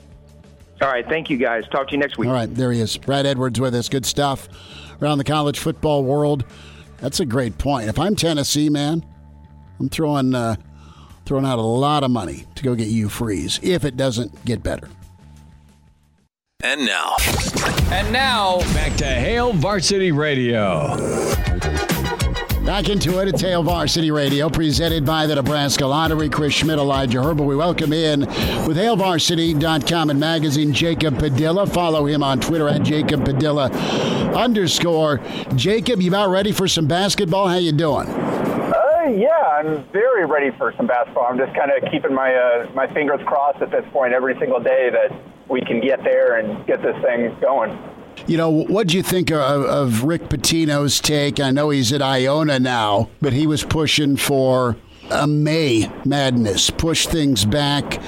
[0.82, 1.08] All right.
[1.08, 1.64] Thank you, guys.
[1.68, 2.28] Talk to you next week.
[2.28, 2.52] All right.
[2.52, 2.96] There he is.
[2.96, 3.88] Brad Edwards with us.
[3.88, 4.48] Good stuff
[5.00, 6.44] around the college football world.
[6.98, 7.88] That's a great point.
[7.88, 9.04] If I'm Tennessee, man,
[9.78, 10.56] I'm throwing uh,
[11.24, 14.62] throwing out a lot of money to go get Hugh Freeze if it doesn't get
[14.62, 14.88] better.
[16.62, 17.16] And now.
[17.90, 20.96] And now, back to Hail Varsity Radio.
[22.66, 26.28] Back into it at Hail Varsity Radio, presented by the Nebraska Lottery.
[26.28, 27.46] Chris Schmidt, Elijah Herbal.
[27.46, 28.22] We welcome in
[28.66, 31.68] with HailVarsity.com and magazine Jacob Padilla.
[31.68, 33.70] Follow him on Twitter at Jacob Padilla
[34.34, 35.20] underscore.
[35.54, 37.46] Jacob, you about ready for some basketball?
[37.46, 38.08] How you doing?
[38.08, 41.26] Uh, yeah, I'm very ready for some basketball.
[41.26, 44.58] I'm just kind of keeping my uh, my fingers crossed at this point every single
[44.58, 45.16] day that
[45.48, 47.78] we can get there and get this thing going.
[48.26, 51.38] You know, what do you think of, of Rick Pitino's take?
[51.38, 54.76] I know he's at Iona now, but he was pushing for
[55.10, 58.00] a May madness, push things back.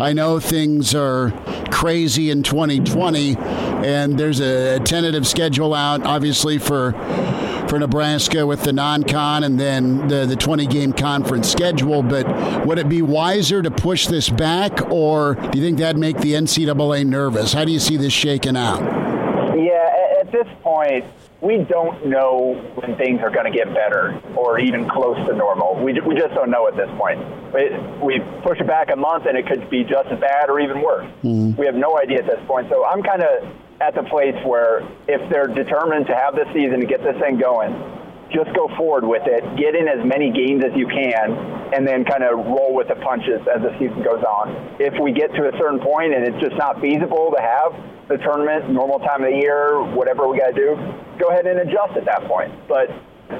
[0.00, 1.32] I know things are
[1.70, 6.92] crazy in 2020, and there's a tentative schedule out, obviously, for
[7.68, 12.02] for Nebraska with the non-con and then the the 20 game conference schedule.
[12.02, 16.18] But would it be wiser to push this back, or do you think that'd make
[16.18, 17.52] the NCAA nervous?
[17.52, 19.13] How do you see this shaking out?
[20.34, 21.04] This point,
[21.40, 25.76] we don't know when things are going to get better or even close to normal.
[25.76, 27.20] We, we just don't know at this point.
[27.54, 30.58] It, we push it back a month and it could be just as bad or
[30.58, 31.06] even worse.
[31.22, 31.54] Mm-hmm.
[31.54, 32.68] We have no idea at this point.
[32.68, 33.46] So I'm kind of
[33.80, 37.38] at the place where if they're determined to have this season to get this thing
[37.38, 37.70] going,
[38.34, 41.30] just go forward with it, get in as many games as you can,
[41.70, 44.50] and then kind of roll with the punches as the season goes on.
[44.80, 48.18] If we get to a certain point and it's just not feasible to have the
[48.18, 50.76] tournament, normal time of the year, whatever we got to do,
[51.18, 52.52] go ahead and adjust at that point.
[52.68, 52.90] But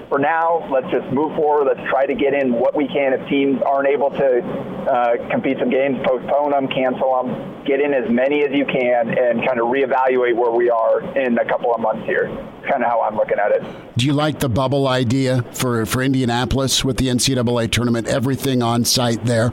[0.08, 1.66] for now, let's just move forward.
[1.66, 3.12] Let's try to get in what we can.
[3.12, 7.92] If teams aren't able to uh, compete some games, postpone them, cancel them, get in
[7.92, 11.74] as many as you can, and kind of reevaluate where we are in a couple
[11.74, 12.28] of months here.
[12.68, 13.62] Kind of how I'm looking at it.
[13.98, 18.06] Do you like the bubble idea for, for Indianapolis with the NCAA tournament?
[18.06, 19.52] Everything on site there?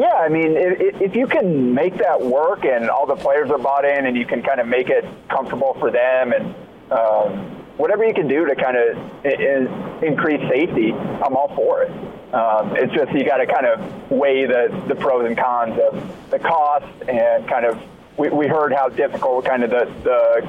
[0.00, 3.58] Yeah, I mean, if, if you can make that work and all the players are
[3.58, 6.54] bought in and you can kind of make it comfortable for them and
[6.90, 7.32] um,
[7.76, 11.90] whatever you can do to kind of increase safety, I'm all for it.
[12.32, 16.30] Um, it's just you got to kind of weigh the, the pros and cons of
[16.30, 17.78] the cost and kind of
[18.16, 20.48] we, we heard how difficult kind of the, the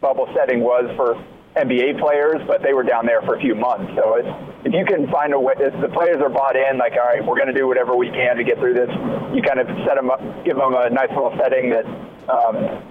[0.00, 1.14] bubble setting was for
[1.56, 3.92] NBA players, but they were down there for a few months.
[3.96, 4.22] So
[4.64, 7.24] if you can find a way, if the players are bought in, like, all right,
[7.24, 8.90] we're going to do whatever we can to get through this,
[9.34, 11.86] you kind of set them up, give them a nice little setting that
[12.30, 12.82] um,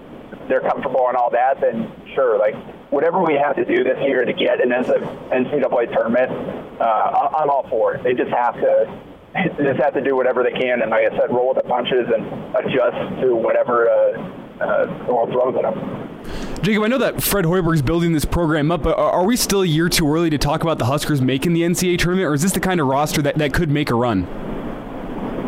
[0.49, 2.55] they're comfortable and all that, then sure, like,
[2.91, 6.31] whatever we have to do this year to get an NCAA tournament,
[6.81, 8.03] uh, I'm all for it.
[8.03, 9.01] They just have to
[9.61, 12.09] just have to do whatever they can, and like I said, roll with the punches
[12.09, 16.61] and adjust to whatever uh, uh, the world throws at them.
[16.61, 19.65] Jacob, I know that Fred Hoiberg's building this program up, but are we still a
[19.65, 22.51] year too early to talk about the Huskers making the NCAA tournament, or is this
[22.51, 24.27] the kind of roster that, that could make a run?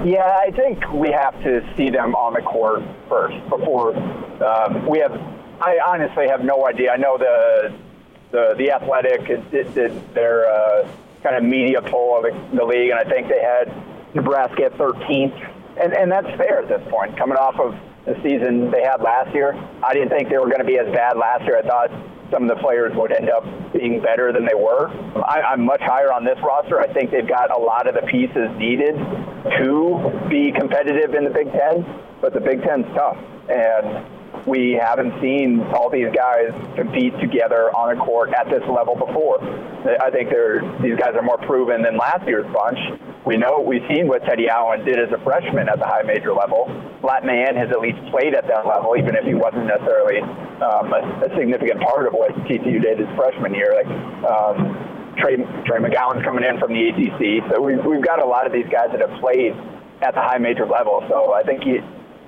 [0.05, 3.95] Yeah, I think we have to see them on the court first before
[4.43, 5.11] um, we have.
[5.61, 6.91] I honestly have no idea.
[6.91, 7.71] I know the
[8.31, 10.87] the the athletic did, did their uh,
[11.21, 13.71] kind of media poll of the, the league, and I think they had
[14.15, 15.37] Nebraska at 13th,
[15.79, 19.33] and and that's fair at this point, coming off of the season they had last
[19.33, 19.53] year.
[19.83, 21.57] I didn't think they were going to be as bad last year.
[21.57, 21.91] I thought
[22.31, 23.43] some of the players would end up
[23.73, 24.89] being better than they were.
[25.21, 26.79] I, I'm much higher on this roster.
[26.79, 28.95] I think they've got a lot of the pieces needed
[29.59, 31.85] to be competitive in the Big Ten,
[32.21, 33.17] but the Big Ten's tough.
[33.49, 34.05] And
[34.47, 39.37] we haven't seen all these guys compete together on a court at this level before.
[40.01, 42.79] I think they're, these guys are more proven than last year's bunch.
[43.25, 46.33] We know we've seen what Teddy Allen did as a freshman at the high major
[46.33, 46.65] level.
[47.03, 50.21] Lat Mayen has at least played at that level, even if he wasn't necessarily
[50.61, 53.73] um, a, a, significant part of what TCU did his freshman year.
[53.77, 53.89] Like
[54.25, 58.45] um, Trey, Trey McGowens coming in from the ACC, so we've, we've got a lot
[58.45, 59.53] of these guys that have played
[60.01, 61.05] at the high major level.
[61.09, 61.77] So I think he,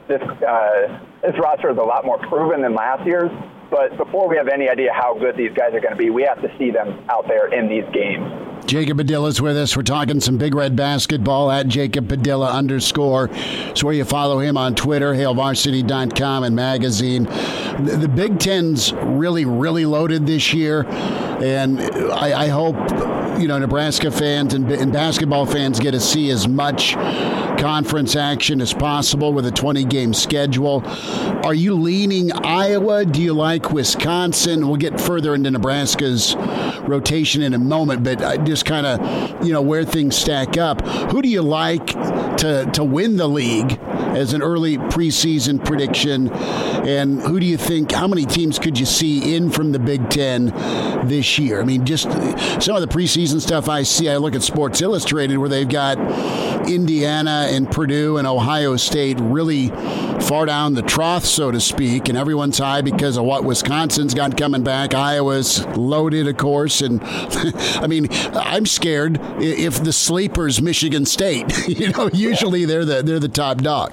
[0.08, 3.32] this uh, this roster is a lot more proven than last year's.
[3.72, 6.24] But before we have any idea how good these guys are going to be, we
[6.24, 8.53] have to see them out there in these games.
[8.66, 9.76] Jacob Padilla's with us.
[9.76, 13.30] We're talking some Big Red basketball at Jacob Padilla underscore.
[13.34, 17.24] It's where you follow him on Twitter, HailVarsity.com and magazine.
[17.24, 22.76] The, Big Ten's really, really loaded this year, and I, I hope
[23.40, 26.94] you know Nebraska fans and, and, basketball fans get to see as much
[27.58, 30.84] conference action as possible with a 20 game schedule.
[31.44, 33.06] Are you leaning Iowa?
[33.06, 34.68] Do you like Wisconsin?
[34.68, 36.36] We'll get further into Nebraska's
[36.82, 40.86] rotation in a moment, but uh, just kind of you know where things stack up.
[41.12, 43.80] Who do you like to to win the league
[44.16, 46.32] as an early preseason prediction?
[46.32, 47.92] And who do you think?
[47.92, 50.48] How many teams could you see in from the Big Ten
[51.08, 51.62] this year?
[51.62, 54.10] I mean, just some of the preseason stuff I see.
[54.10, 55.98] I look at Sports Illustrated where they've got
[56.70, 59.70] Indiana and Purdue and Ohio State really
[60.22, 64.38] far down the trough, so to speak, and everyone's high because of what Wisconsin's got
[64.38, 64.94] coming back.
[64.94, 71.68] Iowa's loaded, of course, and I mean, I'm scared if the sleepers Michigan State.
[71.68, 73.93] you know, usually they're the they're the top dog.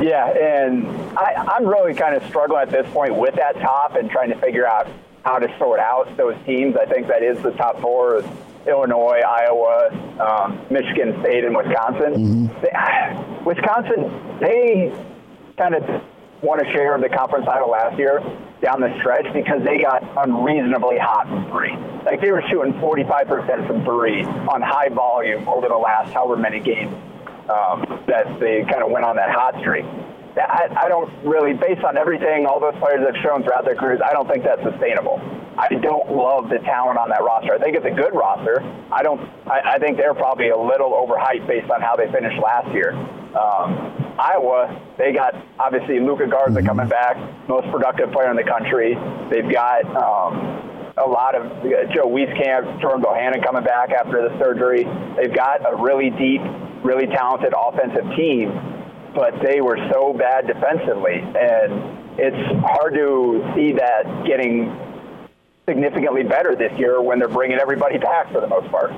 [0.00, 0.86] Yeah, and
[1.18, 4.40] I, I'm really kind of struggling at this point with that top and trying to
[4.40, 4.88] figure out
[5.24, 6.74] how to sort out those teams.
[6.76, 8.22] I think that is the top four
[8.66, 9.90] Illinois, Iowa,
[10.20, 12.48] um, Michigan State, and Wisconsin.
[12.48, 12.60] Mm-hmm.
[12.62, 14.92] They, Wisconsin, they
[15.58, 16.02] kind of
[16.42, 18.22] won a share of the conference title last year
[18.62, 21.76] down the stretch because they got unreasonably hot from three.
[22.04, 26.60] Like they were shooting 45% from three on high volume over the last however many
[26.60, 26.94] games
[27.50, 29.84] um, that they kind of went on that hot streak.
[30.38, 34.00] I, I don't really, based on everything all those players have shown throughout their careers,
[34.04, 35.18] I don't think that's sustainable.
[35.58, 37.52] I don't love the talent on that roster.
[37.52, 38.62] I think it's a good roster.
[38.92, 39.20] I don't.
[39.50, 42.94] I, I think they're probably a little overhyped based on how they finished last year.
[43.34, 47.16] Um, Iowa, they got obviously Luka Garza coming back,
[47.48, 48.94] most productive player in the country.
[49.28, 54.38] They've got um, a lot of uh, Joe Wieskamp, Jordan Bohannon coming back after the
[54.38, 54.84] surgery.
[55.16, 56.42] They've got a really deep,
[56.82, 58.80] really talented offensive team
[59.14, 64.76] but they were so bad defensively, and it's hard to see that getting
[65.68, 68.92] significantly better this year when they're bringing everybody back for the most part.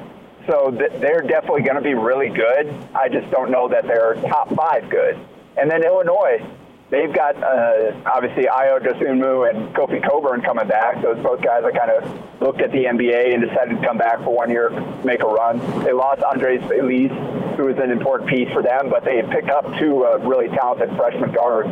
[0.48, 2.74] So th- they're definitely going to be really good.
[2.94, 5.18] I just don't know that they're top five good.
[5.56, 6.44] And then Illinois,
[6.92, 11.02] they've got uh, obviously Ayo Dosunmu and Kofi Cockburn coming back.
[11.02, 14.18] Those both guys that kind of looked at the NBA and decided to come back
[14.18, 14.70] for one year,
[15.02, 15.58] make a run.
[15.82, 17.10] They lost Andres Feliz
[17.56, 20.90] who was an important piece for them, but they picked up two uh, really talented
[20.96, 21.68] freshman guards,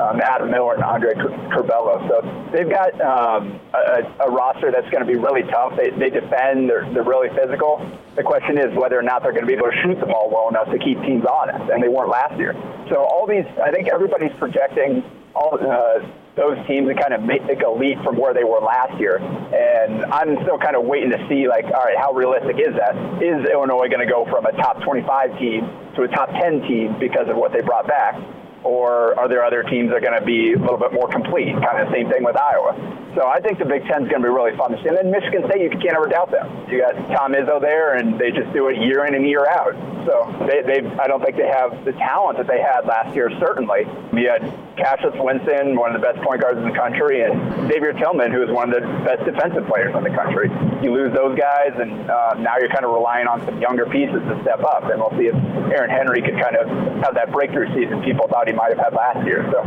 [0.00, 2.06] um, Adam Miller and Andre Curbelo.
[2.08, 2.20] So
[2.52, 5.76] they've got um, a, a, roster that's going to be really tough.
[5.76, 7.80] They, they defend, they're, they're really physical.
[8.16, 10.28] The question is whether or not they're going to be able to shoot the ball
[10.30, 12.52] well enough to keep teams honest, and they weren't last year.
[12.88, 15.02] So all these, I think everybody's projecting
[15.34, 16.06] all uh,
[16.36, 19.16] those teams to kind of make, a leap from where they were last year.
[19.18, 22.96] And I'm still kind of waiting to see, like, all right, how realistic is that?
[23.22, 26.96] Is Illinois going to go from a top 25 team to a top 10 team
[26.98, 28.16] because of what they brought back?
[28.64, 31.52] Or are there other teams that are going to be a little bit more complete?
[31.52, 32.74] Kind of the same thing with Iowa.
[33.14, 34.88] So I think the Big Ten is going to be really fun to see.
[34.88, 36.48] And then Michigan State, you can't ever doubt them.
[36.70, 39.76] You got Tom Izzo there, and they just do it year in and year out.
[40.08, 43.30] So they, they I don't think they have the talent that they had last year.
[43.38, 43.84] Certainly,
[44.16, 44.42] you had
[44.80, 47.36] Cassius Winston, one of the best point guards in the country, and
[47.68, 50.48] Xavier Tillman, who is one of the best defensive players in the country.
[50.80, 54.24] You lose those guys, and uh, now you're kind of relying on some younger pieces
[54.24, 54.88] to step up.
[54.88, 55.36] And we'll see if
[55.70, 56.66] Aaron Henry could kind of
[57.04, 59.48] have that breakthrough season people thought he might have had last year.
[59.52, 59.62] So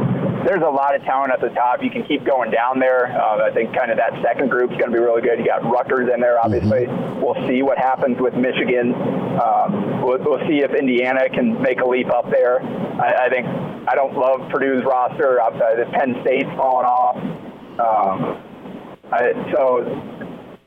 [0.45, 1.81] there's a lot of talent at the top.
[1.81, 3.07] You can keep going down there.
[3.07, 5.39] Uh, I think kind of that second group is going to be really good.
[5.39, 6.85] You got Rutgers in there, obviously.
[6.85, 7.21] Mm-hmm.
[7.21, 8.93] We'll see what happens with Michigan.
[9.41, 12.61] Um, we'll, we'll, see if Indiana can make a leap up there.
[12.61, 13.47] I, I think
[13.89, 15.41] I don't love Purdue's roster.
[15.41, 17.17] Outside of Penn State's falling off.
[17.81, 18.37] Um,
[19.11, 19.81] I, so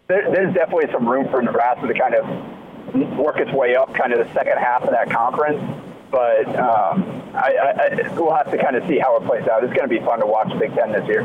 [0.09, 4.13] there, there's definitely some room for Nebraska to kind of work its way up, kind
[4.13, 5.63] of the second half of that conference
[6.11, 9.65] but um, I, I, we'll have to kind of see how it plays out.
[9.65, 11.23] It's going to be fun to watch Big Ten this year.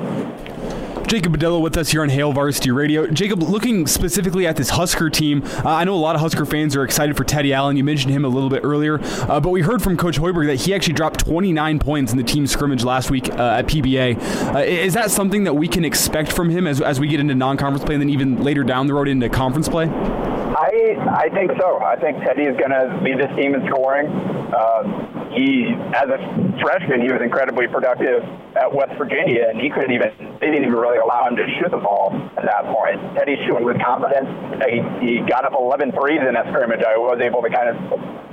[1.07, 3.05] Jacob Padilla with us here on Hail Varsity Radio.
[3.05, 6.75] Jacob, looking specifically at this Husker team, uh, I know a lot of Husker fans
[6.75, 7.77] are excited for Teddy Allen.
[7.77, 10.61] You mentioned him a little bit earlier, uh, but we heard from Coach Hoiberg that
[10.61, 14.55] he actually dropped 29 points in the team scrimmage last week uh, at PBA.
[14.55, 17.35] Uh, is that something that we can expect from him as, as we get into
[17.35, 19.85] non-conference play and then even later down the road into conference play?
[20.55, 20.95] I
[21.25, 21.81] I think so.
[21.81, 24.07] I think Teddy is going to lead this team in scoring.
[24.53, 26.19] Um, he, as a
[26.61, 28.23] freshman, he was incredibly productive
[28.55, 31.71] at West Virginia, and he couldn't even they didn't even really allow him to shoot
[31.71, 32.99] the ball at that point.
[33.15, 34.27] Teddy's shooting with confidence.
[34.67, 36.83] He, he got up 11 threes in that scrimmage.
[36.83, 37.77] I was able to kind of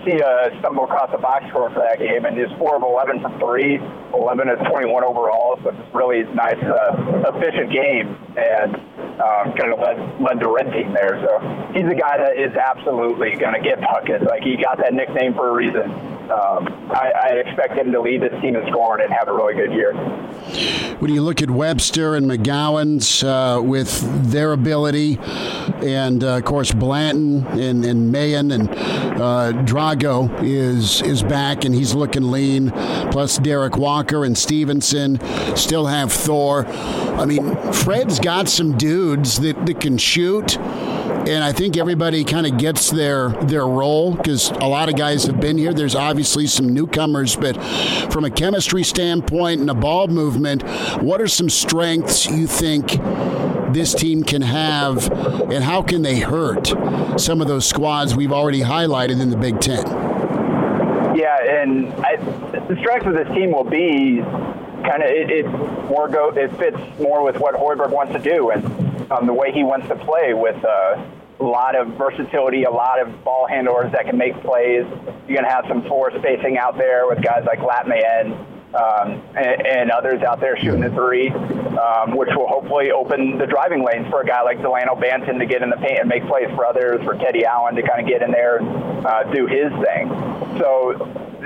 [0.05, 3.21] see a stumble across the box score for that game, and he's four of 11
[3.21, 3.79] from three,
[4.13, 5.59] 11 of 21 overall.
[5.63, 8.75] So it's really nice, uh, efficient game, and
[9.21, 11.21] um, kind of led led the red team there.
[11.21, 11.39] So
[11.77, 14.25] he's a guy that is absolutely going to get buckets.
[14.25, 15.91] Like he got that nickname for a reason.
[16.31, 19.55] Um, I, I expect him to lead this team in scoring and have a really
[19.55, 19.93] good year.
[20.99, 25.19] When you look at Webster and McGowens uh, with their ability,
[25.83, 31.75] and uh, of course Banton and, and Mayen and uh, Drago is is back and
[31.75, 32.71] he's looking lean.
[33.11, 35.21] Plus Derek Walker and Stevenson
[35.57, 36.67] still have Thor.
[36.67, 40.59] I mean, Fred's got some dudes that, that can shoot
[41.27, 45.25] and I think everybody kind of gets their their role because a lot of guys
[45.25, 45.75] have been here.
[45.75, 47.57] There's obviously some newcomers, but
[48.11, 50.63] from a chemistry standpoint and a ball movement,
[51.03, 52.99] what are some strengths you think
[53.73, 55.11] this team can have,
[55.51, 56.69] and how can they hurt
[57.21, 59.85] some of those squads we've already highlighted in the Big Ten?
[61.17, 62.17] Yeah, and I,
[62.69, 64.21] the strength of this team will be
[64.83, 65.47] kind of it, it
[65.91, 68.65] more go it fits more with what Hoiberg wants to do and
[69.13, 71.05] um, the way he wants to play with uh,
[71.41, 74.85] a lot of versatility, a lot of ball handlers that can make plays.
[75.27, 78.37] You're going to have some floor spacing out there with guys like Lat Mayen
[78.75, 83.47] um, and, and, others out there shooting the three, um, which will hopefully open the
[83.47, 86.25] driving lanes for a guy like Delano Banton to get in the paint and make
[86.27, 89.47] plays for others, for Teddy Allen to kind of get in there and uh, do
[89.47, 90.07] his thing.
[90.63, 90.95] So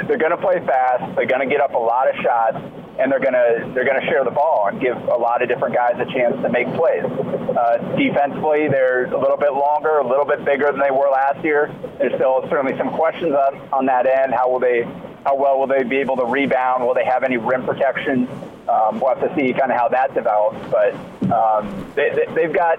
[0.06, 1.16] they're going to play fast.
[1.16, 2.58] They're going to get up a lot of shots
[2.98, 5.94] and they're gonna they're gonna share the ball and give a lot of different guys
[5.98, 7.02] a chance to make plays.
[7.02, 11.42] Uh, defensively, they're a little bit longer, a little bit bigger than they were last
[11.44, 11.74] year.
[11.98, 14.32] There's still certainly some questions on, on that end.
[14.32, 14.86] How will they
[15.24, 16.84] how well will they be able to rebound?
[16.84, 18.28] Will they have any rim protection?
[18.68, 20.58] Um, we'll have to see kind of how that develops.
[20.70, 20.94] But
[21.32, 22.78] um, they, they, they've got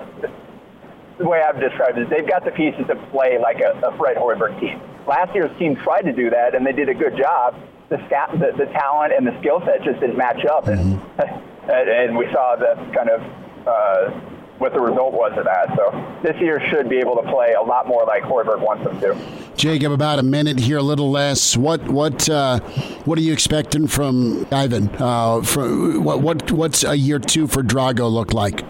[1.18, 4.18] the way I've described it, they've got the pieces to play like a, a Fred
[4.18, 4.82] Hoiberg team.
[5.08, 7.56] Last year's team tried to do that, and they did a good job
[7.90, 11.70] the, stat, the, the talent and the skill set just didn't match up, and mm-hmm.
[11.70, 13.22] and we saw that kind of
[13.68, 15.76] uh, what the result was of that.
[15.76, 19.00] So this year should be able to play a lot more like Hoiberg wants them
[19.02, 19.18] to.
[19.58, 21.58] Jacob, about a minute here, a little less.
[21.58, 22.60] What what uh,
[23.06, 24.90] what are you expecting from Yvan?
[24.98, 28.62] Uh, from what what what's a year two for Drago look like?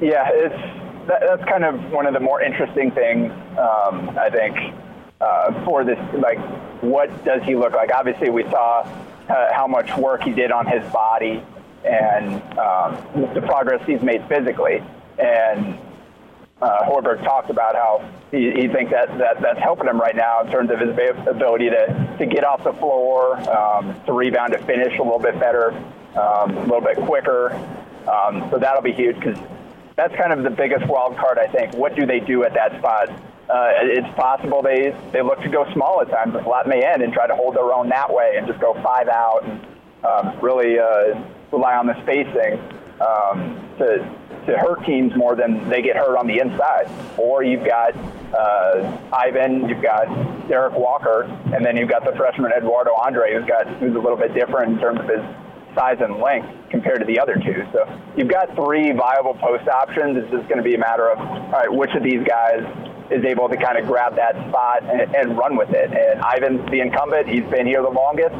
[0.00, 3.32] Yeah, it's that, that's kind of one of the more interesting things.
[3.58, 4.74] Um, I think
[5.20, 6.38] uh, for this, like,
[6.82, 7.90] what does he look like?
[7.94, 8.80] Obviously, we saw
[9.28, 11.42] uh, how much work he did on his body
[11.84, 14.82] and um, the progress he's made physically.
[15.18, 15.78] And
[16.60, 20.42] uh, Hoiberg talked about how he, he thinks that, that that's helping him right now
[20.42, 20.90] in terms of his
[21.26, 25.38] ability to, to get off the floor, um, to rebound, to finish a little bit
[25.38, 25.70] better,
[26.16, 27.52] um, a little bit quicker.
[28.08, 29.38] Um, so that'll be huge because
[29.96, 31.74] that's kind of the biggest wild card, I think.
[31.74, 33.10] What do they do at that spot?
[33.48, 37.12] uh, it's possible they, they look to go small at times with Lat Mayen and
[37.12, 39.60] try to hold their own that way and just go five out and
[40.04, 41.20] um, really uh,
[41.54, 42.60] rely on the spacing
[43.00, 43.98] um, to,
[44.46, 46.88] to hurt teams more than they get hurt on the inside.
[47.16, 47.94] Or you've got
[48.34, 50.06] uh, Yvan, you've got
[50.48, 51.22] Derek Walker,
[51.54, 54.72] and then you've got the freshman Eduardo Andre, who's got who's a little bit different
[54.72, 55.22] in terms of his
[55.74, 57.66] size and length compared to the other two.
[57.72, 60.16] So you've got three viable post options.
[60.16, 62.62] It's just going to be a matter of all right, which of these guys
[63.10, 65.90] is able to kind of grab that spot and, and run with it.
[65.92, 67.28] And Yvan's the incumbent.
[67.28, 68.34] He's been here the longest.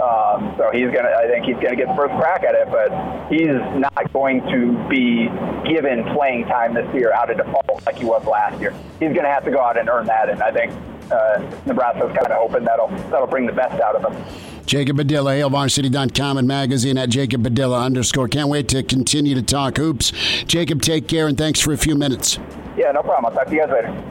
[0.00, 1.10] Um, so he's gonna.
[1.10, 2.88] I think he's gonna get the first crack at it, but
[3.28, 5.28] he's not going to be
[5.68, 8.74] given playing time this year out of default like he was last year.
[8.98, 10.72] He's gonna have to go out and earn that, and I think
[11.12, 14.24] uh, Nebraska's kind of hoping that'll that'll bring the best out of him.
[14.66, 18.28] Jacob Padilla, HailVarsity.com and magazine at Jacob Padilla underscore.
[18.28, 20.12] Can't wait to continue to talk hoops.
[20.46, 22.38] Jacob, take care and thanks for a few minutes.
[22.76, 23.26] Yeah, no problem.
[23.26, 24.02] I'll talk to you guys later.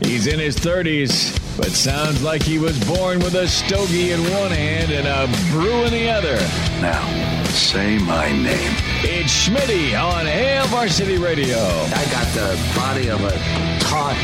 [0.00, 4.52] He's in his 30s, but sounds like he was born with a stogie in one
[4.52, 6.36] hand and a brew in the other.
[6.80, 7.04] Now,
[7.46, 8.72] say my name.
[9.02, 11.58] It's Schmitty on Hail Varsity Radio.
[11.58, 13.32] I got the body of a
[13.80, 14.14] taut,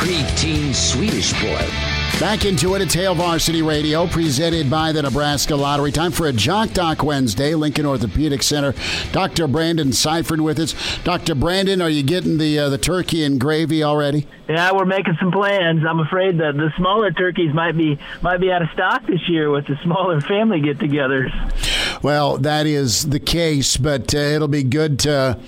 [0.00, 1.91] preteen Swedish boy.
[2.22, 5.90] Back into it at Hail Varsity Radio, presented by the Nebraska Lottery.
[5.90, 8.74] Time for a Jock Doc Wednesday, Lincoln Orthopedic Center.
[9.10, 9.48] Dr.
[9.48, 10.72] Brandon Seifert with us.
[11.02, 11.34] Dr.
[11.34, 14.28] Brandon, are you getting the uh, the turkey and gravy already?
[14.48, 15.82] Yeah, we're making some plans.
[15.84, 19.50] I'm afraid that the smaller turkeys might be might be out of stock this year
[19.50, 22.04] with the smaller family get-togethers.
[22.04, 25.40] Well, that is the case, but uh, it'll be good to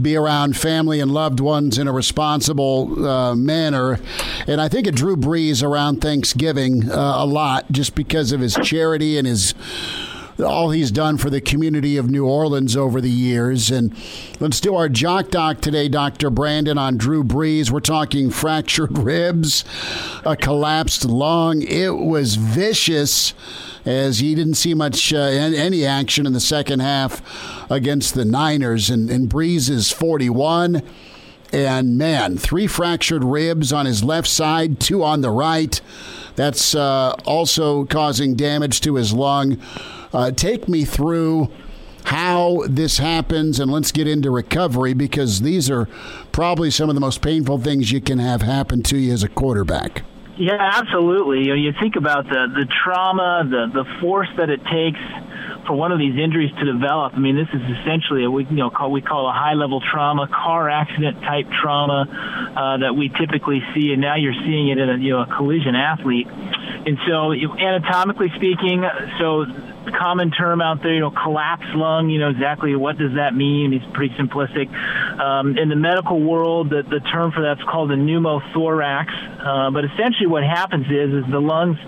[0.00, 3.98] be around family and loved ones in a responsible uh, manner.
[4.46, 8.54] And I think it Drew Brees around Thanksgiving uh, a lot just because of his
[8.62, 9.54] charity and his
[10.40, 13.70] all he's done for the community of New Orleans over the years.
[13.70, 13.94] And
[14.40, 16.30] let's do our Jock Doc today, Dr.
[16.30, 17.70] Brandon, on Drew Brees.
[17.70, 19.64] We're talking fractured ribs,
[20.24, 21.62] a collapsed lung.
[21.62, 23.34] It was vicious
[23.84, 27.22] as he didn't see much uh, any action in the second half
[27.70, 28.90] against the Niners.
[28.90, 30.82] And, and Brees is 41.
[31.52, 35.80] And man, three fractured ribs on his left side, two on the right.
[36.34, 39.60] That's uh, also causing damage to his lung.
[40.14, 41.50] Uh, take me through
[42.04, 45.88] how this happens and let's get into recovery because these are
[46.32, 49.28] probably some of the most painful things you can have happen to you as a
[49.28, 50.02] quarterback.
[50.36, 51.40] Yeah, absolutely.
[51.40, 54.98] You, know, you think about the the trauma, the the force that it takes
[55.66, 57.14] for one of these injuries to develop.
[57.14, 59.80] I mean, this is essentially a we you know call we call a high level
[59.80, 62.06] trauma, car accident type trauma
[62.56, 65.26] uh, that we typically see, and now you're seeing it in a you know a
[65.26, 66.26] collision athlete.
[66.28, 68.84] And so, anatomically speaking,
[69.18, 69.46] so
[69.92, 73.72] common term out there, you know, collapsed lung, you know, exactly what does that mean?
[73.72, 74.72] It's pretty simplistic.
[75.18, 79.06] Um, in the medical world, the, the term for that's called a pneumothorax.
[79.40, 81.78] Uh, but essentially what happens is, is the lungs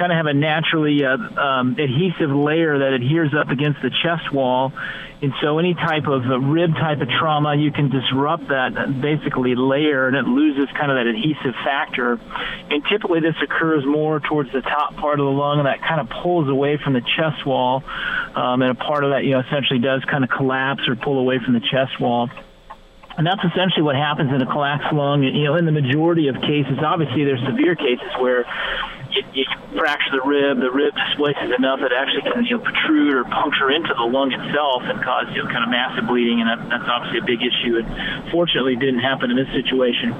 [0.00, 4.32] kind of have a naturally uh, um, adhesive layer that adheres up against the chest
[4.32, 4.72] wall.
[5.20, 8.72] And so any type of uh, rib type of trauma, you can disrupt that
[9.02, 12.16] basically layer and it loses kind of that adhesive factor.
[12.16, 16.00] And typically this occurs more towards the top part of the lung and that kind
[16.00, 17.84] of pulls away from the chest wall.
[18.34, 21.18] Um, and a part of that, you know, essentially does kind of collapse or pull
[21.18, 22.30] away from the chest wall.
[23.18, 25.22] And that's essentially what happens in a collapsed lung.
[25.22, 28.46] You know, in the majority of cases, obviously there's severe cases where
[29.12, 29.44] you, you
[29.76, 33.24] fracture the rib, the rib displaces enough that it actually can you know, protrude or
[33.24, 36.60] puncture into the lung itself and cause you know, kind of massive bleeding, and that,
[36.70, 37.78] that's obviously a big issue.
[37.78, 37.86] And
[38.30, 40.14] fortunately, didn't happen in this situation.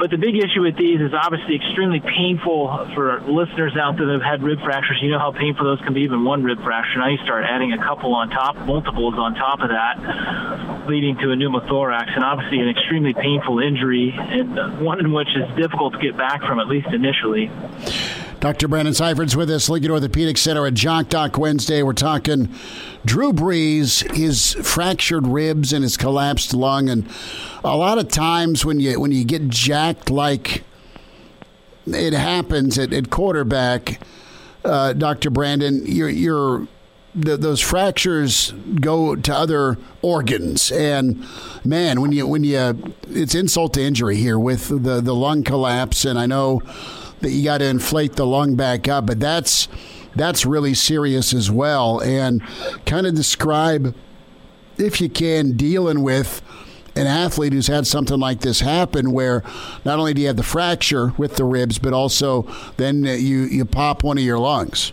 [0.00, 4.24] But the big issue with these is obviously extremely painful for listeners out there that
[4.24, 4.96] have had rib fractures.
[5.02, 7.00] You know how painful those can be, even one rib fracture.
[7.00, 11.32] Now you start adding a couple on top, multiples on top of that, leading to
[11.32, 15.98] a pneumothorax, and obviously an extremely painful injury, and one in which is difficult to
[15.98, 17.50] get back from, at least initially.
[18.40, 18.68] Dr.
[18.68, 21.82] Brandon Seifert's with us, Lincoln Orthopedic Center at Jock Doc Wednesday.
[21.82, 22.48] We're talking
[23.04, 27.06] Drew Brees, his fractured ribs and his collapsed lung, and
[27.62, 30.64] a lot of times when you when you get jacked like
[31.86, 34.00] it happens at, at quarterback,
[34.64, 35.28] uh, Dr.
[35.28, 36.66] Brandon, you're, you're
[37.14, 41.26] the, those fractures go to other organs, and
[41.62, 46.06] man, when you when you it's insult to injury here with the the lung collapse,
[46.06, 46.62] and I know
[47.20, 49.68] that you got to inflate the lung back up, but that's
[50.14, 52.00] that's really serious as well.
[52.00, 52.42] And
[52.84, 53.94] kind of describe,
[54.76, 56.42] if you can, dealing with
[56.96, 59.44] an athlete who's had something like this happen, where
[59.84, 62.42] not only do you have the fracture with the ribs, but also
[62.76, 64.92] then you you pop one of your lungs.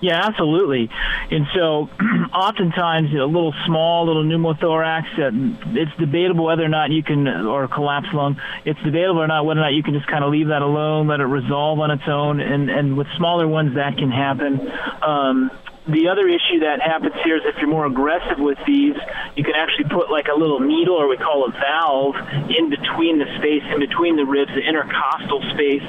[0.00, 0.90] Yeah, absolutely.
[1.30, 1.88] And so,
[2.34, 7.02] oftentimes, you know, a little small, little pneumothorax, uh, it's debatable whether or not you
[7.02, 10.22] can, or collapsed lung, it's debatable or not whether or not you can just kind
[10.22, 12.40] of leave that alone, let it resolve on its own.
[12.40, 14.60] And, and with smaller ones, that can happen.
[15.02, 15.50] Um,
[15.88, 18.96] the other issue that happens here is if you're more aggressive with these,
[19.36, 22.16] you can actually put like a little needle, or we call a valve,
[22.50, 25.86] in between the space, in between the ribs, the intercostal space,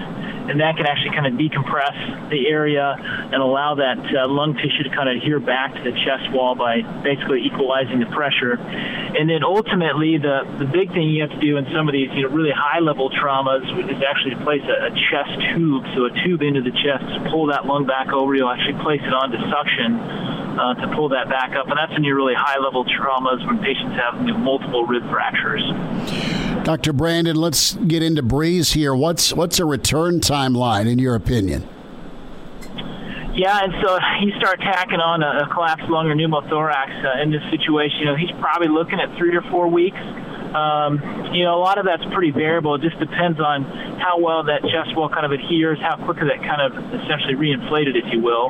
[0.48, 4.84] and that can actually kind of decompress the area and allow that uh, lung tissue
[4.84, 8.56] to kind of adhere back to the chest wall by basically equalizing the pressure.
[8.56, 12.10] And then ultimately, the the big thing you have to do in some of these
[12.16, 16.06] you know really high level traumas is actually to place a, a chest tube, so
[16.06, 18.36] a tube into the chest to pull that lung back over.
[18.36, 20.00] You'll actually place it onto suction
[20.60, 23.60] uh, to pull that back up, and that's in your really high level traumas when
[23.60, 25.64] patients have you know, multiple rib fractures.
[26.68, 26.92] Dr.
[26.92, 28.94] Brandon, let's get into Brees here.
[28.94, 31.66] What's what's a return timeline in your opinion?
[33.36, 37.32] Yeah, and so you start tacking on a, a collapsed lung or pneumothorax uh, in
[37.32, 38.00] this situation.
[38.00, 39.96] You know, he's probably looking at three or four weeks.
[40.54, 42.76] Um, you know, a lot of that's pretty variable.
[42.76, 43.64] It just depends on
[44.00, 46.72] how well that chest wall kind of adheres, how quickly that kind of
[47.04, 48.50] essentially reinflated, if you will,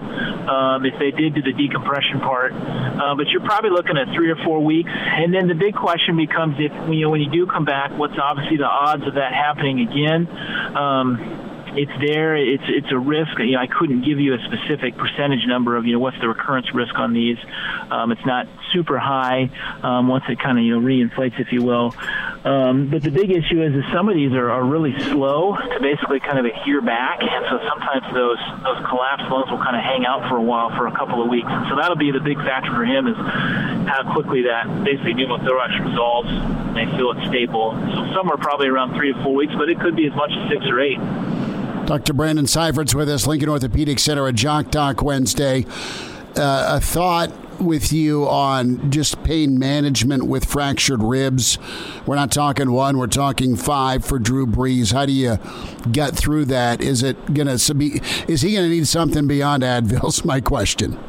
[0.49, 2.53] um, if they did do the decompression part.
[2.53, 4.90] Uh, but you're probably looking at three or four weeks.
[4.91, 8.18] And then the big question becomes if, you know, when you do come back, what's
[8.22, 10.28] obviously the odds of that happening again?
[10.76, 11.47] Um,
[11.77, 12.35] it's there.
[12.35, 13.37] It's it's a risk.
[13.39, 16.27] You know, I couldn't give you a specific percentage number of you know what's the
[16.27, 17.37] recurrence risk on these.
[17.91, 19.49] Um, it's not super high
[19.83, 21.93] um, once it kind of you know reinflates, if you will.
[22.43, 25.79] Um, but the big issue is, is some of these are, are really slow to
[25.81, 29.83] basically kind of adhere back, and so sometimes those those collapsed lungs will kind of
[29.83, 31.47] hang out for a while, for a couple of weeks.
[31.49, 33.17] And so that'll be the big factor for him is
[33.85, 36.29] how quickly that basically pneumothorax resolves.
[36.29, 37.71] And they feel it's stable.
[37.93, 40.31] So some are probably around three to four weeks, but it could be as much
[40.31, 40.99] as six or eight.
[41.88, 42.11] Dr.
[42.11, 45.65] Brandon Seifert's with us, Lincoln Orthopedic Center at Jock Doc Wednesday.
[46.35, 47.31] Uh, a thought
[47.61, 51.57] with you on just pain management with fractured ribs.
[52.05, 54.91] We're not talking one, we're talking five for Drew Brees.
[54.91, 55.39] How do you
[55.89, 56.81] get through that?
[56.81, 60.99] Is it to be, is he going to need something beyond Advil's my question.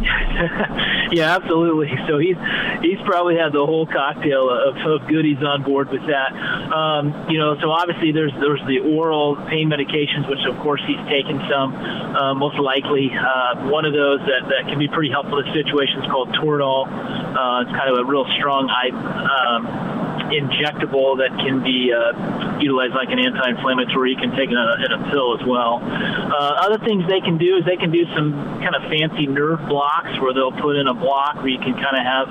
[1.16, 1.92] yeah, absolutely.
[2.08, 2.36] So he's
[2.80, 6.32] he's probably had the whole cocktail of, of goodies on board with that.
[6.72, 11.00] Um, you know, so obviously there's there's the oral pain medications, which of course he's
[11.12, 13.12] taken some, uh, most likely.
[13.12, 16.32] Uh, one of those that, that can be pretty helpful in this situation is called
[16.40, 16.88] Toradol.
[16.88, 18.88] Uh, it's kind of a real strong eye.
[18.88, 24.12] Um, injectable that can be uh, utilized like an anti-inflammatory.
[24.12, 25.82] You can take it in a, pill as well.
[25.82, 28.32] Uh, other things they can do is they can do some
[28.62, 31.96] kind of fancy nerve blocks where they'll put in a block where you can kind
[31.98, 32.28] of have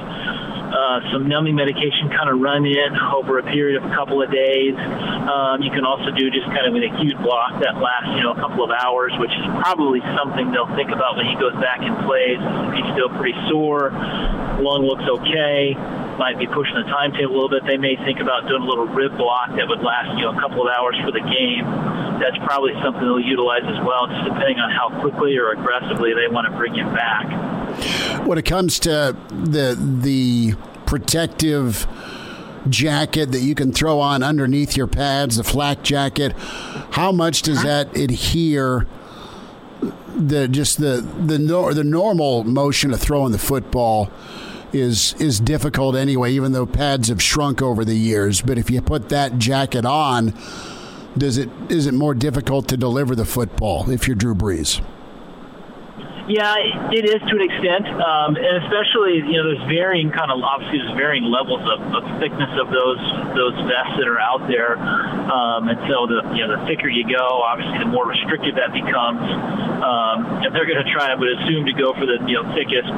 [0.72, 4.32] uh, some numbing medication kind of run in over a period of a couple of
[4.32, 4.74] days.
[4.76, 8.32] Um, you can also do just kind of an acute block that lasts, you know,
[8.32, 11.84] a couple of hours, which is probably something they'll think about when he goes back
[11.84, 12.40] and plays.
[12.74, 13.92] He's still pretty sore,
[14.64, 15.76] lung looks okay
[16.22, 17.66] might be pushing the timetable a little bit.
[17.66, 20.40] They may think about doing a little rib block that would last, you know, a
[20.40, 21.66] couple of hours for the game.
[22.22, 26.30] That's probably something they'll utilize as well, just depending on how quickly or aggressively they
[26.30, 27.26] want to bring him back.
[28.26, 30.54] When it comes to the the
[30.86, 31.88] protective
[32.70, 36.34] jacket that you can throw on underneath your pads, the flak jacket,
[36.92, 37.68] how much does uh-huh.
[37.68, 38.88] that adhere?
[40.16, 41.38] The just the the
[41.74, 44.12] the normal motion of throwing the football
[44.74, 48.42] is is difficult anyway, even though pads have shrunk over the years.
[48.42, 50.34] But if you put that jacket on,
[51.18, 54.84] does it is it more difficult to deliver the football if you're Drew Brees?
[56.30, 56.54] Yeah,
[56.94, 60.78] it is to an extent, um, and especially you know there's varying kind of obviously
[60.78, 63.02] there's varying levels of, of thickness of those
[63.34, 67.10] those vests that are out there, um, and so the you know the thicker you
[67.10, 69.24] go, obviously the more restrictive that becomes.
[69.82, 72.46] Um, if they're going to try, I would assume to go for the you know
[72.54, 72.94] thickest,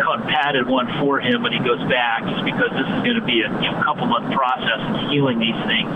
[0.00, 3.26] cut padded one for him when he goes back, just because this is going to
[3.28, 5.90] be a you know, couple month process in healing these things,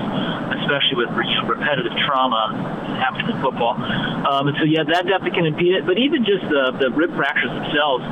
[0.61, 2.53] especially with you know, repetitive trauma
[3.01, 3.75] happening in football.
[3.75, 7.15] Um, and so yeah, that definitely can impede it, but even just the, the rib
[7.15, 8.05] fractures themselves,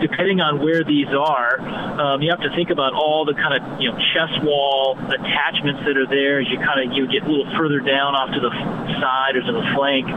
[0.00, 1.60] depending on where these are,
[2.00, 5.84] um, you have to think about all the kind of you know chest wall attachments
[5.84, 8.40] that are there as you kind of you get a little further down off to
[8.40, 8.52] the
[9.00, 10.08] side or to the flank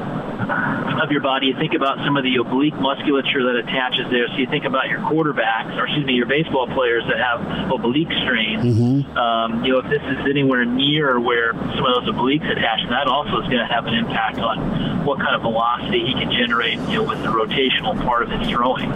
[0.49, 1.47] of your body.
[1.47, 4.27] You think about some of the oblique musculature that attaches there.
[4.27, 8.11] So you think about your quarterbacks, or excuse me, your baseball players that have oblique
[8.23, 8.59] strain.
[8.59, 9.17] Mm-hmm.
[9.17, 13.07] Um, you know, if this is anywhere near where some of those obliques attach, that
[13.07, 16.79] also is going to have an impact on what kind of velocity he can generate,
[16.89, 18.91] you know, with the rotational part of his throwing.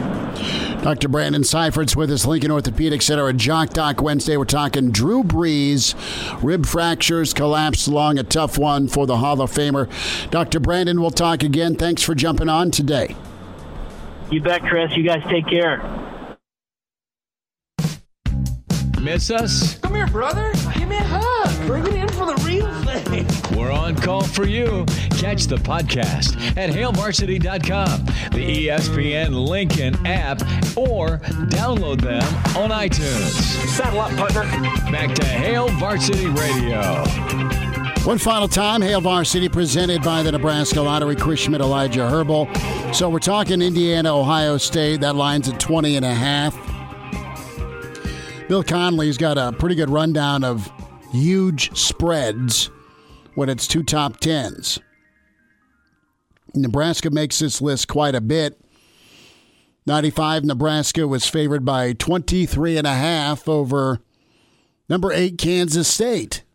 [0.82, 1.08] Dr.
[1.10, 4.38] Brandon Seifert's with us, Lincoln Orthopedic Center at Jock Doc Wednesday.
[4.38, 5.96] We're talking Drew Brees,
[6.42, 9.90] rib fractures, collapsed lung, a tough one for the Hall of Famer.
[10.30, 10.60] Dr.
[10.60, 11.76] Brandon, we'll talk again.
[11.76, 13.16] Thanks for jumping on today.
[14.32, 14.96] You bet, Chris.
[14.96, 15.82] You guys take care.
[19.02, 19.78] Miss us?
[19.80, 20.52] Come here, brother.
[20.74, 21.68] Give me a hug.
[21.68, 23.58] Bring it in for the real thing.
[23.58, 24.86] We're on call for you.
[25.12, 30.42] Catch the podcast at hailvarsity.com, the ESPN Lincoln app,
[30.76, 32.24] or download them
[32.58, 33.32] on iTunes.
[33.70, 34.42] Saddle up, partner.
[34.92, 37.67] Back to Hail Varsity Radio.
[38.08, 42.48] One final time, Hail Varsity presented by the Nebraska Lottery, Chris Schmidt, Elijah Herbal.
[42.94, 45.02] So we're talking Indiana, Ohio State.
[45.02, 46.56] That line's at 20 and a half.
[48.48, 50.72] Bill Connelly's got a pretty good rundown of
[51.12, 52.70] huge spreads
[53.36, 54.80] when it's two top tens.
[56.56, 58.58] Nebraska makes this list quite a bit.
[59.86, 64.00] 95 Nebraska was favored by 23 and a half over
[64.88, 66.46] number 8 Kansas State.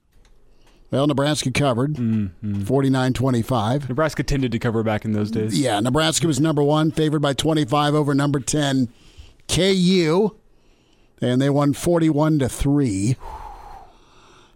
[0.92, 2.62] Well, Nebraska covered Mm-hmm.
[2.64, 3.88] 49 25.
[3.88, 5.58] Nebraska tended to cover back in those days.
[5.58, 8.88] Yeah, Nebraska was number one, favored by 25 over number 10
[9.48, 10.36] KU,
[11.20, 13.16] and they won 41 to 3.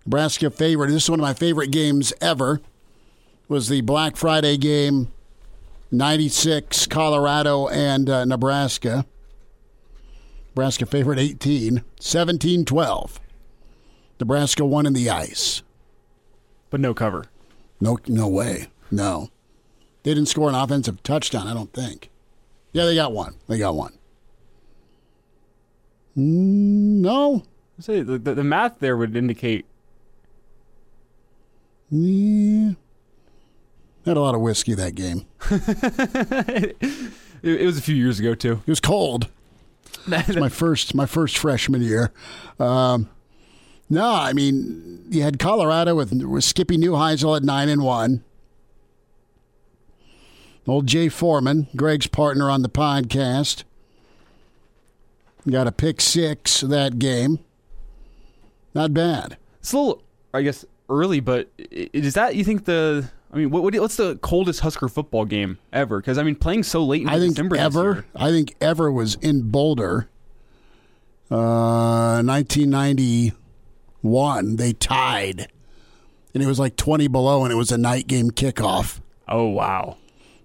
[0.04, 0.90] Nebraska favored.
[0.90, 2.60] This is one of my favorite games ever.
[3.48, 5.08] Was the Black Friday game,
[5.90, 9.06] 96 Colorado and uh, Nebraska.
[10.50, 13.20] Nebraska favored 18, 17 12.
[14.20, 15.62] Nebraska won in the ice.
[16.70, 17.26] But no cover.
[17.80, 18.68] No, no way.
[18.90, 19.30] No.
[20.02, 22.10] They didn't score an offensive touchdown, I don't think.
[22.72, 23.34] Yeah, they got one.
[23.48, 23.98] They got one.
[26.16, 27.42] Mm, no.
[27.78, 29.66] I say the, the, math there would indicate
[31.90, 32.72] Yeah.
[34.04, 35.26] Had a lot of whiskey that game.
[35.50, 36.76] it,
[37.42, 38.62] it was a few years ago too.
[38.66, 39.28] It was cold.
[40.08, 42.12] It was my first my first freshman year.
[42.60, 43.08] Um,
[43.88, 48.24] no, I mean you had Colorado with, with Skippy Neuheisel at nine and one.
[50.66, 53.62] Old Jay Foreman, Greg's partner on the podcast,
[55.48, 57.38] got a pick six that game.
[58.74, 59.36] Not bad.
[59.60, 60.02] It's a little,
[60.34, 63.08] I guess, early, but is that you think the?
[63.32, 66.00] I mean, what, what what's the coldest Husker football game ever?
[66.00, 68.04] Because I mean, playing so late in I think December ever.
[68.14, 70.08] I think ever was in Boulder.
[71.30, 72.22] Uh,
[74.06, 75.52] 1991, they tied,
[76.32, 79.00] and it was like 20 below, and it was a night game kickoff.
[79.28, 79.96] Oh wow!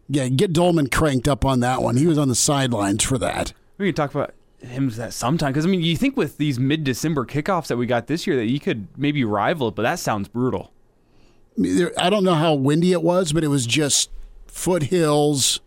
[0.10, 1.98] Yeah, get Dolman cranked up on that one.
[1.98, 3.54] He was on the sidelines for that.
[3.78, 7.26] We can talk about him that sometime because I mean, you think with these mid-December
[7.26, 10.28] kickoffs that we got this year that you could maybe rival it, but that sounds
[10.28, 10.72] brutal.
[11.98, 14.10] I don't know how windy it was, but it was just
[14.48, 15.60] foothills.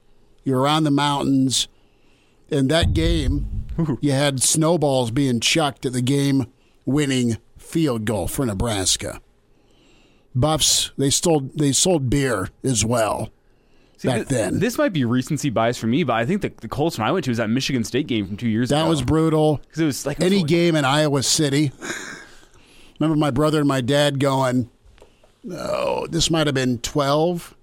[0.42, 1.68] You're around the mountains,
[2.50, 3.66] and that game,
[4.00, 7.38] you had snowballs being chucked at the game-winning
[7.74, 9.20] field goal for Nebraska.
[10.32, 13.32] Buffs they sold they sold beer as well
[13.96, 14.60] See, back thi- then.
[14.60, 17.10] This might be recency bias for me, but I think the, the coldest one I
[17.10, 18.80] went to was that Michigan State game from two years ago.
[18.80, 19.56] That was brutal.
[19.56, 21.72] because it was like Any game in Iowa City.
[23.00, 24.70] Remember my brother and my dad going,
[25.50, 27.56] oh, this might have been 12,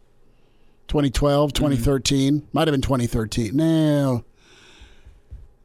[0.89, 1.55] 2012, mm-hmm.
[1.55, 2.47] 2013.
[2.51, 3.55] Might have been 2013.
[3.55, 4.25] No,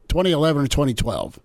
[0.07, 1.37] 2011 or 2012.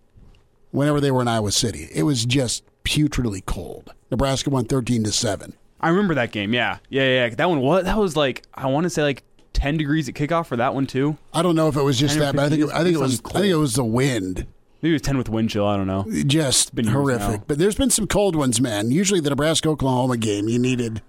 [0.71, 1.89] Whenever they were in Iowa City.
[1.93, 3.93] It was just putridly cold.
[4.11, 5.55] Nebraska won 13 to 7.
[5.81, 6.55] I remember that game.
[6.55, 7.29] Yeah, yeah, yeah.
[7.31, 7.61] That one.
[7.61, 7.85] What?
[7.85, 10.87] That was like I want to say like ten degrees at kickoff for that one
[10.87, 11.17] too.
[11.33, 13.01] I don't know if it was just that, but I think it, I think it
[13.01, 14.47] was something I think it was the wind.
[14.81, 15.67] Maybe it was ten with wind chill.
[15.67, 16.07] I don't know.
[16.27, 17.43] just been horrific.
[17.49, 18.93] But there's been some cold ones, man.
[18.93, 21.03] Usually the Nebraska Oklahoma game, you needed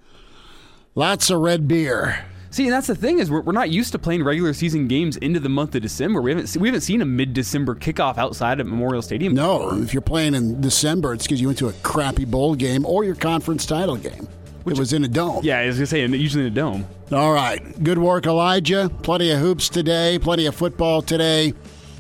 [0.96, 2.26] lots of red beer.
[2.54, 5.18] See, and that's the thing is we're, we're not used to playing regular season games
[5.18, 6.22] into the month of December.
[6.22, 9.34] We haven't we haven't seen a mid December kickoff outside of Memorial Stadium.
[9.34, 12.86] No, if you're playing in December, it's because you went to a crappy bowl game
[12.86, 14.28] or your conference title game.
[14.68, 15.44] it was in a dome.
[15.44, 16.86] Yeah, I was gonna say usually in a dome.
[17.12, 17.84] All right.
[17.84, 18.88] Good work, Elijah.
[19.02, 21.56] Plenty of hoops today, plenty of football today.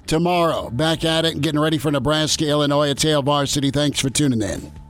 [0.05, 2.89] Tomorrow, back at it getting ready for Nebraska, Illinois.
[2.89, 3.71] It's Hail Varsity.
[3.71, 4.82] Thanks for tuning in.